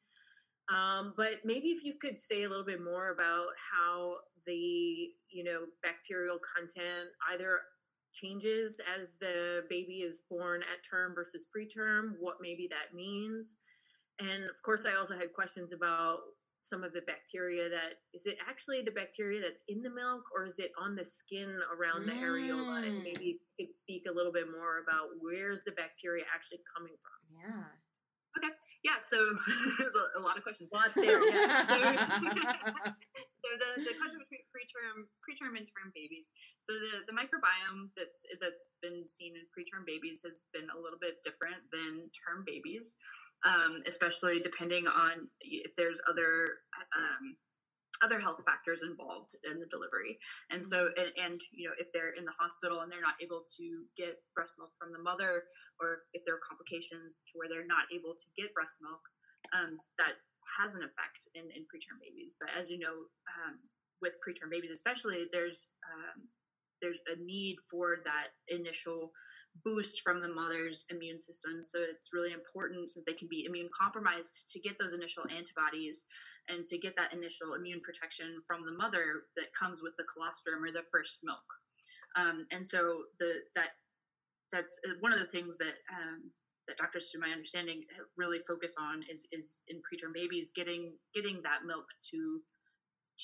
Um, 0.72 1.14
but 1.16 1.44
maybe 1.44 1.68
if 1.68 1.84
you 1.84 1.94
could 2.00 2.20
say 2.20 2.44
a 2.44 2.48
little 2.48 2.64
bit 2.64 2.82
more 2.82 3.10
about 3.10 3.48
how 3.72 4.16
the 4.46 5.10
you 5.32 5.42
know, 5.42 5.64
bacterial 5.82 6.38
content 6.38 7.08
either 7.32 7.60
changes 8.12 8.80
as 8.98 9.14
the 9.20 9.64
baby 9.68 10.02
is 10.02 10.22
born 10.28 10.62
at 10.62 10.84
term 10.88 11.14
versus 11.14 11.46
preterm, 11.54 12.12
what 12.20 12.36
maybe 12.40 12.68
that 12.70 12.94
means. 12.96 13.58
And 14.18 14.44
of 14.44 14.62
course, 14.64 14.84
I 14.86 14.98
also 14.98 15.14
had 15.16 15.32
questions 15.32 15.72
about 15.72 16.18
some 16.62 16.84
of 16.84 16.92
the 16.92 17.02
bacteria 17.02 17.68
that 17.68 17.98
is 18.14 18.22
it 18.24 18.38
actually 18.48 18.82
the 18.82 18.90
bacteria 18.92 19.40
that's 19.40 19.62
in 19.66 19.82
the 19.82 19.90
milk 19.90 20.22
or 20.32 20.46
is 20.46 20.60
it 20.60 20.70
on 20.78 20.94
the 20.94 21.04
skin 21.04 21.58
around 21.74 22.06
the 22.06 22.12
areola 22.12 22.86
and 22.86 23.02
mm. 23.02 23.02
maybe 23.02 23.34
you 23.34 23.38
could 23.58 23.74
speak 23.74 24.04
a 24.08 24.12
little 24.12 24.30
bit 24.30 24.46
more 24.46 24.78
about 24.78 25.10
where's 25.20 25.64
the 25.64 25.72
bacteria 25.72 26.22
actually 26.32 26.60
coming 26.76 26.94
from 27.02 27.50
yeah 27.50 27.64
Okay. 28.38 28.52
Yeah. 28.82 28.96
So 29.00 29.18
there's 29.78 29.94
a, 29.94 30.18
a, 30.18 30.22
lot 30.22 30.36
of 30.36 30.42
questions. 30.42 30.70
Lots 30.72 30.94
there. 30.94 31.20
Yeah. 31.20 31.68
So, 31.68 31.76
so 33.44 33.48
the, 33.60 33.70
the 33.84 33.94
question 34.00 34.18
between 34.24 34.44
preterm 34.48 35.04
preterm 35.20 35.58
and 35.60 35.68
term 35.68 35.92
babies. 35.94 36.32
So 36.64 36.72
the, 36.72 37.12
the 37.12 37.14
microbiome 37.14 37.92
that's 37.96 38.24
that's 38.40 38.72
been 38.80 39.04
seen 39.06 39.36
in 39.36 39.44
preterm 39.52 39.84
babies 39.84 40.24
has 40.24 40.44
been 40.52 40.68
a 40.72 40.78
little 40.80 40.98
bit 40.98 41.20
different 41.22 41.60
than 41.72 42.08
term 42.24 42.44
babies, 42.46 42.96
um, 43.44 43.84
especially 43.86 44.40
depending 44.40 44.88
on 44.88 45.28
if 45.40 45.76
there's 45.76 46.00
other 46.08 46.64
um, 46.96 47.36
other 48.02 48.18
health 48.18 48.42
factors 48.44 48.82
involved 48.82 49.34
in 49.46 49.62
the 49.62 49.70
delivery. 49.70 50.18
And 50.50 50.64
so, 50.64 50.90
mm-hmm. 50.90 51.00
and, 51.00 51.10
and, 51.24 51.38
you 51.54 51.68
know, 51.68 51.76
if 51.78 51.88
they're 51.94 52.12
in 52.18 52.26
the 52.26 52.34
hospital 52.38 52.80
and 52.82 52.90
they're 52.90 53.00
not 53.00 53.22
able 53.22 53.42
to 53.56 53.66
get 53.96 54.18
breast 54.34 54.58
milk 54.58 54.74
from 54.78 54.92
the 54.92 55.02
mother, 55.02 55.46
or 55.80 56.02
if 56.12 56.26
there 56.26 56.34
are 56.34 56.48
complications 56.48 57.22
to 57.30 57.38
where 57.38 57.48
they're 57.48 57.66
not 57.66 57.86
able 57.94 58.14
to 58.18 58.26
get 58.36 58.54
breast 58.54 58.82
milk, 58.82 59.02
um, 59.54 59.78
that 59.98 60.18
has 60.58 60.74
an 60.74 60.82
effect 60.82 61.30
in, 61.34 61.46
in 61.54 61.62
preterm 61.70 62.02
babies. 62.02 62.36
But 62.38 62.50
as 62.58 62.68
you 62.68 62.78
know, 62.78 63.06
um, 63.30 63.56
with 64.02 64.18
preterm 64.18 64.50
babies, 64.50 64.74
especially, 64.74 65.30
there's 65.30 65.70
um, 65.86 66.26
there's 66.82 66.98
a 67.06 67.14
need 67.22 67.56
for 67.70 68.02
that 68.04 68.34
initial 68.50 69.12
boost 69.64 70.00
from 70.02 70.20
the 70.20 70.32
mother's 70.32 70.86
immune 70.90 71.18
system. 71.18 71.62
So 71.62 71.78
it's 71.80 72.10
really 72.12 72.32
important 72.32 72.88
since 72.88 73.04
they 73.04 73.12
can 73.12 73.28
be 73.28 73.44
immune 73.44 73.68
compromised 73.78 74.50
to 74.52 74.60
get 74.60 74.78
those 74.78 74.92
initial 74.92 75.24
antibodies 75.24 76.04
and 76.48 76.64
to 76.64 76.78
get 76.78 76.96
that 76.96 77.12
initial 77.12 77.54
immune 77.54 77.80
protection 77.80 78.42
from 78.46 78.64
the 78.64 78.72
mother 78.72 79.24
that 79.36 79.54
comes 79.54 79.82
with 79.82 79.92
the 79.96 80.04
colostrum 80.12 80.64
or 80.64 80.72
the 80.72 80.88
first 80.90 81.18
milk. 81.22 81.44
Um, 82.16 82.46
and 82.50 82.64
so 82.64 83.04
the 83.18 83.40
that 83.54 83.70
that's 84.50 84.80
uh, 84.86 84.94
one 85.00 85.12
of 85.12 85.20
the 85.20 85.26
things 85.26 85.56
that 85.58 85.76
um, 85.90 86.30
that 86.68 86.76
doctors, 86.76 87.10
to 87.10 87.18
my 87.18 87.30
understanding, 87.30 87.84
really 88.16 88.38
focus 88.46 88.76
on 88.78 89.02
is 89.10 89.26
is 89.32 89.62
in 89.68 89.78
preterm 89.78 90.12
babies 90.14 90.52
getting 90.54 90.92
getting 91.14 91.40
that 91.42 91.64
milk 91.66 91.86
to 92.10 92.40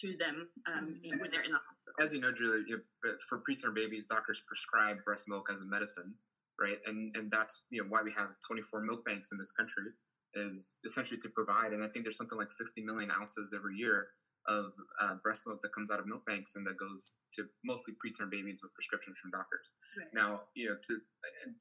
to 0.01 0.17
them 0.19 0.49
um, 0.67 1.01
mm-hmm. 1.03 1.21
when 1.21 1.31
they're 1.31 1.43
in 1.43 1.53
the 1.53 1.59
hospital. 1.69 1.95
As 1.99 2.13
you 2.13 2.21
know, 2.21 2.33
Julie, 2.33 2.65
you 2.67 2.81
know, 3.03 3.13
for 3.29 3.39
preterm 3.39 3.75
babies, 3.75 4.07
doctors 4.07 4.43
prescribe 4.47 5.05
breast 5.05 5.29
milk 5.29 5.49
as 5.53 5.61
a 5.61 5.65
medicine, 5.65 6.15
right? 6.61 6.79
And 6.87 7.15
and 7.17 7.31
that's 7.31 7.65
you 7.71 7.83
know 7.83 7.89
why 7.89 8.03
we 8.03 8.13
have 8.13 8.29
24 8.47 8.83
milk 8.83 9.05
banks 9.05 9.33
in 9.33 9.39
this 9.39 9.53
country 9.53 9.93
is 10.35 10.77
essentially 10.85 11.21
to 11.21 11.29
provide. 11.29 11.73
And 11.73 11.83
I 11.83 11.89
think 11.89 12.05
there's 12.05 12.19
something 12.19 12.39
like 12.39 12.51
60 12.51 12.83
million 12.83 13.11
ounces 13.11 13.55
every 13.57 13.77
year 13.77 14.09
of 14.47 14.73
uh, 15.01 15.15
breast 15.23 15.47
milk 15.47 15.61
that 15.63 15.75
comes 15.75 15.91
out 15.91 16.01
of 16.01 16.07
milk 16.07 16.25
banks 16.27 16.57
and 16.57 16.67
that 16.67 16.79
goes 16.79 17.13
to 17.37 17.45
mostly 17.65 17.95
preterm 17.95 18.31
babies 18.31 18.61
with 18.63 18.73
prescriptions 18.75 19.19
from 19.19 19.31
doctors. 19.31 19.73
Right. 19.97 20.09
Now, 20.15 20.41
you 20.55 20.71
know, 20.71 20.77
to 20.89 21.01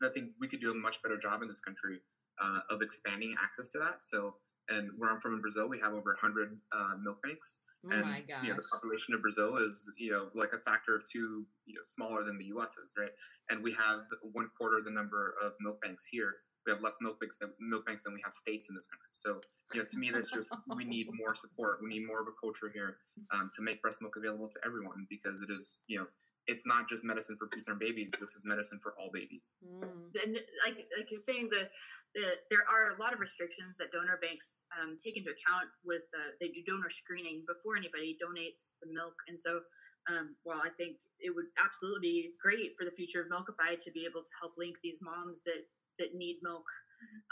I 0.07 0.09
think 0.13 0.31
we 0.39 0.47
could 0.47 0.61
do 0.61 0.71
a 0.71 0.75
much 0.75 1.03
better 1.03 1.17
job 1.17 1.41
in 1.41 1.47
this 1.47 1.59
country 1.59 1.99
uh, 2.41 2.59
of 2.69 2.81
expanding 2.81 3.35
access 3.43 3.71
to 3.73 3.79
that. 3.79 4.03
So, 4.03 4.35
and 4.69 4.91
where 4.97 5.11
I'm 5.11 5.19
from 5.19 5.35
in 5.35 5.41
Brazil, 5.41 5.67
we 5.67 5.79
have 5.79 5.93
over 5.93 6.15
100 6.19 6.57
uh, 6.71 6.93
milk 7.03 7.21
banks. 7.23 7.61
Oh 7.91 7.95
and 7.95 8.03
my 8.03 8.21
gosh. 8.27 8.43
you 8.43 8.49
know 8.49 8.55
the 8.55 8.67
population 8.71 9.13
of 9.13 9.21
Brazil 9.21 9.57
is 9.57 9.91
you 9.97 10.11
know 10.11 10.27
like 10.33 10.53
a 10.53 10.59
factor 10.59 10.95
of 10.95 11.03
two 11.11 11.45
you 11.65 11.75
know 11.75 11.83
smaller 11.83 12.23
than 12.23 12.37
the 12.37 12.45
U.S. 12.45 12.75
is 12.83 12.93
right, 12.97 13.11
and 13.49 13.63
we 13.63 13.73
have 13.73 14.01
one 14.21 14.49
quarter 14.57 14.81
the 14.83 14.91
number 14.91 15.35
of 15.43 15.53
milk 15.59 15.81
banks 15.81 16.05
here 16.05 16.35
we 16.67 16.73
have 16.73 16.81
less 16.81 16.97
milk 17.01 17.19
banks 17.19 17.37
than 17.39 17.53
milk 17.59 17.85
banks 17.85 18.03
than 18.03 18.13
we 18.13 18.19
have 18.23 18.33
states 18.33 18.67
in 18.69 18.75
this 18.75 18.87
country. 18.87 19.07
So, 19.13 19.39
you 19.73 19.79
know, 19.79 19.85
to 19.89 19.97
me, 19.97 20.11
that's 20.11 20.31
just 20.31 20.53
we 20.75 20.83
need 20.83 21.07
more 21.13 21.33
support. 21.33 21.79
We 21.81 21.87
need 21.87 22.05
more 22.05 22.19
of 22.19 22.27
a 22.27 22.35
culture 22.39 22.69
here 22.73 22.97
um, 23.31 23.49
to 23.55 23.61
make 23.63 23.81
breast 23.81 24.01
milk 24.01 24.15
available 24.17 24.49
to 24.49 24.59
everyone 24.65 25.07
because 25.09 25.41
it 25.41 25.49
is, 25.49 25.79
you 25.87 25.99
know, 25.99 26.07
it's 26.47 26.65
not 26.65 26.87
just 26.87 27.03
medicine 27.03 27.35
for 27.37 27.47
preterm 27.47 27.79
babies. 27.79 28.11
This 28.19 28.35
is 28.35 28.45
medicine 28.45 28.79
for 28.81 28.93
all 28.97 29.09
babies. 29.13 29.55
Mm. 29.61 30.15
And 30.23 30.33
like 30.65 30.87
like 30.97 31.11
you're 31.11 31.19
saying, 31.19 31.49
the, 31.51 31.67
the 32.15 32.25
there 32.49 32.63
are 32.63 32.95
a 32.95 32.99
lot 32.99 33.13
of 33.13 33.19
restrictions 33.19 33.77
that 33.77 33.91
donor 33.91 34.17
banks 34.21 34.65
um, 34.79 34.95
take 34.97 35.17
into 35.17 35.29
account 35.29 35.67
with 35.83 36.07
uh, 36.15 36.31
they 36.39 36.47
do 36.49 36.63
donor 36.65 36.89
screening 36.89 37.43
before 37.47 37.75
anybody 37.75 38.17
donates 38.17 38.71
the 38.81 38.91
milk. 38.91 39.15
And 39.27 39.39
so, 39.39 39.59
um, 40.09 40.35
while 40.43 40.63
I 40.63 40.69
think 40.69 40.97
it 41.19 41.35
would 41.35 41.51
absolutely 41.59 42.01
be 42.01 42.31
great 42.41 42.79
for 42.79 42.85
the 42.85 42.95
future 42.95 43.21
of 43.21 43.27
Milkify 43.27 43.77
to 43.77 43.91
be 43.91 44.07
able 44.07 44.23
to 44.23 44.33
help 44.39 44.53
link 44.57 44.77
these 44.81 44.99
moms 45.03 45.43
that 45.43 45.67
that 45.99 46.15
need 46.15 46.39
milk 46.41 46.65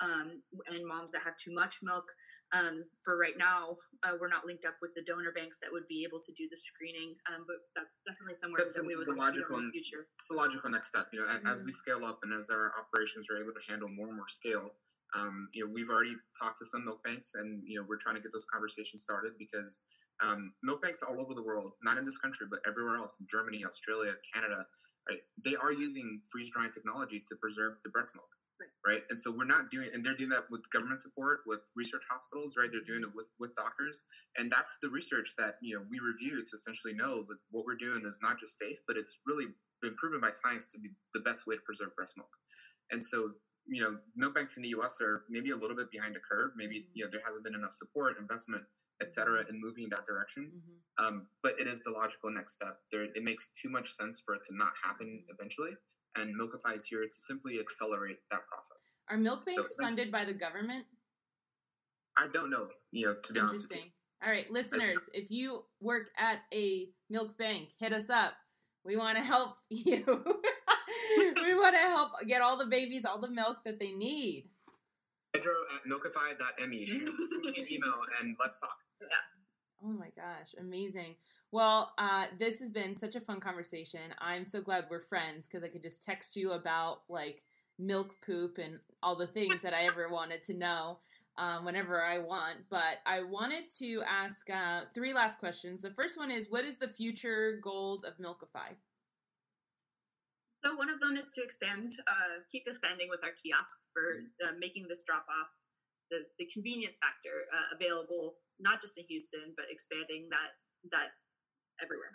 um, 0.01 0.41
and 0.67 0.85
moms 0.85 1.11
that 1.13 1.23
have 1.23 1.37
too 1.37 1.53
much 1.53 1.79
milk. 1.83 2.05
Um, 2.53 2.85
for 3.03 3.17
right 3.17 3.33
now, 3.37 3.77
uh, 4.05 4.13
we're 4.21 4.29
not 4.29 4.45
linked 4.45 4.65
up 4.65 4.77
with 4.81 4.93
the 4.93 5.01
donor 5.01 5.33
banks 5.33 5.59
that 5.59 5.73
would 5.73 5.87
be 5.89 6.05
able 6.07 6.21
to 6.21 6.31
do 6.37 6.47
the 6.49 6.55
screening, 6.55 7.17
um, 7.25 7.43
but 7.49 7.57
that's 7.73 8.05
definitely 8.05 8.37
somewhere 8.37 8.61
that's 8.61 8.77
that 8.77 8.85
we 8.85 8.95
would 8.95 9.09
logical, 9.09 9.57
in 9.57 9.67
the 9.67 9.71
future. 9.73 10.05
It's 10.15 10.29
the 10.29 10.37
logical 10.37 10.69
next 10.69 10.89
step. 10.89 11.09
You 11.11 11.25
know, 11.25 11.27
mm-hmm. 11.27 11.47
as 11.47 11.65
we 11.65 11.71
scale 11.71 12.05
up 12.05 12.19
and 12.21 12.31
as 12.39 12.49
our 12.53 12.71
operations 12.77 13.27
are 13.33 13.41
able 13.41 13.51
to 13.57 13.63
handle 13.67 13.89
more 13.89 14.07
and 14.07 14.15
more 14.15 14.29
scale, 14.29 14.71
um, 15.15 15.49
you 15.53 15.65
know, 15.65 15.71
we've 15.73 15.89
already 15.89 16.15
talked 16.37 16.59
to 16.59 16.65
some 16.65 16.85
milk 16.85 17.03
banks, 17.03 17.33
and 17.35 17.63
you 17.65 17.79
know, 17.79 17.85
we're 17.87 17.97
trying 17.97 18.15
to 18.15 18.21
get 18.21 18.31
those 18.31 18.45
conversations 18.45 19.01
started 19.01 19.33
because 19.39 19.81
um, 20.21 20.53
milk 20.63 20.81
banks 20.81 21.03
all 21.03 21.19
over 21.19 21.33
the 21.33 21.43
world, 21.43 21.73
not 21.83 21.97
in 21.97 22.05
this 22.05 22.17
country, 22.17 22.47
but 22.49 22.59
everywhere 22.67 22.97
else, 22.97 23.17
in 23.19 23.27
Germany, 23.29 23.65
Australia, 23.65 24.13
Canada, 24.33 24.65
right? 25.09 25.19
They 25.43 25.55
are 25.55 25.71
using 25.71 26.21
freeze 26.31 26.51
drying 26.51 26.71
technology 26.71 27.23
to 27.27 27.35
preserve 27.35 27.73
the 27.83 27.89
breast 27.89 28.15
milk. 28.15 28.29
Right. 28.85 29.01
And 29.09 29.19
so 29.19 29.33
we're 29.35 29.49
not 29.49 29.69
doing, 29.71 29.89
and 29.93 30.05
they're 30.05 30.13
doing 30.13 30.29
that 30.29 30.45
with 30.49 30.69
government 30.69 31.01
support, 31.01 31.39
with 31.47 31.61
research 31.75 32.03
hospitals, 32.09 32.55
right? 32.57 32.69
They're 32.71 32.85
doing 32.85 33.01
it 33.01 33.13
with, 33.15 33.27
with 33.39 33.55
doctors. 33.55 34.05
And 34.37 34.51
that's 34.51 34.77
the 34.81 34.89
research 34.89 35.33
that, 35.37 35.55
you 35.61 35.75
know, 35.75 35.83
we 35.89 35.99
review 35.99 36.37
to 36.37 36.53
essentially 36.53 36.93
know 36.93 37.23
that 37.23 37.37
what 37.49 37.65
we're 37.65 37.81
doing 37.81 38.03
is 38.05 38.19
not 38.21 38.39
just 38.39 38.57
safe, 38.57 38.77
but 38.87 38.95
it's 38.95 39.19
really 39.25 39.47
been 39.81 39.95
proven 39.95 40.21
by 40.21 40.29
science 40.29 40.67
to 40.73 40.79
be 40.79 40.89
the 41.13 41.21
best 41.21 41.47
way 41.47 41.55
to 41.55 41.61
preserve 41.61 41.95
breast 41.95 42.15
milk. 42.17 42.29
And 42.91 43.03
so, 43.03 43.31
you 43.67 43.81
know, 43.81 43.97
milk 44.15 44.35
banks 44.35 44.57
in 44.57 44.63
the 44.63 44.69
US 44.77 45.01
are 45.01 45.23
maybe 45.29 45.49
a 45.49 45.57
little 45.57 45.75
bit 45.75 45.89
behind 45.91 46.15
the 46.15 46.21
curve. 46.21 46.51
Maybe, 46.55 46.87
you 46.93 47.05
know, 47.05 47.11
there 47.11 47.21
hasn't 47.25 47.43
been 47.43 47.55
enough 47.55 47.73
support, 47.73 48.19
investment, 48.19 48.63
et 49.01 49.11
cetera, 49.11 49.43
in 49.49 49.59
moving 49.59 49.85
in 49.85 49.89
that 49.89 50.05
direction. 50.05 50.51
Mm-hmm. 50.53 51.05
Um, 51.05 51.27
but 51.41 51.59
it 51.59 51.67
is 51.67 51.81
the 51.81 51.91
logical 51.91 52.31
next 52.31 52.53
step. 52.53 52.77
There, 52.91 53.03
it 53.03 53.23
makes 53.23 53.49
too 53.49 53.69
much 53.69 53.89
sense 53.89 54.21
for 54.23 54.35
it 54.35 54.43
to 54.45 54.55
not 54.55 54.73
happen 54.83 55.23
eventually 55.27 55.71
and 56.15 56.33
Milkify 56.39 56.75
is 56.75 56.85
here 56.85 57.03
to 57.03 57.13
simply 57.13 57.59
accelerate 57.59 58.17
that 58.31 58.41
process. 58.47 58.93
Are 59.09 59.17
milk 59.17 59.45
banks 59.45 59.75
so 59.77 59.83
funded 59.83 60.11
by 60.11 60.25
the 60.25 60.33
government? 60.33 60.85
I 62.17 62.27
don't 62.31 62.49
know, 62.49 62.67
you 62.91 63.07
know, 63.07 63.15
to 63.23 63.33
be 63.33 63.39
honest 63.39 63.69
with 63.69 63.77
you. 63.77 63.83
All 64.23 64.31
right, 64.31 64.49
listeners, 64.49 65.03
if 65.13 65.29
you 65.29 65.63
work 65.81 66.09
at 66.17 66.39
a 66.53 66.89
milk 67.09 67.37
bank, 67.37 67.69
hit 67.79 67.93
us 67.93 68.09
up. 68.09 68.33
We 68.83 68.95
want 68.95 69.17
to 69.17 69.23
help 69.23 69.55
you. 69.69 70.03
we 71.17 71.55
want 71.55 71.75
to 71.75 71.81
help 71.81 72.11
get 72.27 72.41
all 72.41 72.57
the 72.57 72.65
babies 72.65 73.05
all 73.05 73.19
the 73.19 73.29
milk 73.29 73.57
that 73.65 73.79
they 73.79 73.91
need. 73.91 74.49
Pedro 75.33 75.53
at 75.75 75.91
milkify.me. 75.91 76.85
Shoot 76.85 77.05
me 77.41 77.53
an 77.57 77.65
email 77.69 77.93
and 78.21 78.37
let's 78.39 78.59
talk. 78.59 78.77
Yeah. 79.01 79.07
Oh 79.85 79.93
my 79.93 80.09
gosh, 80.15 80.55
amazing. 80.59 81.15
Well, 81.51 81.93
uh, 81.99 82.25
this 82.39 82.59
has 82.59 82.71
been 82.71 82.95
such 82.95 83.15
a 83.15 83.21
fun 83.21 83.39
conversation. 83.39 84.15
I'm 84.17 84.43
so 84.43 84.59
glad 84.59 84.85
we're 84.89 85.01
friends 85.01 85.47
because 85.47 85.63
I 85.63 85.67
could 85.67 85.83
just 85.83 86.01
text 86.01 86.35
you 86.35 86.53
about 86.53 87.01
like 87.07 87.43
milk 87.77 88.15
poop 88.25 88.57
and 88.57 88.79
all 89.03 89.15
the 89.15 89.27
things 89.27 89.61
that 89.61 89.75
I 89.75 89.83
ever 89.83 90.09
wanted 90.09 90.41
to 90.43 90.55
know 90.55 90.99
um, 91.37 91.65
whenever 91.65 92.03
I 92.03 92.17
want. 92.17 92.57
But 92.71 92.97
I 93.05 93.21
wanted 93.21 93.65
to 93.77 94.01
ask 94.07 94.49
uh, 94.49 94.81
three 94.95 95.13
last 95.13 95.37
questions. 95.37 95.83
The 95.83 95.91
first 95.91 96.17
one 96.17 96.31
is 96.31 96.49
What 96.49 96.65
is 96.65 96.77
the 96.77 96.87
future 96.87 97.59
goals 97.61 98.03
of 98.03 98.17
Milkify? 98.17 98.73
So, 100.63 100.75
one 100.75 100.89
of 100.89 100.99
them 100.99 101.15
is 101.15 101.29
to 101.35 101.43
expand, 101.43 101.95
uh, 102.07 102.41
keep 102.51 102.63
expanding 102.65 103.07
with 103.11 103.19
our 103.23 103.33
kiosk 103.43 103.77
for 103.93 104.23
uh, 104.43 104.53
making 104.57 104.87
this 104.89 105.03
drop 105.03 105.27
off, 105.29 105.49
the, 106.11 106.25
the 106.39 106.47
convenience 106.51 106.97
factor 107.01 107.33
uh, 107.51 107.75
available 107.75 108.35
not 108.59 108.79
just 108.79 108.97
in 108.97 109.05
Houston, 109.07 109.53
but 109.57 109.65
expanding 109.69 110.27
that 110.31 110.51
that 110.91 111.09
everywhere. 111.81 112.13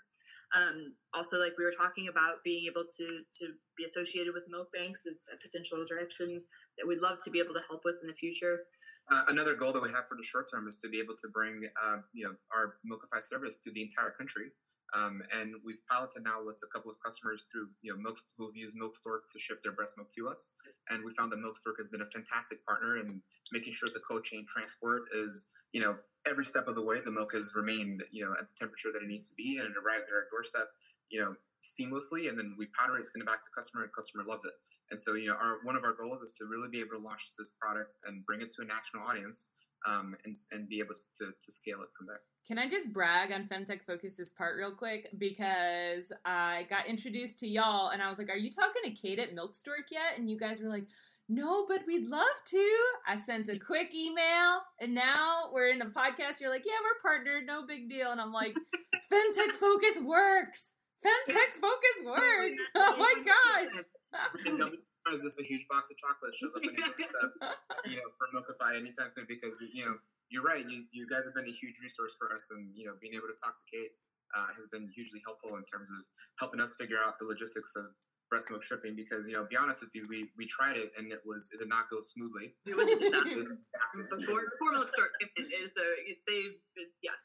Um, 0.51 0.95
also, 1.15 1.39
like 1.39 1.55
we 1.59 1.65
were 1.65 1.75
talking 1.75 2.09
about, 2.09 2.43
being 2.43 2.67
able 2.67 2.83
to 2.83 3.07
to 3.39 3.45
be 3.77 3.85
associated 3.85 4.35
with 4.35 4.45
milk 4.49 4.73
banks 4.73 5.07
is 5.07 5.19
a 5.33 5.37
potential 5.39 5.85
direction 5.87 6.43
that 6.79 6.87
we'd 6.87 6.99
love 6.99 7.21
to 7.23 7.31
be 7.31 7.39
able 7.39 7.55
to 7.55 7.63
help 7.69 7.83
with 7.85 7.97
in 8.03 8.09
the 8.09 8.15
future. 8.15 8.67
Uh, 9.11 9.25
another 9.29 9.55
goal 9.55 9.73
that 9.73 9.83
we 9.83 9.91
have 9.91 10.09
for 10.09 10.17
the 10.17 10.27
short 10.27 10.51
term 10.51 10.67
is 10.67 10.79
to 10.79 10.89
be 10.89 10.99
able 10.99 11.15
to 11.15 11.29
bring 11.33 11.63
uh, 11.83 11.99
you 12.13 12.25
know 12.25 12.35
our 12.55 12.75
Milkify 12.83 13.23
service 13.23 13.59
to 13.59 13.71
the 13.71 13.83
entire 13.83 14.11
country. 14.11 14.51
Um, 14.97 15.23
and 15.33 15.55
we've 15.65 15.81
piloted 15.91 16.25
now 16.25 16.45
with 16.45 16.61
a 16.65 16.69
couple 16.73 16.91
of 16.91 16.97
customers 17.05 17.45
through, 17.51 17.69
you 17.83 17.93
know, 17.93 17.99
Milk, 17.99 18.17
who've 18.39 18.57
used 18.57 18.77
Milk 18.77 18.97
Stork 18.97 19.25
to 19.33 19.39
ship 19.39 19.63
their 19.63 19.73
breast 19.73 19.97
milk 19.97 20.09
to 20.19 20.29
us. 20.29 20.51
And 20.91 21.05
we 21.05 21.13
found 21.13 21.33
that 21.33 21.39
Milk 21.39 21.57
Stork 21.57 21.77
has 21.79 21.89
been 21.89 22.03
a 22.03 22.07
fantastic 22.07 22.65
partner 22.65 22.99
in 22.99 23.23
making 23.53 23.73
sure 23.73 23.89
the 23.93 24.01
cold 24.01 24.25
chain 24.25 24.47
transport 24.49 25.05
is, 25.15 25.49
you 25.73 25.81
know, 25.81 25.97
every 26.29 26.45
step 26.45 26.69
of 26.69 26.75
the 26.75 26.83
way, 26.83 27.01
the 27.05 27.13
milk 27.13 27.33
has 27.35 27.55
remained, 27.55 28.03
you 28.11 28.25
know, 28.25 28.33
at 28.39 28.47
the 28.47 28.55
temperature 28.59 28.91
that 28.93 29.03
it 29.03 29.09
needs 29.09 29.31
to 29.31 29.35
be 29.37 29.59
and 29.59 29.67
it 29.67 29.77
arrives 29.77 30.09
at 30.09 30.15
our 30.15 30.27
doorstep. 30.31 30.69
you 31.11 31.21
know, 31.21 31.35
seamlessly, 31.61 32.29
and 32.29 32.39
then 32.39 32.55
we 32.59 32.67
powder 32.79 32.97
it, 32.99 33.07
send 33.07 33.23
it 33.23 33.27
back 33.27 33.43
to 33.43 33.49
customer, 33.55 33.85
and 33.85 33.93
customer 33.93 34.25
loves 34.27 34.45
it. 34.45 34.53
And 34.91 34.99
so, 34.99 35.15
you 35.15 35.29
know, 35.29 35.35
our 35.35 35.59
one 35.63 35.77
of 35.77 35.85
our 35.85 35.95
goals 35.95 36.23
is 36.23 36.33
to 36.39 36.47
really 36.47 36.69
be 36.71 36.81
able 36.81 36.99
to 36.99 37.05
launch 37.05 37.23
this 37.39 37.53
product 37.61 37.91
and 38.07 38.25
bring 38.27 38.41
it 38.41 38.51
to 38.57 38.63
a 38.63 38.67
national 38.67 39.05
audience, 39.05 39.49
um, 39.87 40.17
and 40.25 40.35
and 40.53 40.69
be 40.69 40.79
able 40.81 40.95
to 40.95 41.33
to 41.41 41.53
scale 41.53 41.83
it 41.83 41.89
from 41.97 42.07
there. 42.07 42.21
Can 42.47 42.59
I 42.59 42.69
just 42.69 42.93
brag 42.93 43.33
on 43.33 43.45
Femtech 43.45 43.85
Focus's 43.87 44.33
part 44.33 44.57
real 44.57 44.73
quick 44.73 45.11
because 45.19 46.13
I 46.25 46.67
got 46.69 46.87
introduced 46.87 47.39
to 47.41 47.47
y'all 47.47 47.91
and 47.91 48.03
I 48.03 48.09
was 48.09 48.19
like, 48.19 48.31
"Are 48.31 48.37
you 48.37 48.51
talking 48.51 48.83
to 48.85 48.91
Kate 48.91 49.19
at 49.19 49.35
Milk 49.35 49.55
Stork 49.55 49.87
yet?" 49.91 50.19
And 50.19 50.29
you 50.29 50.39
guys 50.39 50.61
were 50.61 50.69
like, 50.69 50.87
"No, 51.29 51.65
but 51.69 51.83
we'd 51.87 52.07
love 52.07 52.27
to." 52.47 52.79
I 53.07 53.17
sent 53.19 53.49
a 53.49 53.59
quick 53.59 53.95
email, 53.95 54.63
and 54.81 54.95
now 54.95 55.51
we're 55.53 55.71
in 55.71 55.83
a 55.83 55.87
podcast. 55.87 56.41
You're 56.41 56.51
like, 56.51 56.65
"Yeah, 56.67 56.81
we're 56.83 57.01
partnered, 57.09 57.47
no 57.47 57.67
big 57.67 57.89
deal." 57.89 58.11
And 58.11 58.21
I'm 58.21 58.33
like, 58.33 58.55
"Femtech 59.13 59.53
Focus 59.53 60.01
works. 60.03 60.75
Femtech 61.05 61.53
Focus 61.61 62.05
works. 62.05 62.63
Oh 62.75 62.97
my 62.97 63.15
god!" 64.15 64.75
As 65.09 65.25
if 65.25 65.39
a 65.41 65.43
huge 65.43 65.67
box 65.69 65.91
of 65.91 65.97
chocolate 65.97 66.35
shows 66.35 66.53
up 66.57 66.63
in 66.63 66.75
your 66.77 66.93
doorstep, 66.93 67.33
you 67.89 67.97
know, 67.97 68.09
for 68.21 68.29
Milkify 68.37 68.77
anytime 68.77 69.09
soon 69.09 69.25
because 69.29 69.57
you 69.73 69.85
know 69.85 69.97
you're 70.29 70.45
right. 70.45 70.63
You, 70.63 70.85
you 70.93 71.07
guys 71.09 71.25
have 71.25 71.35
been 71.35 71.49
a 71.49 71.55
huge 71.55 71.81
resource 71.83 72.15
for 72.19 72.33
us, 72.33 72.49
and 72.51 72.71
you 72.75 72.87
know, 72.87 72.95
being 73.01 73.15
able 73.15 73.29
to 73.29 73.39
talk 73.41 73.57
to 73.57 73.65
Kate 73.67 73.91
uh, 74.37 74.47
has 74.55 74.67
been 74.71 74.89
hugely 74.95 75.21
helpful 75.25 75.57
in 75.59 75.65
terms 75.65 75.91
of 75.91 76.01
helping 76.39 76.61
us 76.61 76.77
figure 76.79 76.99
out 77.01 77.19
the 77.19 77.27
logistics 77.27 77.75
of 77.77 77.91
breast 78.31 78.51
milk 78.51 78.63
shipping. 78.63 78.95
Because 78.95 79.27
you 79.29 79.35
know, 79.35 79.45
be 79.49 79.57
honest 79.59 79.83
with 79.83 79.95
you, 79.95 80.07
we 80.09 80.31
we 80.39 80.47
tried 80.47 80.77
it 80.77 80.93
and 80.97 81.11
it 81.11 81.21
was 81.27 81.51
it 81.53 81.59
did 81.59 81.69
not 81.69 81.91
go 81.91 81.99
smoothly. 82.01 82.55
It 82.67 82.77
was 82.77 82.89
a 82.89 82.99
disaster. 82.99 83.37
was 83.37 83.51
a 83.51 83.59
disaster. 83.59 84.07
Before 84.07 84.45
before 84.55 84.73
Milk 84.73 84.89
Stork 84.89 85.11
is 85.37 85.75
the 85.75 85.87
they 86.29 86.55
yeah 87.03 87.19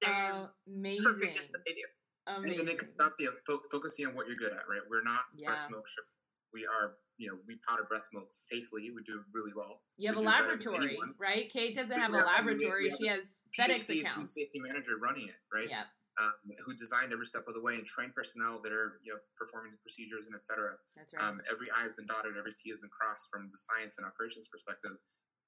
they're 0.00 0.48
amazing. 0.66 1.04
perfect 1.04 1.36
at 1.36 1.48
what 1.52 1.62
they 1.64 1.76
do. 1.76 1.86
Amazing. 2.26 2.58
And, 2.58 2.68
then 2.68 2.74
it 2.74 2.78
comes 2.80 2.96
down 2.98 3.12
to 3.20 3.32
fo- 3.46 3.68
focusing 3.70 4.06
on 4.06 4.14
what 4.14 4.26
you're 4.26 4.36
good 4.36 4.52
at, 4.52 4.66
right? 4.68 4.82
We're 4.90 5.04
not 5.04 5.24
yeah. 5.36 5.48
breast 5.48 5.70
milk 5.70 5.86
shipping. 5.86 6.10
We 6.52 6.66
are 6.66 6.98
you 7.18 7.28
know, 7.28 7.38
we 7.46 7.56
powder 7.68 7.84
breast 7.88 8.12
milk 8.12 8.26
safely. 8.30 8.90
We 8.94 9.02
do 9.02 9.22
really 9.32 9.52
well. 9.56 9.80
You 9.96 10.08
have 10.08 10.16
we 10.16 10.24
a 10.24 10.28
laboratory, 10.28 10.98
right? 11.18 11.50
Kate 11.50 11.74
doesn't 11.74 11.98
have 11.98 12.12
a 12.12 12.18
laboratory. 12.18 12.90
she 12.90 13.06
has 13.08 13.42
FedEx 13.58 13.88
PhD 13.88 14.00
accounts. 14.00 14.34
safety 14.34 14.60
manager 14.60 14.92
running 15.00 15.28
it, 15.28 15.40
right? 15.52 15.68
Yeah. 15.68 15.84
Um, 16.18 16.32
who 16.64 16.74
designed 16.74 17.12
every 17.12 17.26
step 17.26 17.44
of 17.46 17.52
the 17.52 17.60
way 17.60 17.74
and 17.74 17.84
trained 17.84 18.14
personnel 18.14 18.60
that 18.64 18.72
are 18.72 19.00
you 19.04 19.12
know 19.12 19.20
performing 19.36 19.70
the 19.70 19.76
procedures 19.84 20.26
and 20.26 20.34
etc. 20.34 20.72
That's 20.96 21.12
right. 21.12 21.22
Um, 21.22 21.40
every 21.50 21.68
I 21.70 21.82
has 21.82 21.94
been 21.94 22.06
dotted, 22.06 22.36
every 22.38 22.52
T 22.56 22.70
has 22.70 22.80
been 22.80 22.88
crossed 22.88 23.28
from 23.30 23.48
the 23.52 23.58
science 23.58 23.98
and 23.98 24.06
operations 24.06 24.48
perspective. 24.48 24.96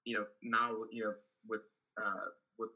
You 0.04 0.18
know 0.18 0.26
now 0.42 0.76
you 0.92 1.04
know 1.04 1.14
with 1.48 1.64
uh, 1.96 2.28
with 2.58 2.70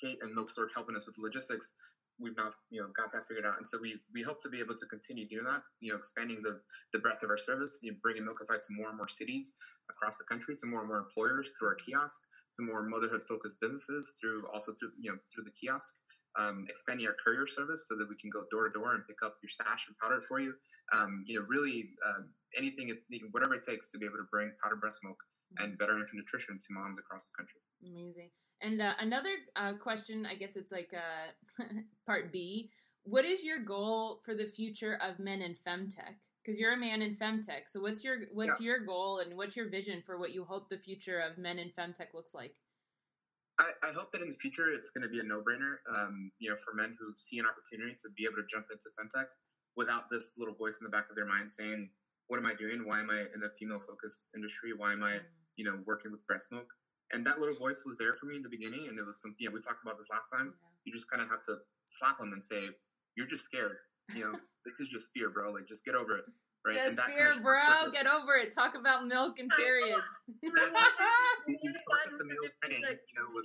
Kate 0.00 0.18
and 0.22 0.34
Milk 0.34 0.48
Stork 0.48 0.70
helping 0.74 0.94
us 0.94 1.06
with 1.06 1.18
logistics, 1.18 1.74
we've 2.18 2.36
not 2.36 2.54
you 2.70 2.80
know 2.80 2.88
got 2.96 3.12
that 3.12 3.26
figured 3.26 3.46
out. 3.46 3.58
And 3.58 3.68
so 3.68 3.78
we 3.80 3.96
we 4.14 4.22
hope 4.22 4.40
to 4.42 4.48
be 4.48 4.60
able 4.60 4.74
to 4.74 4.86
continue 4.86 5.28
doing 5.28 5.44
that 5.44 5.62
you 5.80 5.92
know 5.92 5.98
expanding 5.98 6.40
the 6.42 6.60
the 6.92 6.98
breadth 6.98 7.22
of 7.22 7.30
our 7.30 7.38
service 7.38 7.80
you 7.82 7.92
know, 7.92 7.98
bringing 8.02 8.24
milkify 8.24 8.60
to 8.60 8.72
more 8.72 8.88
and 8.88 8.96
more 8.96 9.08
cities 9.08 9.54
across 9.90 10.18
the 10.18 10.24
country 10.24 10.56
to 10.56 10.66
more 10.66 10.80
and 10.80 10.88
more 10.88 10.98
employers 10.98 11.52
through 11.58 11.68
our 11.68 11.76
kiosk 11.76 12.22
to 12.56 12.62
more 12.62 12.82
motherhood 12.82 13.22
focused 13.22 13.60
businesses 13.60 14.16
through 14.20 14.38
also 14.52 14.72
through 14.78 14.92
you 14.98 15.10
know 15.10 15.18
through 15.32 15.44
the 15.44 15.52
kiosk 15.52 15.94
um, 16.38 16.64
expanding 16.68 17.06
our 17.06 17.16
courier 17.24 17.46
service 17.46 17.86
so 17.88 17.96
that 17.96 18.08
we 18.08 18.16
can 18.16 18.30
go 18.30 18.44
door 18.50 18.68
to 18.68 18.72
door 18.72 18.94
and 18.94 19.06
pick 19.06 19.22
up 19.22 19.36
your 19.42 19.48
stash 19.50 19.86
and 19.86 19.96
powder 19.98 20.16
it 20.16 20.24
for 20.24 20.40
you. 20.40 20.54
Um, 20.92 21.24
you 21.26 21.38
know 21.38 21.46
really 21.48 21.90
uh, 22.04 22.22
anything 22.56 22.90
whatever 23.30 23.54
it 23.54 23.62
takes 23.62 23.90
to 23.92 23.98
be 23.98 24.06
able 24.06 24.16
to 24.16 24.28
bring 24.30 24.52
powdered 24.62 24.80
breast 24.80 25.00
milk 25.04 25.18
and 25.58 25.76
better 25.78 25.92
infant 25.92 26.14
nutrition 26.14 26.58
to 26.58 26.66
moms 26.70 26.98
across 26.98 27.30
the 27.30 27.36
country. 27.36 27.60
Amazing 27.84 28.30
and 28.62 28.80
uh, 28.80 28.94
another 29.00 29.30
uh, 29.56 29.74
question, 29.74 30.26
I 30.26 30.34
guess 30.34 30.56
it's 30.56 30.72
like 30.72 30.94
uh, 30.94 31.64
part 32.06 32.32
B. 32.32 32.70
What 33.04 33.24
is 33.24 33.44
your 33.44 33.58
goal 33.58 34.20
for 34.24 34.34
the 34.34 34.46
future 34.46 34.98
of 35.02 35.18
men 35.18 35.42
in 35.42 35.56
femtech? 35.66 36.14
Because 36.42 36.58
you're 36.58 36.72
a 36.72 36.76
man 36.76 37.02
in 37.02 37.14
femtech, 37.14 37.66
so 37.68 37.80
what's 37.80 38.02
your 38.02 38.16
what's 38.32 38.60
yeah. 38.60 38.66
your 38.66 38.78
goal 38.80 39.18
and 39.18 39.36
what's 39.36 39.56
your 39.56 39.68
vision 39.68 40.02
for 40.04 40.18
what 40.18 40.34
you 40.34 40.44
hope 40.44 40.68
the 40.68 40.78
future 40.78 41.20
of 41.20 41.38
men 41.38 41.58
in 41.58 41.68
femtech 41.68 42.14
looks 42.14 42.34
like? 42.34 42.54
I, 43.60 43.70
I 43.82 43.92
hope 43.92 44.10
that 44.12 44.22
in 44.22 44.28
the 44.28 44.34
future 44.34 44.70
it's 44.70 44.90
going 44.90 45.02
to 45.02 45.08
be 45.08 45.20
a 45.20 45.24
no-brainer. 45.24 45.76
Um, 45.94 46.32
you 46.38 46.50
know, 46.50 46.56
for 46.56 46.74
men 46.74 46.96
who 46.98 47.12
see 47.16 47.38
an 47.38 47.46
opportunity 47.46 47.94
to 48.02 48.08
be 48.16 48.24
able 48.24 48.42
to 48.42 48.48
jump 48.48 48.66
into 48.72 48.90
femtech 48.98 49.26
without 49.76 50.10
this 50.10 50.34
little 50.38 50.54
voice 50.54 50.80
in 50.80 50.84
the 50.84 50.90
back 50.90 51.10
of 51.10 51.16
their 51.16 51.26
mind 51.26 51.50
saying, 51.50 51.90
"What 52.26 52.38
am 52.38 52.46
I 52.46 52.54
doing? 52.54 52.86
Why 52.86 53.00
am 53.00 53.10
I 53.10 53.20
in 53.34 53.40
the 53.40 53.50
female-focused 53.58 54.28
industry? 54.34 54.72
Why 54.76 54.94
am 54.94 55.04
I, 55.04 55.12
mm. 55.12 55.22
you 55.56 55.64
know, 55.64 55.78
working 55.86 56.10
with 56.10 56.26
breast 56.26 56.50
milk?" 56.50 56.66
And 57.12 57.26
that 57.26 57.38
little 57.38 57.54
voice 57.54 57.84
was 57.84 57.98
there 57.98 58.14
for 58.14 58.26
me 58.26 58.36
in 58.36 58.42
the 58.42 58.48
beginning, 58.48 58.88
and 58.88 58.98
it 58.98 59.04
was 59.04 59.20
something. 59.20 59.46
we 59.52 59.60
talked 59.60 59.84
about 59.84 59.98
this 59.98 60.08
last 60.10 60.28
time. 60.28 60.54
Yeah. 60.56 60.68
You 60.84 60.92
just 60.92 61.10
kind 61.10 61.22
of 61.22 61.28
have 61.28 61.44
to 61.44 61.58
slap 61.86 62.18
them 62.18 62.32
and 62.32 62.42
say, 62.42 62.62
"You're 63.16 63.26
just 63.26 63.44
scared. 63.44 63.76
You 64.14 64.24
know, 64.24 64.32
this 64.64 64.80
is 64.80 64.88
just 64.88 65.12
fear, 65.12 65.30
bro. 65.30 65.52
Like, 65.52 65.66
just 65.66 65.84
get 65.84 65.94
over 65.94 66.18
it." 66.18 66.24
Right? 66.64 66.76
Just 66.76 67.00
fear, 67.00 67.30
kind 67.30 67.36
of 67.36 67.42
bro. 67.42 67.90
Get 67.92 68.06
over 68.06 68.36
it. 68.36 68.54
Talk 68.54 68.76
about 68.78 69.06
milk 69.06 69.40
and 69.40 69.50
periods. 69.50 70.06
you 70.42 70.50
the 70.52 72.24
male 72.24 72.50
brain, 72.62 72.80
you 72.80 73.16
know, 73.18 73.26
with, 73.34 73.44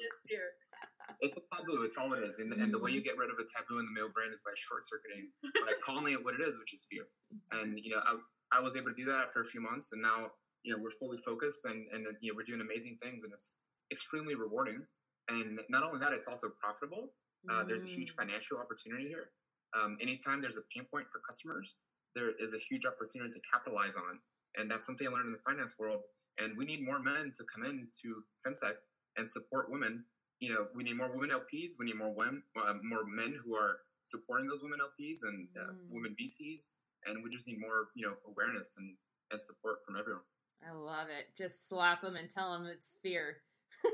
it's 1.20 1.34
a 1.34 1.56
taboo. 1.56 1.84
It's 1.84 1.98
all 1.98 2.14
it 2.14 2.24
is. 2.24 2.40
And, 2.40 2.54
and 2.54 2.72
the 2.72 2.80
way 2.80 2.92
you 2.92 3.02
get 3.02 3.18
rid 3.18 3.30
of 3.30 3.38
a 3.40 3.46
taboo 3.50 3.80
in 3.80 3.86
the 3.86 4.00
male 4.00 4.10
brain 4.14 4.30
is 4.32 4.42
by 4.42 4.52
short 4.56 4.86
circuiting, 4.86 5.30
by 5.66 5.74
calling 5.84 6.14
it 6.14 6.24
what 6.24 6.36
it 6.36 6.42
is, 6.42 6.60
which 6.60 6.74
is 6.74 6.86
fear. 6.90 7.04
And 7.52 7.80
you 7.84 7.92
know, 7.96 8.02
I, 8.06 8.60
I 8.60 8.62
was 8.62 8.78
able 8.78 8.90
to 8.90 8.96
do 8.96 9.06
that 9.06 9.26
after 9.28 9.42
a 9.42 9.46
few 9.46 9.62
months, 9.62 9.94
and 9.94 10.02
now 10.02 10.32
you 10.68 10.76
know 10.76 10.84
we're 10.84 10.92
fully 10.92 11.18
focused 11.18 11.64
and 11.64 11.88
and 11.94 12.06
you 12.20 12.32
know 12.32 12.36
we're 12.36 12.44
doing 12.44 12.60
amazing 12.60 12.98
things 13.02 13.24
and 13.24 13.32
it's 13.32 13.58
extremely 13.92 14.36
rewarding. 14.36 14.86
And 15.30 15.60
not 15.70 15.84
only 15.84 16.00
that 16.00 16.14
it's 16.14 16.28
also 16.28 16.50
profitable. 16.50 17.10
Uh, 17.50 17.64
there's 17.64 17.86
a 17.86 17.88
huge 17.88 18.14
mm. 18.14 18.18
financial 18.18 18.58
opportunity 18.58 19.08
here. 19.08 19.30
Um, 19.78 19.98
anytime 20.02 20.42
there's 20.42 20.58
a 20.58 20.66
pain 20.74 20.86
point 20.92 21.08
for 21.12 21.22
customers 21.26 21.78
there 22.16 22.32
is 22.40 22.54
a 22.54 22.58
huge 22.58 22.86
opportunity 22.86 23.32
to 23.32 23.42
capitalize 23.54 23.96
on. 23.96 24.20
And 24.58 24.72
that's 24.72 24.86
something 24.86 25.08
i 25.08 25.12
learned 25.12 25.28
in 25.28 25.34
the 25.34 25.46
finance 25.46 25.76
world. 25.78 26.02
And 26.40 26.58
we 26.58 26.66
need 26.66 26.84
more 26.84 27.00
men 27.00 27.32
to 27.38 27.44
come 27.44 27.64
into 27.64 28.24
femtech 28.46 28.76
and 29.18 29.30
support 29.30 29.72
women. 29.72 30.04
You 30.40 30.54
know 30.54 30.68
we 30.76 30.84
need 30.84 30.98
more 30.98 31.10
women 31.12 31.32
lps 31.32 31.80
we 31.80 31.88
need 31.88 31.98
more 31.98 32.14
women 32.14 32.44
uh, 32.62 32.76
more 32.84 33.04
men 33.06 33.40
who 33.44 33.56
are 33.56 33.78
supporting 34.04 34.46
those 34.46 34.62
women 34.62 34.78
lps 34.78 35.24
and 35.24 35.48
uh, 35.58 35.72
mm. 35.74 35.90
women 35.90 36.16
vcs 36.20 36.70
and 37.08 37.24
we 37.24 37.32
just 37.32 37.48
need 37.48 37.60
more 37.60 37.90
you 37.96 38.06
know 38.06 38.14
awareness 38.30 38.76
and, 38.78 38.94
and 39.32 39.42
support 39.42 39.78
from 39.84 39.98
everyone 39.98 40.22
I 40.66 40.74
love 40.74 41.08
it. 41.08 41.28
Just 41.38 41.68
slap 41.68 42.02
them 42.02 42.16
and 42.16 42.30
tell 42.30 42.54
them 42.54 42.68
it's 42.68 42.94
fear. 43.02 43.38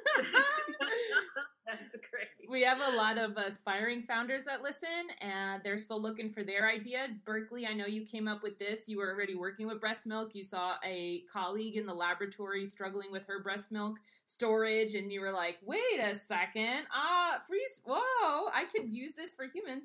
That's 1.66 1.96
great. 2.10 2.28
We 2.50 2.62
have 2.64 2.82
a 2.82 2.96
lot 2.96 3.18
of 3.18 3.38
aspiring 3.38 4.04
founders 4.04 4.46
that 4.46 4.62
listen, 4.62 4.90
and 5.22 5.62
they're 5.64 5.78
still 5.78 6.02
looking 6.02 6.30
for 6.30 6.44
their 6.44 6.70
idea. 6.70 7.08
Berkley, 7.26 7.66
I 7.66 7.74
know 7.74 7.86
you 7.86 8.06
came 8.06 8.28
up 8.28 8.44
with 8.44 8.60
this. 8.60 8.88
You 8.88 8.98
were 8.98 9.12
already 9.12 9.36
working 9.36 9.68
with 9.68 9.80
breast 9.80 10.06
milk. 10.06 10.36
You 10.36 10.44
saw 10.44 10.76
a 10.84 11.24
colleague 11.32 11.78
in 11.78 11.86
the 11.86 11.94
laboratory 11.94 12.68
struggling 12.68 13.12
with 13.12 13.26
her 13.28 13.42
breast 13.42 13.72
milk 13.72 13.98
storage, 14.26 14.94
and 14.96 15.12
you 15.12 15.22
were 15.22 15.32
like, 15.32 15.58
"Wait 15.64 16.00
a 16.00 16.16
second, 16.16 16.86
ah, 16.92 17.42
freeze! 17.48 17.82
Whoa, 17.86 18.50
I 18.54 18.66
could 18.66 18.90
use 18.94 19.14
this 19.14 19.32
for 19.32 19.46
humans." 19.46 19.84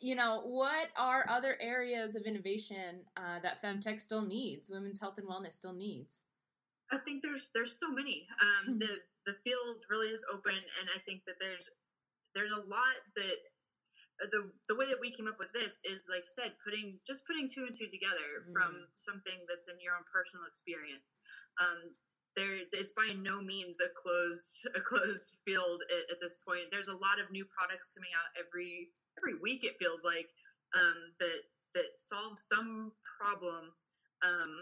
You 0.00 0.14
know, 0.14 0.42
what 0.44 0.88
are 0.96 1.24
other 1.28 1.56
areas 1.60 2.14
of 2.14 2.22
innovation 2.22 3.00
uh, 3.16 3.40
that 3.42 3.62
femtech 3.62 4.00
still 4.00 4.22
needs, 4.22 4.70
women's 4.70 5.00
health 5.00 5.18
and 5.18 5.28
wellness 5.28 5.52
still 5.52 5.72
needs? 5.72 6.22
I 6.92 6.98
think 6.98 7.22
there's 7.22 7.50
there's 7.54 7.78
so 7.78 7.90
many. 7.90 8.26
Um, 8.40 8.74
hmm. 8.74 8.78
the 8.78 8.92
the 9.26 9.36
field 9.44 9.84
really 9.88 10.08
is 10.08 10.24
open, 10.32 10.54
and 10.54 10.86
I 10.94 11.00
think 11.00 11.24
that 11.26 11.36
there's 11.40 11.70
there's 12.34 12.52
a 12.52 12.60
lot 12.60 12.98
that 13.16 13.38
uh, 14.22 14.28
the 14.30 14.50
the 14.68 14.76
way 14.76 14.86
that 14.92 15.00
we 15.00 15.10
came 15.10 15.26
up 15.26 15.38
with 15.38 15.52
this 15.54 15.80
is 15.84 16.06
like 16.10 16.28
I 16.28 16.30
said, 16.30 16.52
putting 16.62 17.00
just 17.06 17.26
putting 17.26 17.48
two 17.48 17.64
and 17.64 17.74
two 17.74 17.88
together 17.88 18.44
mm. 18.44 18.52
from 18.52 18.72
something 18.94 19.38
that's 19.48 19.68
in 19.68 19.80
your 19.80 19.96
own 19.96 20.04
personal 20.12 20.46
experience. 20.46 21.16
Um, 21.58 21.96
there, 22.36 22.66
it's 22.74 22.90
by 22.98 23.14
no 23.14 23.40
means 23.40 23.78
a 23.78 23.88
closed 23.94 24.66
a 24.78 24.82
closed 24.82 25.38
field 25.46 25.82
at, 25.88 26.14
at 26.14 26.18
this 26.20 26.36
point. 26.42 26.68
There's 26.70 26.92
a 26.92 26.98
lot 26.98 27.22
of 27.22 27.30
new 27.30 27.46
products 27.46 27.94
coming 27.94 28.10
out 28.12 28.34
every 28.38 28.90
every 29.18 29.38
week 29.40 29.64
it 29.64 29.78
feels 29.78 30.04
like 30.04 30.28
um, 30.74 30.98
that 31.20 31.40
that 31.74 31.90
solves 31.98 32.46
some 32.46 32.92
problem 33.18 33.72
um, 34.22 34.52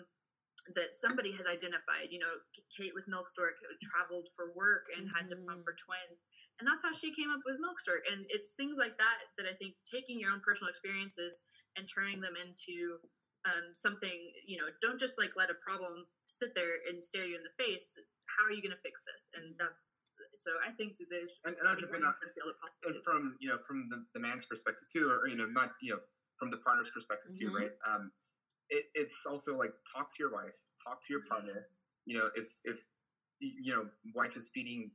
that 0.75 0.95
somebody 0.95 1.33
has 1.33 1.47
identified. 1.47 2.11
You 2.11 2.21
know, 2.21 2.35
Kate 2.77 2.95
with 2.95 3.09
Milk 3.09 3.29
Stork 3.29 3.57
traveled 3.83 4.29
for 4.37 4.53
work 4.57 4.89
and 4.97 5.07
mm-hmm. 5.07 5.17
had 5.17 5.29
to 5.31 5.37
pump 5.37 5.65
for 5.65 5.75
mm-hmm. 5.75 5.87
twins, 5.89 6.21
and 6.61 6.65
that's 6.69 6.85
how 6.85 6.93
she 6.93 7.15
came 7.15 7.31
up 7.33 7.45
with 7.45 7.61
Milk 7.61 7.81
Stork. 7.81 8.05
And 8.11 8.25
it's 8.29 8.55
things 8.55 8.77
like 8.79 8.97
that 8.99 9.19
that 9.39 9.49
I 9.49 9.55
think 9.57 9.75
taking 9.89 10.21
your 10.21 10.33
own 10.33 10.45
personal 10.45 10.71
experiences 10.71 11.41
and 11.77 11.89
turning 11.89 12.21
them 12.21 12.37
into 12.37 13.01
um, 13.45 13.73
something. 13.73 14.17
You 14.47 14.61
know, 14.61 14.69
don't 14.81 15.01
just 15.01 15.19
like 15.19 15.35
let 15.37 15.53
a 15.53 15.59
problem 15.59 16.07
sit 16.27 16.55
there 16.55 16.77
and 16.89 17.03
stare 17.03 17.27
you 17.27 17.37
in 17.37 17.45
the 17.45 17.57
face. 17.59 17.97
It's, 17.99 18.15
how 18.29 18.49
are 18.49 18.55
you 18.55 18.63
going 18.63 18.77
to 18.77 18.87
fix 18.87 19.01
this? 19.05 19.23
And 19.37 19.57
that's 19.59 19.93
so 20.35 20.51
I 20.67 20.73
think 20.73 20.97
that 20.99 21.07
there's 21.11 21.41
and, 21.45 21.57
and 21.59 21.69
I'll 21.69 21.77
jump 21.77 21.95
in 21.95 22.03
on, 22.05 22.15
from 23.05 23.37
you 23.41 23.49
know 23.49 23.59
from 23.67 23.89
the, 23.89 24.05
the 24.15 24.21
man's 24.21 24.47
perspective 24.47 24.89
too, 24.93 25.11
or 25.11 25.29
you 25.29 25.37
know 25.37 25.47
not 25.47 25.71
you 25.83 25.93
know 25.93 26.01
from 26.39 26.51
the 26.51 26.57
partner's 26.59 26.91
perspective 26.91 27.33
too, 27.39 27.47
mm-hmm. 27.47 27.57
right? 27.57 27.71
Um, 27.87 28.11
it, 28.71 28.85
it's 28.95 29.25
also 29.29 29.57
like 29.57 29.73
talk 29.95 30.09
to 30.09 30.17
your 30.19 30.33
wife, 30.33 30.57
talk 30.85 31.01
to 31.07 31.13
your 31.13 31.23
partner. 31.29 31.67
You 32.07 32.19
know, 32.19 32.29
if 32.35 32.49
if 32.65 32.85
you 33.41 33.73
know 33.73 33.87
wife 34.15 34.37
is 34.37 34.51
feeding 34.51 34.91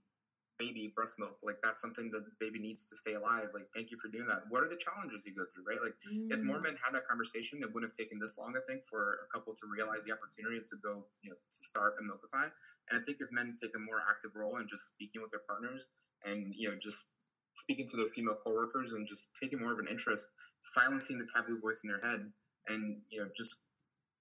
baby 0.59 0.91
breast 0.95 1.19
milk 1.19 1.37
like 1.43 1.57
that's 1.61 1.81
something 1.81 2.09
that 2.11 2.25
the 2.25 2.31
baby 2.39 2.59
needs 2.59 2.85
to 2.85 2.95
stay 2.95 3.13
alive 3.13 3.49
like 3.53 3.65
thank 3.73 3.91
you 3.91 3.97
for 3.97 4.09
doing 4.09 4.25
that. 4.27 4.43
What 4.49 4.63
are 4.63 4.69
the 4.69 4.77
challenges 4.77 5.25
you 5.25 5.33
go 5.33 5.45
through 5.53 5.65
right? 5.69 5.81
Like 5.81 5.93
mm. 6.09 6.33
if 6.33 6.41
more 6.41 6.59
men 6.59 6.75
had 6.83 6.93
that 6.93 7.07
conversation 7.07 7.59
it 7.61 7.73
wouldn't 7.73 7.91
have 7.91 7.97
taken 7.97 8.19
this 8.19 8.37
long 8.37 8.53
i 8.57 8.63
think 8.67 8.81
for 8.89 9.19
a 9.25 9.27
couple 9.33 9.53
to 9.53 9.65
realize 9.67 10.03
the 10.05 10.13
opportunity 10.13 10.59
to 10.59 10.75
go 10.83 11.05
you 11.21 11.29
know 11.29 11.35
to 11.35 11.59
start 11.63 11.93
a 11.99 12.03
milkify 12.03 12.49
and 12.89 12.99
i 12.99 13.01
think 13.03 13.17
if 13.19 13.29
men 13.31 13.55
take 13.61 13.75
a 13.75 13.79
more 13.79 14.01
active 14.09 14.31
role 14.35 14.57
in 14.57 14.67
just 14.67 14.87
speaking 14.89 15.21
with 15.21 15.31
their 15.31 15.45
partners 15.47 15.89
and 16.25 16.53
you 16.55 16.69
know 16.69 16.75
just 16.81 17.05
speaking 17.53 17.87
to 17.87 17.97
their 17.97 18.07
female 18.07 18.37
coworkers 18.45 18.93
and 18.93 19.07
just 19.07 19.35
taking 19.39 19.59
more 19.59 19.73
of 19.73 19.79
an 19.79 19.87
interest 19.89 20.27
silencing 20.59 21.17
the 21.17 21.27
taboo 21.33 21.59
voice 21.59 21.81
in 21.83 21.89
their 21.89 22.01
head 22.01 22.21
and 22.67 23.01
you 23.09 23.19
know 23.19 23.27
just 23.35 23.61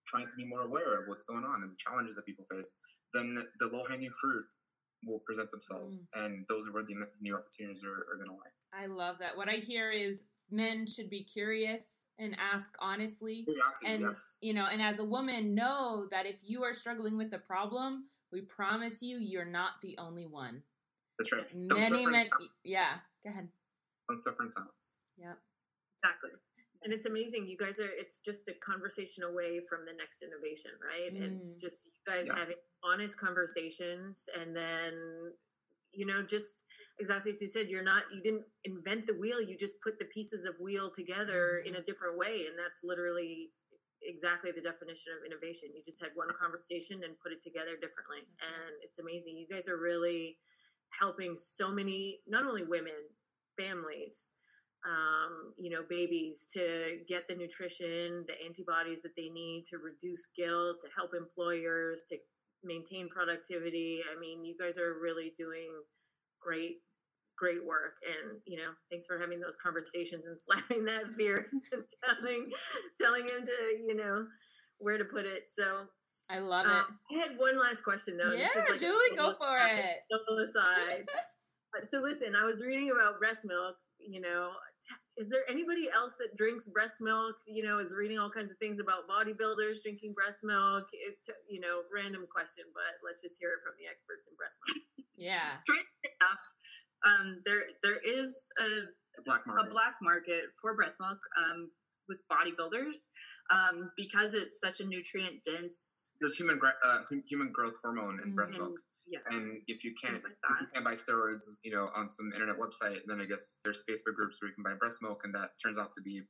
trying 0.06 0.26
to 0.26 0.36
be 0.36 0.44
more 0.44 0.62
aware 0.62 1.00
of 1.00 1.08
what's 1.08 1.24
going 1.24 1.44
on 1.44 1.62
and 1.62 1.72
the 1.72 1.76
challenges 1.78 2.16
that 2.16 2.26
people 2.26 2.46
face 2.50 2.78
then 3.12 3.38
the 3.58 3.68
low 3.68 3.84
hanging 3.84 4.10
fruit 4.10 4.44
will 5.04 5.20
present 5.20 5.50
themselves, 5.50 6.00
mm. 6.00 6.24
and 6.24 6.46
those 6.48 6.68
are 6.68 6.72
where 6.72 6.82
the 6.82 6.94
new 7.20 7.34
opportunities 7.34 7.84
are, 7.84 8.06
are 8.12 8.16
going 8.16 8.26
to 8.26 8.32
lie. 8.32 8.82
I 8.82 8.86
love 8.86 9.18
that. 9.20 9.36
What 9.36 9.48
I 9.48 9.54
hear 9.54 9.90
is 9.90 10.24
men 10.50 10.86
should 10.86 11.10
be 11.10 11.24
curious 11.24 12.02
and 12.18 12.36
ask 12.38 12.74
honestly, 12.78 13.44
Curiosity, 13.44 13.92
and 13.92 14.02
yes. 14.02 14.38
you 14.40 14.54
know, 14.54 14.66
and 14.70 14.80
as 14.80 14.98
a 14.98 15.04
woman, 15.04 15.54
know 15.54 16.06
that 16.10 16.26
if 16.26 16.36
you 16.42 16.62
are 16.64 16.74
struggling 16.74 17.16
with 17.16 17.30
the 17.30 17.38
problem, 17.38 18.04
we 18.32 18.40
promise 18.42 19.02
you, 19.02 19.18
you're 19.18 19.44
not 19.44 19.72
the 19.82 19.96
only 19.98 20.26
one. 20.26 20.62
That's 21.18 21.32
right. 21.32 21.46
Many 21.54 22.06
men, 22.06 22.28
yeah. 22.64 22.94
Go 23.24 23.30
ahead. 23.30 23.48
Don't 24.08 24.18
suffer 24.18 24.42
in 24.42 24.48
silence. 24.48 24.96
Yep. 25.18 25.38
Exactly 26.04 26.30
and 26.86 26.94
it's 26.94 27.06
amazing 27.06 27.48
you 27.48 27.56
guys 27.58 27.80
are 27.80 27.90
it's 27.98 28.20
just 28.20 28.48
a 28.48 28.54
conversation 28.64 29.24
away 29.24 29.60
from 29.68 29.80
the 29.84 29.92
next 29.98 30.22
innovation 30.22 30.70
right 30.78 31.12
mm. 31.12 31.24
and 31.24 31.36
it's 31.36 31.56
just 31.56 31.86
you 31.86 32.00
guys 32.06 32.28
yeah. 32.28 32.38
having 32.38 32.56
honest 32.84 33.18
conversations 33.18 34.28
and 34.40 34.54
then 34.54 34.94
you 35.92 36.06
know 36.06 36.22
just 36.22 36.62
exactly 37.00 37.32
as 37.32 37.42
you 37.42 37.48
said 37.48 37.68
you're 37.68 37.82
not 37.82 38.04
you 38.14 38.22
didn't 38.22 38.44
invent 38.64 39.04
the 39.04 39.14
wheel 39.14 39.42
you 39.42 39.58
just 39.58 39.82
put 39.82 39.98
the 39.98 40.04
pieces 40.06 40.44
of 40.44 40.54
wheel 40.60 40.88
together 40.88 41.62
in 41.66 41.74
a 41.74 41.82
different 41.82 42.16
way 42.16 42.46
and 42.46 42.56
that's 42.56 42.84
literally 42.84 43.50
exactly 44.02 44.52
the 44.54 44.62
definition 44.62 45.10
of 45.18 45.26
innovation 45.26 45.68
you 45.74 45.82
just 45.84 46.00
had 46.00 46.12
one 46.14 46.28
conversation 46.40 47.02
and 47.02 47.18
put 47.18 47.32
it 47.32 47.42
together 47.42 47.74
differently 47.74 48.22
mm-hmm. 48.22 48.46
and 48.46 48.72
it's 48.82 49.00
amazing 49.00 49.36
you 49.36 49.48
guys 49.50 49.66
are 49.66 49.82
really 49.82 50.38
helping 51.00 51.34
so 51.34 51.72
many 51.72 52.20
not 52.28 52.46
only 52.46 52.62
women 52.62 53.02
families 53.58 54.35
um, 54.86 55.52
you 55.58 55.70
know, 55.70 55.82
babies 55.88 56.46
to 56.52 56.98
get 57.08 57.26
the 57.28 57.34
nutrition, 57.34 58.24
the 58.28 58.34
antibodies 58.44 59.02
that 59.02 59.16
they 59.16 59.28
need 59.28 59.64
to 59.70 59.78
reduce 59.78 60.28
guilt, 60.36 60.76
to 60.82 60.88
help 60.96 61.10
employers, 61.14 62.04
to 62.08 62.16
maintain 62.62 63.08
productivity. 63.08 64.00
I 64.04 64.18
mean, 64.18 64.44
you 64.44 64.54
guys 64.58 64.78
are 64.78 64.98
really 65.00 65.32
doing 65.38 65.68
great, 66.40 66.76
great 67.36 67.64
work. 67.66 67.94
And, 68.06 68.38
you 68.46 68.58
know, 68.58 68.70
thanks 68.90 69.06
for 69.06 69.18
having 69.18 69.40
those 69.40 69.56
conversations 69.56 70.24
and 70.26 70.38
slapping 70.46 70.84
that 70.84 71.12
fear 71.12 71.48
and 71.72 71.82
telling, 72.04 72.50
telling 73.00 73.24
him 73.24 73.44
to, 73.44 73.52
you 73.86 73.96
know, 73.96 74.26
where 74.78 74.98
to 74.98 75.04
put 75.04 75.26
it. 75.26 75.44
So 75.48 75.86
I 76.30 76.38
love 76.38 76.66
um, 76.66 76.98
it. 77.10 77.16
I 77.16 77.18
had 77.18 77.38
one 77.38 77.58
last 77.58 77.82
question 77.82 78.16
though. 78.16 78.32
Yeah, 78.32 78.48
like 78.54 78.78
Julie, 78.78 79.16
go 79.16 79.34
for 79.34 79.58
it. 79.58 79.96
Aside. 80.48 81.06
so 81.90 82.00
listen, 82.00 82.36
I 82.36 82.44
was 82.44 82.64
reading 82.64 82.90
about 82.90 83.18
breast 83.18 83.44
milk 83.44 83.76
you 84.08 84.20
know 84.20 84.50
is 85.16 85.28
there 85.28 85.42
anybody 85.48 85.88
else 85.92 86.14
that 86.18 86.36
drinks 86.36 86.68
breast 86.68 87.00
milk 87.00 87.36
you 87.46 87.62
know 87.62 87.78
is 87.78 87.94
reading 87.94 88.18
all 88.18 88.30
kinds 88.30 88.50
of 88.50 88.58
things 88.58 88.80
about 88.80 89.08
bodybuilders 89.08 89.82
drinking 89.82 90.12
breast 90.12 90.40
milk 90.44 90.86
it, 90.92 91.16
you 91.48 91.60
know 91.60 91.82
random 91.92 92.26
question 92.30 92.64
but 92.74 92.96
let's 93.04 93.22
just 93.22 93.38
hear 93.40 93.50
it 93.50 93.60
from 93.64 93.74
the 93.78 93.90
experts 93.90 94.26
in 94.28 94.34
breast 94.36 94.58
milk 94.66 94.82
yeah 95.16 95.46
straight 95.54 95.86
enough 96.04 96.44
um, 97.04 97.40
there 97.44 97.62
there 97.82 97.98
is 97.98 98.48
a, 98.58 99.20
a, 99.20 99.22
black 99.24 99.46
market. 99.46 99.66
a 99.66 99.70
black 99.70 99.94
market 100.02 100.44
for 100.60 100.74
breast 100.74 100.96
milk 101.00 101.18
um, 101.36 101.70
with 102.08 102.18
bodybuilders 102.30 103.06
um, 103.50 103.90
because 103.96 104.34
it's 104.34 104.60
such 104.60 104.80
a 104.80 104.84
nutrient 104.84 105.44
dense 105.44 106.04
there's 106.20 106.36
human 106.36 106.58
uh, 106.84 106.98
human 107.28 107.52
growth 107.52 107.76
hormone 107.82 108.20
in 108.24 108.34
breast 108.34 108.54
mm-hmm. 108.54 108.64
milk 108.64 108.80
yeah. 109.06 109.18
And 109.30 109.62
if 109.66 109.84
you 109.84 109.94
can't 109.94 110.14
like 110.14 110.34
if 110.50 110.60
you 110.60 110.66
can't 110.72 110.84
buy 110.84 110.94
steroids, 110.94 111.44
you 111.62 111.72
know, 111.72 111.88
on 111.94 112.08
some 112.08 112.32
internet 112.32 112.56
website, 112.58 113.00
then 113.06 113.20
I 113.20 113.24
guess 113.24 113.58
there's 113.64 113.84
Facebook 113.88 114.14
groups 114.14 114.40
where 114.40 114.48
you 114.48 114.54
can 114.54 114.64
buy 114.64 114.74
breast 114.74 115.02
milk, 115.02 115.22
and 115.24 115.34
that 115.34 115.50
turns 115.62 115.78
out 115.78 115.92
to 115.92 116.02
be, 116.02 116.22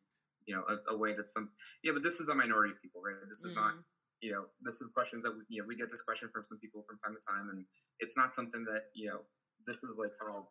you 0.46 0.54
know, 0.54 0.62
a, 0.68 0.94
a 0.94 0.96
way 0.96 1.14
that 1.14 1.28
some 1.28 1.50
yeah, 1.82 1.92
but 1.92 2.02
this 2.02 2.20
is 2.20 2.28
a 2.28 2.34
minority 2.34 2.72
of 2.72 2.82
people, 2.82 3.00
right? 3.04 3.16
This 3.28 3.44
is 3.44 3.52
mm. 3.52 3.56
not 3.56 3.74
you 4.20 4.32
know, 4.32 4.44
this 4.62 4.80
is 4.80 4.88
questions 4.94 5.24
that 5.24 5.32
we, 5.32 5.42
you 5.48 5.62
know 5.62 5.68
we 5.68 5.76
get 5.76 5.90
this 5.90 6.02
question 6.02 6.28
from 6.32 6.44
some 6.44 6.58
people 6.58 6.84
from 6.88 6.98
time 7.04 7.16
to 7.16 7.22
time, 7.26 7.48
and 7.50 7.64
it's 8.00 8.16
not 8.16 8.32
something 8.32 8.64
that 8.64 8.88
you 8.94 9.08
know 9.08 9.20
this 9.66 9.82
is 9.82 9.98
like 9.98 10.12
how 10.20 10.48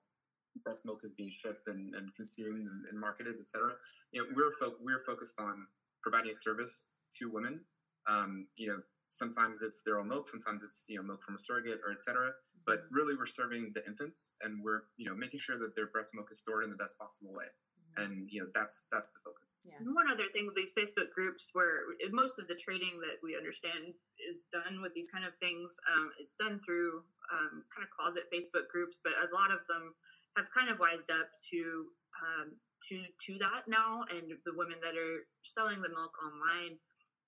breast 0.64 0.86
milk 0.86 1.00
is 1.04 1.14
being 1.14 1.32
shipped 1.32 1.68
and, 1.68 1.94
and 1.96 2.14
consumed 2.16 2.68
and, 2.68 2.86
and 2.90 3.00
marketed, 3.00 3.36
etc. 3.40 3.74
You 4.12 4.22
know, 4.22 4.28
we're 4.36 4.52
fo- 4.52 4.78
we're 4.82 5.04
focused 5.06 5.40
on 5.40 5.68
providing 6.02 6.32
a 6.32 6.36
service 6.36 6.90
to 7.20 7.32
women. 7.32 7.62
Um, 8.08 8.48
you 8.56 8.68
know, 8.70 8.80
sometimes 9.18 9.62
it's 9.62 9.82
their 9.84 10.00
own 10.00 10.08
milk, 10.08 10.28
sometimes 10.28 10.64
it's 10.64 10.86
you 10.88 10.98
know 10.98 11.04
milk 11.04 11.24
from 11.24 11.36
a 11.36 11.40
surrogate 11.40 11.82
or 11.86 11.92
etc. 11.92 12.32
But 12.66 12.86
mm-hmm. 12.86 12.96
really, 12.96 13.16
we're 13.16 13.26
serving 13.26 13.72
the 13.74 13.86
infants, 13.86 14.36
and 14.42 14.64
we're 14.64 14.84
you 14.98 15.10
know 15.10 15.16
making 15.16 15.40
sure 15.40 15.58
that 15.60 15.76
their 15.76 15.88
breast 15.88 16.16
milk 16.16 16.30
is 16.32 16.40
stored 16.40 16.64
in 16.64 16.70
the 16.70 16.76
best 16.76 16.98
possible 16.98 17.34
way. 17.34 17.46
Mm-hmm. 17.46 18.04
And 18.04 18.30
you 18.30 18.42
know 18.42 18.50
that's 18.54 18.88
that's 18.92 19.10
the 19.10 19.20
focus. 19.24 19.56
Yeah. 19.64 19.78
One 19.94 20.10
other 20.12 20.28
thing 20.34 20.46
with 20.46 20.56
these 20.56 20.74
Facebook 20.74 21.12
groups, 21.14 21.52
where 21.54 21.96
most 22.12 22.40
of 22.40 22.48
the 22.48 22.56
trading 22.56 23.00
that 23.02 23.22
we 23.24 23.36
understand 23.38 23.94
is 24.20 24.44
done 24.52 24.82
with 24.82 24.94
these 24.94 25.10
kind 25.10 25.26
of 25.26 25.34
things, 25.40 25.78
um, 25.94 26.12
is 26.22 26.34
done 26.38 26.60
through 26.66 27.04
um, 27.32 27.64
kind 27.74 27.84
of 27.86 27.90
closet 27.90 28.26
Facebook 28.34 28.68
groups, 28.72 29.00
but 29.04 29.14
a 29.14 29.34
lot 29.34 29.52
of 29.52 29.60
them 29.68 29.94
have 30.38 30.52
kind 30.52 30.70
of 30.70 30.80
wised 30.80 31.12
up 31.12 31.30
to 31.52 31.86
um, 32.22 32.52
to 32.90 33.02
to 33.26 33.38
that 33.40 33.68
now, 33.68 34.04
and 34.10 34.34
the 34.46 34.54
women 34.56 34.78
that 34.82 34.98
are 34.98 35.26
selling 35.44 35.82
the 35.82 35.90
milk 35.90 36.14
online, 36.22 36.78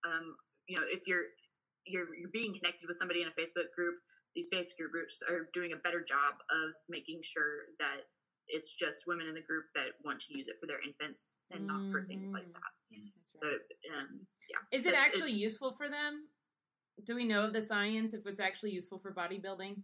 um, 0.05 0.35
you 0.67 0.77
know, 0.77 0.83
if 0.87 1.07
you're 1.07 1.31
you're 1.87 2.15
you're 2.15 2.33
being 2.33 2.53
connected 2.53 2.87
with 2.87 2.97
somebody 2.97 3.21
in 3.21 3.27
a 3.27 3.31
Facebook 3.31 3.73
group, 3.75 3.95
these 4.35 4.49
Facebook 4.53 4.91
groups 4.91 5.23
are 5.27 5.49
doing 5.53 5.73
a 5.73 5.77
better 5.77 6.01
job 6.01 6.35
of 6.51 6.73
making 6.89 7.21
sure 7.23 7.73
that 7.79 8.05
it's 8.47 8.73
just 8.73 9.07
women 9.07 9.27
in 9.27 9.33
the 9.33 9.41
group 9.41 9.65
that 9.75 9.97
want 10.05 10.19
to 10.21 10.37
use 10.37 10.47
it 10.47 10.55
for 10.59 10.67
their 10.67 10.79
infants 10.85 11.35
and 11.51 11.67
mm-hmm. 11.67 11.83
not 11.83 11.91
for 11.91 12.05
things 12.05 12.33
like 12.33 12.47
that. 12.53 12.71
Mm-hmm. 12.95 13.47
Right. 13.47 13.59
um, 13.99 14.19
yeah. 14.49 14.77
Is 14.77 14.85
it 14.85 14.95
actually 14.95 15.33
useful 15.33 15.71
for 15.71 15.89
them? 15.89 16.27
Do 17.05 17.13
we 17.15 17.25
know 17.25 17.49
the 17.49 17.61
science 17.61 18.13
if 18.13 18.25
it's 18.25 18.39
actually 18.39 18.71
useful 18.71 18.99
for 18.99 19.13
bodybuilding? 19.13 19.77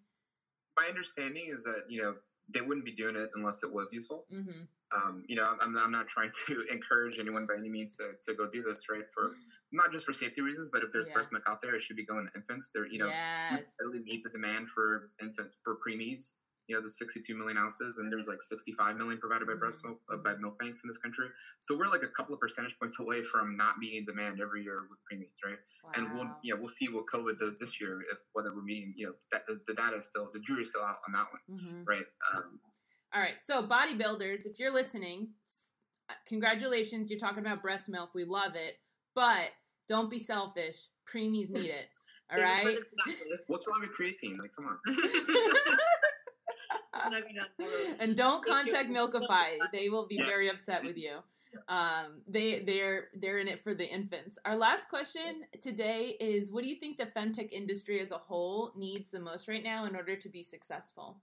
My 0.79 0.87
understanding 0.87 1.45
is 1.47 1.63
that 1.65 1.83
you 1.89 2.01
know 2.01 2.15
they 2.49 2.61
wouldn't 2.61 2.85
be 2.85 2.91
doing 2.91 3.15
it 3.15 3.29
unless 3.35 3.63
it 3.63 3.71
was 3.71 3.93
useful. 3.93 4.25
Mm-hmm. 4.33 4.63
Um, 4.95 5.23
you 5.27 5.35
know, 5.35 5.45
I'm, 5.61 5.75
I'm 5.77 5.91
not 5.91 6.07
trying 6.07 6.29
to 6.47 6.65
encourage 6.71 7.19
anyone 7.19 7.45
by 7.47 7.55
any 7.57 7.69
means 7.69 7.97
to, 7.97 8.11
to 8.31 8.37
go 8.37 8.49
do 8.49 8.61
this, 8.61 8.89
right? 8.89 9.05
For 9.13 9.31
not 9.71 9.91
just 9.91 10.05
for 10.05 10.13
safety 10.13 10.41
reasons, 10.41 10.69
but 10.71 10.83
if 10.83 10.91
there's 10.91 11.07
yeah. 11.07 11.13
breast 11.13 11.33
milk 11.33 11.43
out 11.47 11.61
there, 11.61 11.75
it 11.75 11.81
should 11.81 11.97
be 11.97 12.05
going 12.05 12.27
to 12.27 12.39
infants. 12.39 12.71
There, 12.73 12.87
you 12.87 12.99
know, 12.99 13.07
yes. 13.07 13.63
really 13.79 14.03
meet 14.03 14.23
the 14.23 14.29
demand 14.29 14.69
for 14.69 15.09
infant 15.21 15.55
for 15.63 15.77
preemies 15.85 16.33
you 16.67 16.75
know, 16.75 16.81
the 16.81 16.89
62 16.89 17.35
million 17.37 17.57
ounces, 17.57 17.97
and 17.97 18.11
there's 18.11 18.27
like 18.27 18.41
65 18.41 18.95
million 18.95 19.17
provided 19.19 19.47
by 19.47 19.55
breast 19.55 19.83
milk 19.85 19.99
uh, 20.11 20.17
by 20.17 20.35
milk 20.35 20.57
banks 20.59 20.83
in 20.83 20.87
this 20.87 20.97
country. 20.97 21.27
So 21.59 21.77
we're 21.77 21.89
like 21.89 22.03
a 22.03 22.07
couple 22.07 22.33
of 22.33 22.39
percentage 22.39 22.77
points 22.79 22.99
away 23.01 23.21
from 23.21 23.57
not 23.57 23.77
meeting 23.77 24.05
demand 24.05 24.39
every 24.41 24.63
year 24.63 24.83
with 24.89 24.99
preemies, 25.03 25.43
right? 25.43 25.57
Wow. 25.83 25.91
And 25.95 26.11
we'll, 26.11 26.29
you 26.41 26.53
know, 26.53 26.59
we'll 26.59 26.69
see 26.69 26.87
what 26.87 27.05
COVID 27.13 27.37
does 27.37 27.59
this 27.59 27.81
year 27.81 28.01
if 28.11 28.19
whether 28.31 28.53
we're 28.55 28.63
meeting, 28.63 28.93
you 28.95 29.07
know, 29.07 29.13
that, 29.31 29.45
the, 29.45 29.59
the 29.67 29.73
data 29.73 29.97
is 29.97 30.05
still 30.05 30.29
the 30.33 30.39
jury's 30.39 30.69
still 30.69 30.83
out 30.83 30.99
on 31.05 31.13
that 31.13 31.27
one, 31.31 31.59
mm-hmm. 31.59 31.83
right? 31.85 32.05
Um, 32.33 32.59
All 33.16 33.22
right, 33.22 33.36
so 33.41 33.61
bodybuilders, 33.61 34.47
if 34.47 34.57
you're 34.57 34.74
listening, 34.74 35.28
uh, 36.09 36.14
congratulations, 36.28 37.11
you're 37.11 37.20
talking 37.20 37.45
about 37.45 37.61
breast 37.61 37.88
milk. 37.88 38.09
We 38.16 38.24
love 38.24 38.55
it, 38.55 38.80
but 39.14 39.51
don't 39.88 40.09
be 40.09 40.18
selfish. 40.18 40.88
Preemies 41.07 41.51
need 41.51 41.70
it. 41.70 41.89
All 42.34 42.39
right. 42.39 42.80
What's 43.47 43.68
wrong 43.68 43.82
with 43.82 43.95
creatine? 43.95 44.39
Like, 44.39 44.55
come 44.55 44.66
on. 44.66 44.80
and 47.99 48.16
don't 48.16 48.43
contact 48.43 48.89
Milkify. 48.89 49.59
They 49.72 49.89
will 49.89 50.07
be 50.07 50.20
very 50.24 50.49
upset 50.49 50.84
with 50.84 50.97
you. 50.97 51.18
Um, 51.68 52.24
they 52.28 52.64
they're 52.66 53.09
they're 53.14 53.38
in 53.38 53.47
it 53.47 53.64
for 53.64 53.76
the 53.76 53.86
infants. 53.86 54.39
Our 54.45 54.55
last 54.55 54.89
question 54.89 55.43
today 55.61 56.16
is: 56.20 56.51
What 56.51 56.64
do 56.64 56.70
you 56.70 56.78
think 56.78 56.97
the 56.97 57.05
femtech 57.05 57.51
industry 57.51 57.99
as 57.99 58.09
a 58.11 58.18
whole 58.18 58.72
needs 58.76 59.11
the 59.11 59.20
most 59.20 59.47
right 59.47 59.64
now 59.64 59.86
in 59.86 59.95
order 59.95 60.16
to 60.16 60.30
be 60.30 60.41
successful? 60.41 61.22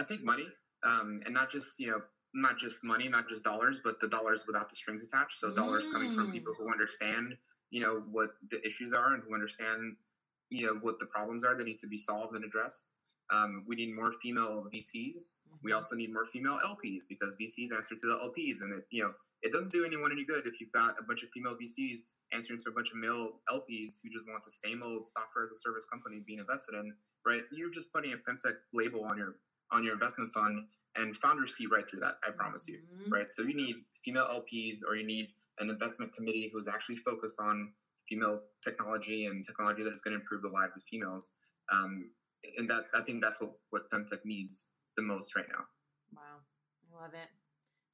I 0.00 0.04
think 0.04 0.22
money, 0.24 0.48
um, 0.84 1.20
and 1.24 1.34
not 1.34 1.50
just 1.50 1.80
you 1.80 1.88
know 1.88 2.02
not 2.34 2.58
just 2.58 2.84
money, 2.84 3.08
not 3.08 3.28
just 3.28 3.44
dollars, 3.44 3.80
but 3.84 4.00
the 4.00 4.08
dollars 4.08 4.44
without 4.46 4.70
the 4.70 4.76
strings 4.76 5.04
attached. 5.06 5.38
So 5.38 5.52
dollars 5.52 5.88
mm. 5.88 5.92
coming 5.92 6.12
from 6.14 6.32
people 6.32 6.54
who 6.58 6.70
understand 6.72 7.36
you 7.70 7.82
know 7.82 8.02
what 8.12 8.30
the 8.50 8.64
issues 8.66 8.92
are 8.94 9.14
and 9.14 9.22
who 9.26 9.34
understand 9.34 9.96
you 10.50 10.66
know 10.66 10.74
what 10.82 10.98
the 11.00 11.06
problems 11.06 11.44
are 11.44 11.56
that 11.56 11.66
need 11.66 11.80
to 11.80 11.88
be 11.88 11.98
solved 11.98 12.34
and 12.36 12.44
addressed 12.44 12.86
Um, 13.30 13.64
we 13.68 13.76
need 13.76 13.94
more 13.96 14.12
female 14.12 14.66
VCs. 14.72 15.36
We 15.64 15.72
Mm-hmm. 15.72 15.76
also 15.76 15.96
need 15.96 16.12
more 16.12 16.26
female 16.26 16.60
LPs 16.64 17.02
because 17.08 17.36
VCs 17.36 17.74
answer 17.76 17.96
to 17.96 18.06
the 18.06 18.18
LPs, 18.28 18.62
and 18.62 18.74
it, 18.78 18.86
you 18.90 19.04
know 19.04 19.14
it 19.42 19.52
doesn't 19.52 19.72
do 19.72 19.84
anyone 19.86 20.12
any 20.12 20.24
good 20.24 20.46
if 20.46 20.60
you've 20.60 20.72
got 20.72 21.00
a 21.00 21.04
bunch 21.04 21.22
of 21.24 21.30
female 21.30 21.56
VCs 21.56 22.00
answering 22.32 22.60
to 22.60 22.70
a 22.70 22.72
bunch 22.72 22.90
of 22.92 22.98
male 22.98 23.40
LPs 23.50 24.00
who 24.02 24.10
just 24.10 24.28
want 24.28 24.44
the 24.44 24.52
same 24.52 24.82
old 24.84 25.06
software 25.06 25.44
as 25.44 25.50
a 25.52 25.56
service 25.56 25.86
company 25.86 26.22
being 26.26 26.40
invested 26.40 26.76
in. 26.76 26.94
Right? 27.26 27.42
You're 27.52 27.70
just 27.70 27.92
putting 27.94 28.12
a 28.14 28.16
femtech 28.16 28.56
label 28.74 29.04
on 29.04 29.18
your 29.18 29.36
on 29.70 29.84
your 29.84 29.94
investment 29.94 30.32
fund, 30.32 30.66
and 30.96 31.16
founders 31.16 31.56
see 31.56 31.66
right 31.66 31.88
through 31.88 32.00
that. 32.00 32.18
I 32.26 32.30
promise 32.30 32.68
you. 32.68 32.80
Mhm. 32.80 33.10
Right? 33.10 33.30
So 33.30 33.42
you 33.42 33.54
need 33.54 33.84
female 34.04 34.26
LPs, 34.26 34.84
or 34.86 34.96
you 34.96 35.06
need 35.06 35.32
an 35.58 35.70
investment 35.70 36.12
committee 36.14 36.50
who's 36.52 36.68
actually 36.68 36.96
focused 36.96 37.40
on 37.40 37.74
female 38.08 38.42
technology 38.62 39.26
and 39.26 39.44
technology 39.44 39.82
that 39.82 39.92
is 39.92 40.02
going 40.02 40.14
to 40.14 40.20
improve 40.20 40.42
the 40.42 40.48
lives 40.48 40.76
of 40.76 40.82
females. 40.84 41.32
Um, 41.70 42.10
and 42.58 42.68
that 42.68 42.84
I 42.94 43.02
think 43.02 43.22
that's 43.22 43.40
what, 43.40 43.52
what 43.70 43.90
femtech 43.90 44.24
needs 44.24 44.68
the 44.96 45.02
most 45.02 45.34
right 45.34 45.48
now. 45.48 45.64
Wow. 46.12 46.40
I 46.92 47.02
love 47.02 47.14
it. 47.14 47.28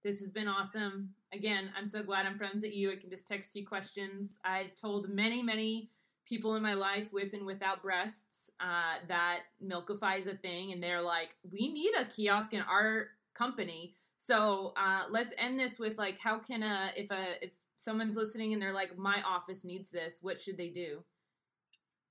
This 0.02 0.20
has 0.20 0.30
been 0.30 0.48
awesome. 0.48 1.14
Again, 1.32 1.70
I'm 1.76 1.86
so 1.86 2.02
glad 2.02 2.26
I'm 2.26 2.38
friends 2.38 2.62
with 2.62 2.74
you. 2.74 2.90
I 2.90 2.96
can 2.96 3.10
just 3.10 3.28
text 3.28 3.54
you 3.54 3.66
questions. 3.66 4.38
I've 4.44 4.74
told 4.74 5.08
many, 5.10 5.42
many 5.42 5.90
people 6.26 6.54
in 6.54 6.62
my 6.62 6.74
life 6.74 7.12
with 7.12 7.32
and 7.32 7.46
without 7.46 7.82
breasts 7.82 8.50
uh, 8.60 8.96
that 9.08 9.40
Milkify 9.64 10.18
is 10.18 10.26
a 10.26 10.34
thing, 10.34 10.72
and 10.72 10.82
they're 10.82 11.02
like, 11.02 11.30
we 11.50 11.72
need 11.72 11.92
a 11.98 12.04
kiosk 12.04 12.52
in 12.52 12.62
our 12.62 13.08
company. 13.34 13.94
So 14.18 14.72
uh, 14.76 15.04
let's 15.10 15.32
end 15.38 15.58
this 15.58 15.78
with 15.78 15.98
like, 15.98 16.18
how 16.18 16.38
can 16.38 16.62
a 16.62 16.90
if 16.96 17.10
a 17.10 17.44
if 17.44 17.52
someone's 17.76 18.16
listening 18.16 18.52
and 18.52 18.60
they're 18.60 18.74
like, 18.74 18.96
my 18.98 19.22
office 19.26 19.64
needs 19.64 19.90
this, 19.90 20.18
what 20.20 20.40
should 20.40 20.58
they 20.58 20.68
do? 20.68 21.02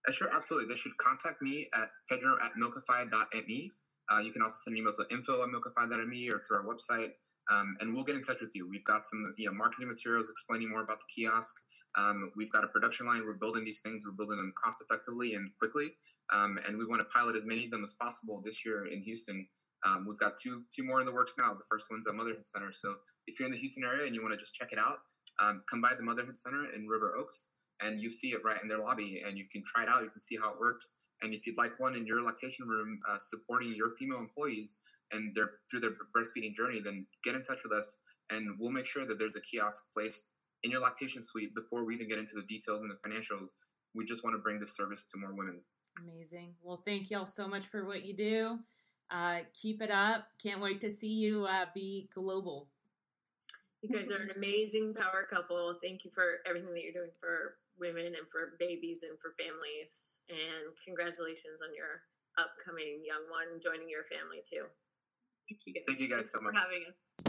Uh, 0.08 0.12
sure, 0.12 0.30
absolutely. 0.34 0.68
They 0.68 0.76
should 0.76 0.98
contact 0.98 1.42
me 1.42 1.68
at 1.74 1.90
pedro 2.10 2.36
at 2.44 2.52
milkify.me. 2.60 3.72
Uh, 4.12 4.20
you 4.20 4.32
can 4.32 4.42
also 4.42 4.56
send 4.58 4.76
an 4.76 4.80
email 4.80 4.94
to 4.94 5.06
info 5.12 5.44
at 5.44 5.50
milkify.me 5.50 6.32
or 6.32 6.40
through 6.40 6.58
our 6.58 6.64
website, 6.64 7.12
um, 7.52 7.76
and 7.80 7.94
we'll 7.94 8.04
get 8.04 8.16
in 8.16 8.24
touch 8.24 8.42
with 8.42 8.56
you. 8.56 8.68
We've 8.68 8.84
got 8.84 9.06
some 9.06 9.36
you 9.38 9.46
know, 9.46 9.54
marketing 9.54 9.88
materials 9.88 10.30
explaining 10.30 10.70
more 10.72 10.82
about 10.82 11.00
the 11.00 11.06
kiosk. 11.14 11.56
Um, 11.96 12.32
we've 12.36 12.52
got 12.52 12.64
a 12.64 12.68
production 12.68 13.08
line. 13.08 13.24
We're 13.26 13.34
building 13.34 13.66
these 13.66 13.82
things. 13.82 14.04
We're 14.06 14.12
building 14.12 14.38
them 14.38 14.54
cost 14.62 14.82
effectively 14.82 15.34
and 15.34 15.52
quickly, 15.58 15.92
um, 16.32 16.60
and 16.66 16.78
we 16.78 16.86
want 16.86 17.02
to 17.02 17.06
pilot 17.06 17.36
as 17.36 17.46
many 17.46 17.66
of 17.66 17.72
them 17.72 17.84
as 17.84 17.94
possible 17.94 18.42
this 18.44 18.66
year 18.66 18.86
in 18.86 19.02
Houston. 19.02 19.48
Um, 19.86 20.06
we've 20.08 20.20
got 20.20 20.38
two 20.38 20.64
two 20.74 20.84
more 20.84 21.00
in 21.00 21.06
the 21.06 21.14
works 21.14 21.36
now. 21.38 21.54
The 21.54 21.64
first 21.70 21.88
one's 21.90 22.08
at 22.08 22.16
Motherhood 22.16 22.48
Center. 22.48 22.72
So 22.72 22.96
if 23.28 23.40
you're 23.40 23.48
in 23.48 23.54
the 23.54 23.58
Houston 23.60 23.84
area 23.84 24.06
and 24.06 24.14
you 24.14 24.22
want 24.22 24.34
to 24.34 24.38
just 24.38 24.54
check 24.54 24.72
it 24.72 24.80
out, 24.80 25.00
um, 25.40 25.64
come 25.70 25.82
by 25.82 25.94
the 25.96 26.04
Motherhood 26.04 26.38
Center 26.38 26.66
in 26.74 26.88
River 26.88 27.16
Oaks, 27.18 27.48
and 27.82 28.00
you 28.00 28.10
see 28.10 28.30
it 28.30 28.44
right 28.44 28.62
in 28.62 28.68
their 28.68 28.80
lobby, 28.80 29.24
and 29.26 29.38
you 29.38 29.46
can 29.52 29.64
try 29.66 29.84
it 29.84 29.90
out. 29.90 30.04
You 30.04 30.10
can 30.10 30.20
see 30.20 30.38
how 30.38 30.52
it 30.52 30.60
works. 30.60 30.94
And 31.22 31.34
if 31.34 31.48
you'd 31.48 31.58
like 31.58 31.80
one 31.80 31.96
in 31.96 32.06
your 32.06 32.22
lactation 32.22 32.68
room, 32.68 33.00
uh, 33.10 33.18
supporting 33.20 33.74
your 33.76 33.90
female 33.98 34.20
employees 34.20 34.78
and 35.12 35.34
their 35.36 35.52
through 35.70 35.82
their 35.82 35.92
breastfeeding 36.16 36.54
journey, 36.54 36.82
then 36.82 37.08
get 37.24 37.36
in 37.36 37.44
touch 37.44 37.64
with 37.64 37.74
us, 37.74 38.02
and 38.30 38.58
we'll 38.60 38.72
make 38.72 38.86
sure 38.86 39.06
that 39.06 39.18
there's 39.18 39.36
a 39.36 39.42
kiosk 39.42 39.84
placed 39.94 40.30
in 40.64 40.72
your 40.72 40.82
lactation 40.82 41.22
suite 41.22 41.56
before 41.56 41.86
we 41.86 41.96
even 41.96 42.08
get 42.08 42.20
into 42.20 42.36
the 42.36 42.44
details 42.44 42.82
and 42.82 42.92
the 42.92 43.10
financials. 43.10 43.52
We 43.96 44.06
just 44.06 44.24
want 44.24 44.36
to 44.36 44.40
bring 44.40 44.60
this 44.60 44.76
service 44.76 45.06
to 45.08 45.18
more 45.18 45.34
women. 45.34 45.62
Amazing. 46.04 46.54
Well, 46.62 46.82
thank 46.86 47.10
y'all 47.10 47.26
so 47.26 47.48
much 47.48 47.66
for 47.66 47.86
what 47.86 48.04
you 48.04 48.16
do. 48.16 48.60
Uh, 49.12 49.40
keep 49.60 49.82
it 49.82 49.92
up. 49.92 50.28
Can't 50.42 50.62
wait 50.62 50.82
to 50.82 50.92
see 50.92 51.14
you 51.14 51.46
uh, 51.46 51.66
be 51.74 52.10
global. 52.14 52.68
You 53.82 53.98
guys 53.98 54.12
are 54.12 54.22
an 54.22 54.32
amazing 54.36 54.94
power 54.94 55.26
couple. 55.30 55.80
Thank 55.82 56.04
you 56.04 56.12
for 56.12 56.40
everything 56.46 56.74
that 56.74 56.84
you're 56.84 56.94
doing 56.94 57.12
for 57.20 57.56
women 57.80 58.06
and 58.08 58.28
for 58.32 58.56
babies 58.60 59.04
and 59.04 59.18
for 59.20 59.34
families. 59.40 60.20
And 60.30 60.76
congratulations 60.86 61.64
on 61.64 61.74
your 61.74 62.04
upcoming 62.38 63.02
young 63.06 63.24
one 63.32 63.60
joining 63.64 63.90
your 63.90 64.04
family 64.04 64.44
too. 64.44 64.66
Thank 65.50 65.62
you 65.66 65.74
guys. 65.74 65.84
Thank 65.88 66.00
you 66.00 66.10
guys 66.10 66.32
so 66.32 66.40
much 66.42 66.54
for 66.54 66.60
having 66.60 66.86
us. 66.92 67.29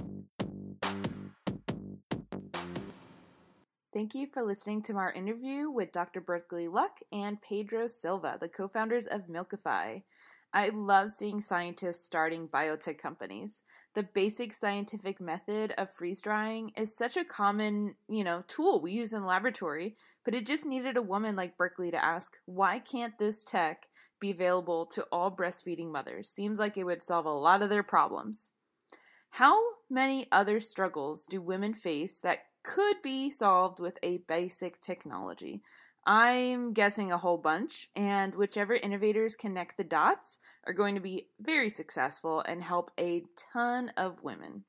Thank 3.92 4.14
you 4.14 4.28
for 4.28 4.44
listening 4.44 4.82
to 4.82 4.98
our 4.98 5.10
interview 5.10 5.68
with 5.68 5.90
Dr. 5.90 6.20
Berkley 6.20 6.68
Luck 6.68 7.00
and 7.10 7.42
Pedro 7.42 7.88
Silva, 7.88 8.36
the 8.38 8.48
co 8.48 8.68
founders 8.68 9.08
of 9.08 9.26
Milkify. 9.26 10.02
I 10.52 10.68
love 10.68 11.10
seeing 11.10 11.40
scientists 11.40 12.04
starting 12.04 12.46
biotech 12.46 12.98
companies. 12.98 13.64
The 13.94 14.04
basic 14.04 14.52
scientific 14.52 15.20
method 15.20 15.74
of 15.76 15.92
freeze 15.92 16.22
drying 16.22 16.70
is 16.76 16.94
such 16.94 17.16
a 17.16 17.24
common, 17.24 17.96
you 18.06 18.22
know, 18.22 18.44
tool 18.46 18.80
we 18.80 18.92
use 18.92 19.12
in 19.12 19.22
the 19.22 19.26
laboratory, 19.26 19.96
but 20.24 20.36
it 20.36 20.46
just 20.46 20.66
needed 20.66 20.96
a 20.96 21.02
woman 21.02 21.34
like 21.34 21.58
Berkley 21.58 21.90
to 21.90 22.04
ask, 22.04 22.36
why 22.46 22.78
can't 22.78 23.18
this 23.18 23.42
tech 23.42 23.88
be 24.20 24.30
available 24.30 24.86
to 24.86 25.04
all 25.10 25.34
breastfeeding 25.34 25.90
mothers? 25.90 26.28
Seems 26.28 26.60
like 26.60 26.76
it 26.76 26.84
would 26.84 27.02
solve 27.02 27.26
a 27.26 27.30
lot 27.30 27.60
of 27.60 27.70
their 27.70 27.82
problems. 27.82 28.52
How 29.30 29.60
many 29.88 30.28
other 30.30 30.60
struggles 30.60 31.24
do 31.24 31.40
women 31.40 31.74
face 31.74 32.20
that 32.20 32.49
could 32.62 33.02
be 33.02 33.30
solved 33.30 33.80
with 33.80 33.98
a 34.02 34.18
basic 34.18 34.80
technology? 34.80 35.62
I'm 36.06 36.72
guessing 36.72 37.12
a 37.12 37.18
whole 37.18 37.36
bunch, 37.36 37.88
and 37.94 38.34
whichever 38.34 38.74
innovators 38.74 39.36
connect 39.36 39.76
the 39.76 39.84
dots 39.84 40.38
are 40.66 40.72
going 40.72 40.94
to 40.94 41.00
be 41.00 41.28
very 41.38 41.68
successful 41.68 42.40
and 42.40 42.62
help 42.62 42.90
a 42.98 43.24
ton 43.52 43.92
of 43.96 44.22
women. 44.22 44.64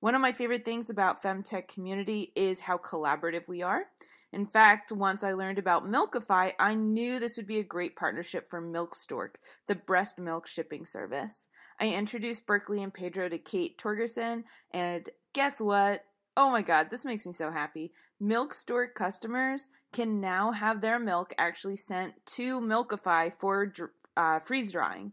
One 0.00 0.14
of 0.14 0.20
my 0.20 0.30
favorite 0.30 0.64
things 0.64 0.90
about 0.90 1.22
femtech 1.22 1.66
community 1.66 2.32
is 2.36 2.60
how 2.60 2.78
collaborative 2.78 3.48
we 3.48 3.62
are. 3.62 3.86
In 4.32 4.46
fact, 4.46 4.92
once 4.92 5.24
I 5.24 5.32
learned 5.32 5.58
about 5.58 5.90
Milkify, 5.90 6.52
I 6.58 6.74
knew 6.74 7.18
this 7.18 7.36
would 7.36 7.46
be 7.46 7.58
a 7.58 7.64
great 7.64 7.96
partnership 7.96 8.48
for 8.48 8.60
Milk 8.60 8.94
Stork, 8.94 9.40
the 9.66 9.74
breast 9.74 10.18
milk 10.18 10.46
shipping 10.46 10.84
service. 10.84 11.48
I 11.80 11.88
introduced 11.88 12.46
Berkley 12.46 12.82
and 12.82 12.94
Pedro 12.94 13.28
to 13.28 13.38
Kate 13.38 13.78
Torgerson, 13.78 14.44
and 14.70 15.08
guess 15.32 15.60
what? 15.60 16.04
Oh 16.40 16.50
my 16.50 16.62
god, 16.62 16.88
this 16.88 17.04
makes 17.04 17.26
me 17.26 17.32
so 17.32 17.50
happy. 17.50 17.90
Milk 18.20 18.54
Stork 18.54 18.94
customers 18.94 19.66
can 19.92 20.20
now 20.20 20.52
have 20.52 20.80
their 20.80 21.00
milk 21.00 21.34
actually 21.36 21.74
sent 21.74 22.14
to 22.26 22.60
Milkify 22.60 23.32
for 23.36 23.72
uh, 24.16 24.38
freeze 24.38 24.70
drying. 24.70 25.10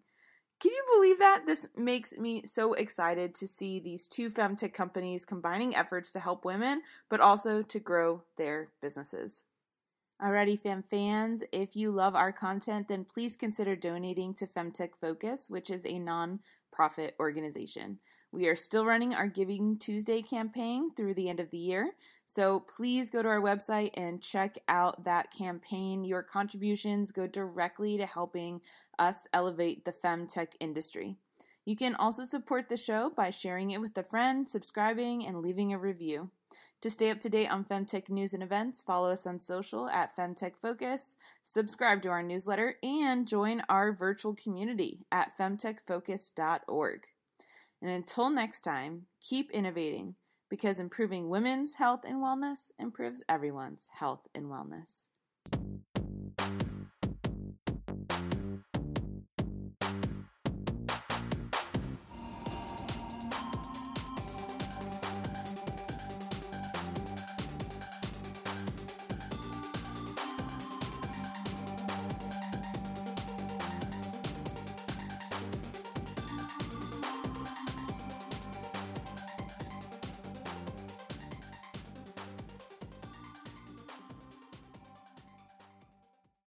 Can 0.60 0.72
you 0.72 0.84
believe 0.94 1.18
that? 1.18 1.48
This 1.48 1.66
makes 1.76 2.16
me 2.16 2.44
so 2.46 2.74
excited 2.74 3.34
to 3.36 3.48
see 3.48 3.80
these 3.80 4.08
two 4.08 4.30
femtech 4.30 4.74
companies 4.74 5.26
combining 5.26 5.76
efforts 5.76 6.14
to 6.14 6.20
help 6.20 6.46
women, 6.46 6.84
but 7.10 7.22
also 7.22 7.64
to 7.64 7.80
grow 7.80 8.22
their 8.38 8.70
businesses. 8.80 9.46
Alrighty, 10.22 10.60
fem 10.60 10.84
fans, 10.84 11.44
if 11.52 11.76
you 11.76 11.90
love 11.90 12.14
our 12.14 12.32
content, 12.32 12.88
then 12.88 13.04
please 13.04 13.36
consider 13.36 13.76
donating 13.76 14.36
to 14.36 14.46
Femtech 14.46 14.92
Focus, 15.02 15.50
which 15.50 15.72
is 15.72 15.88
a 15.88 15.98
non 15.98 16.42
profit 16.72 17.16
organization. 17.20 17.98
We 18.36 18.50
are 18.50 18.56
still 18.58 18.86
running 18.86 19.14
our 19.14 19.28
Giving 19.28 19.78
Tuesday 19.78 20.22
campaign 20.22 20.94
through 20.94 21.14
the 21.14 21.30
end 21.30 21.40
of 21.40 21.52
the 21.52 21.58
year. 21.58 21.94
So 22.26 22.60
please 22.60 23.10
go 23.10 23.24
to 23.24 23.30
our 23.30 23.40
website 23.40 23.92
and 23.94 24.22
check 24.22 24.58
out 24.68 25.06
that 25.06 25.32
campaign. 25.32 26.04
Your 26.04 26.22
contributions 26.22 27.14
go 27.14 27.28
directly 27.28 27.96
to 27.96 28.06
helping 28.06 28.60
us 29.00 29.26
elevate 29.32 29.86
the 29.86 29.94
femtech 29.94 30.50
industry. 30.60 31.16
You 31.64 31.78
can 31.78 31.96
also 31.96 32.26
support 32.26 32.68
the 32.68 32.76
show 32.76 33.10
by 33.10 33.30
sharing 33.30 33.72
it 33.72 33.80
with 33.80 33.98
a 33.98 34.04
friend, 34.04 34.50
subscribing, 34.50 35.26
and 35.26 35.40
leaving 35.40 35.72
a 35.72 35.80
review. 35.80 36.30
To 36.82 36.90
stay 36.90 37.12
up 37.12 37.22
to 37.22 37.30
date 37.30 37.50
on 37.50 37.64
Femtech 37.64 38.10
news 38.10 38.34
and 38.34 38.44
events, 38.44 38.84
follow 38.84 39.12
us 39.12 39.26
on 39.26 39.40
social 39.40 39.88
at 39.88 40.14
Femtech 40.14 40.58
Focus, 40.62 41.16
subscribe 41.42 42.02
to 42.02 42.10
our 42.10 42.22
newsletter, 42.22 42.76
and 42.84 43.30
join 43.30 43.64
our 43.70 43.94
virtual 43.94 44.36
community 44.36 45.06
at 45.10 45.32
femtechfocus.org. 45.40 47.08
And 47.86 47.94
until 47.94 48.32
next 48.32 48.64
time, 48.64 49.04
keep 49.22 49.52
innovating 49.52 50.16
because 50.50 50.80
improving 50.80 51.30
women's 51.30 51.76
health 51.76 52.00
and 52.04 52.16
wellness 52.16 52.72
improves 52.80 53.22
everyone's 53.30 53.92
health 54.00 54.26
and 54.34 54.48
wellness. 54.48 55.06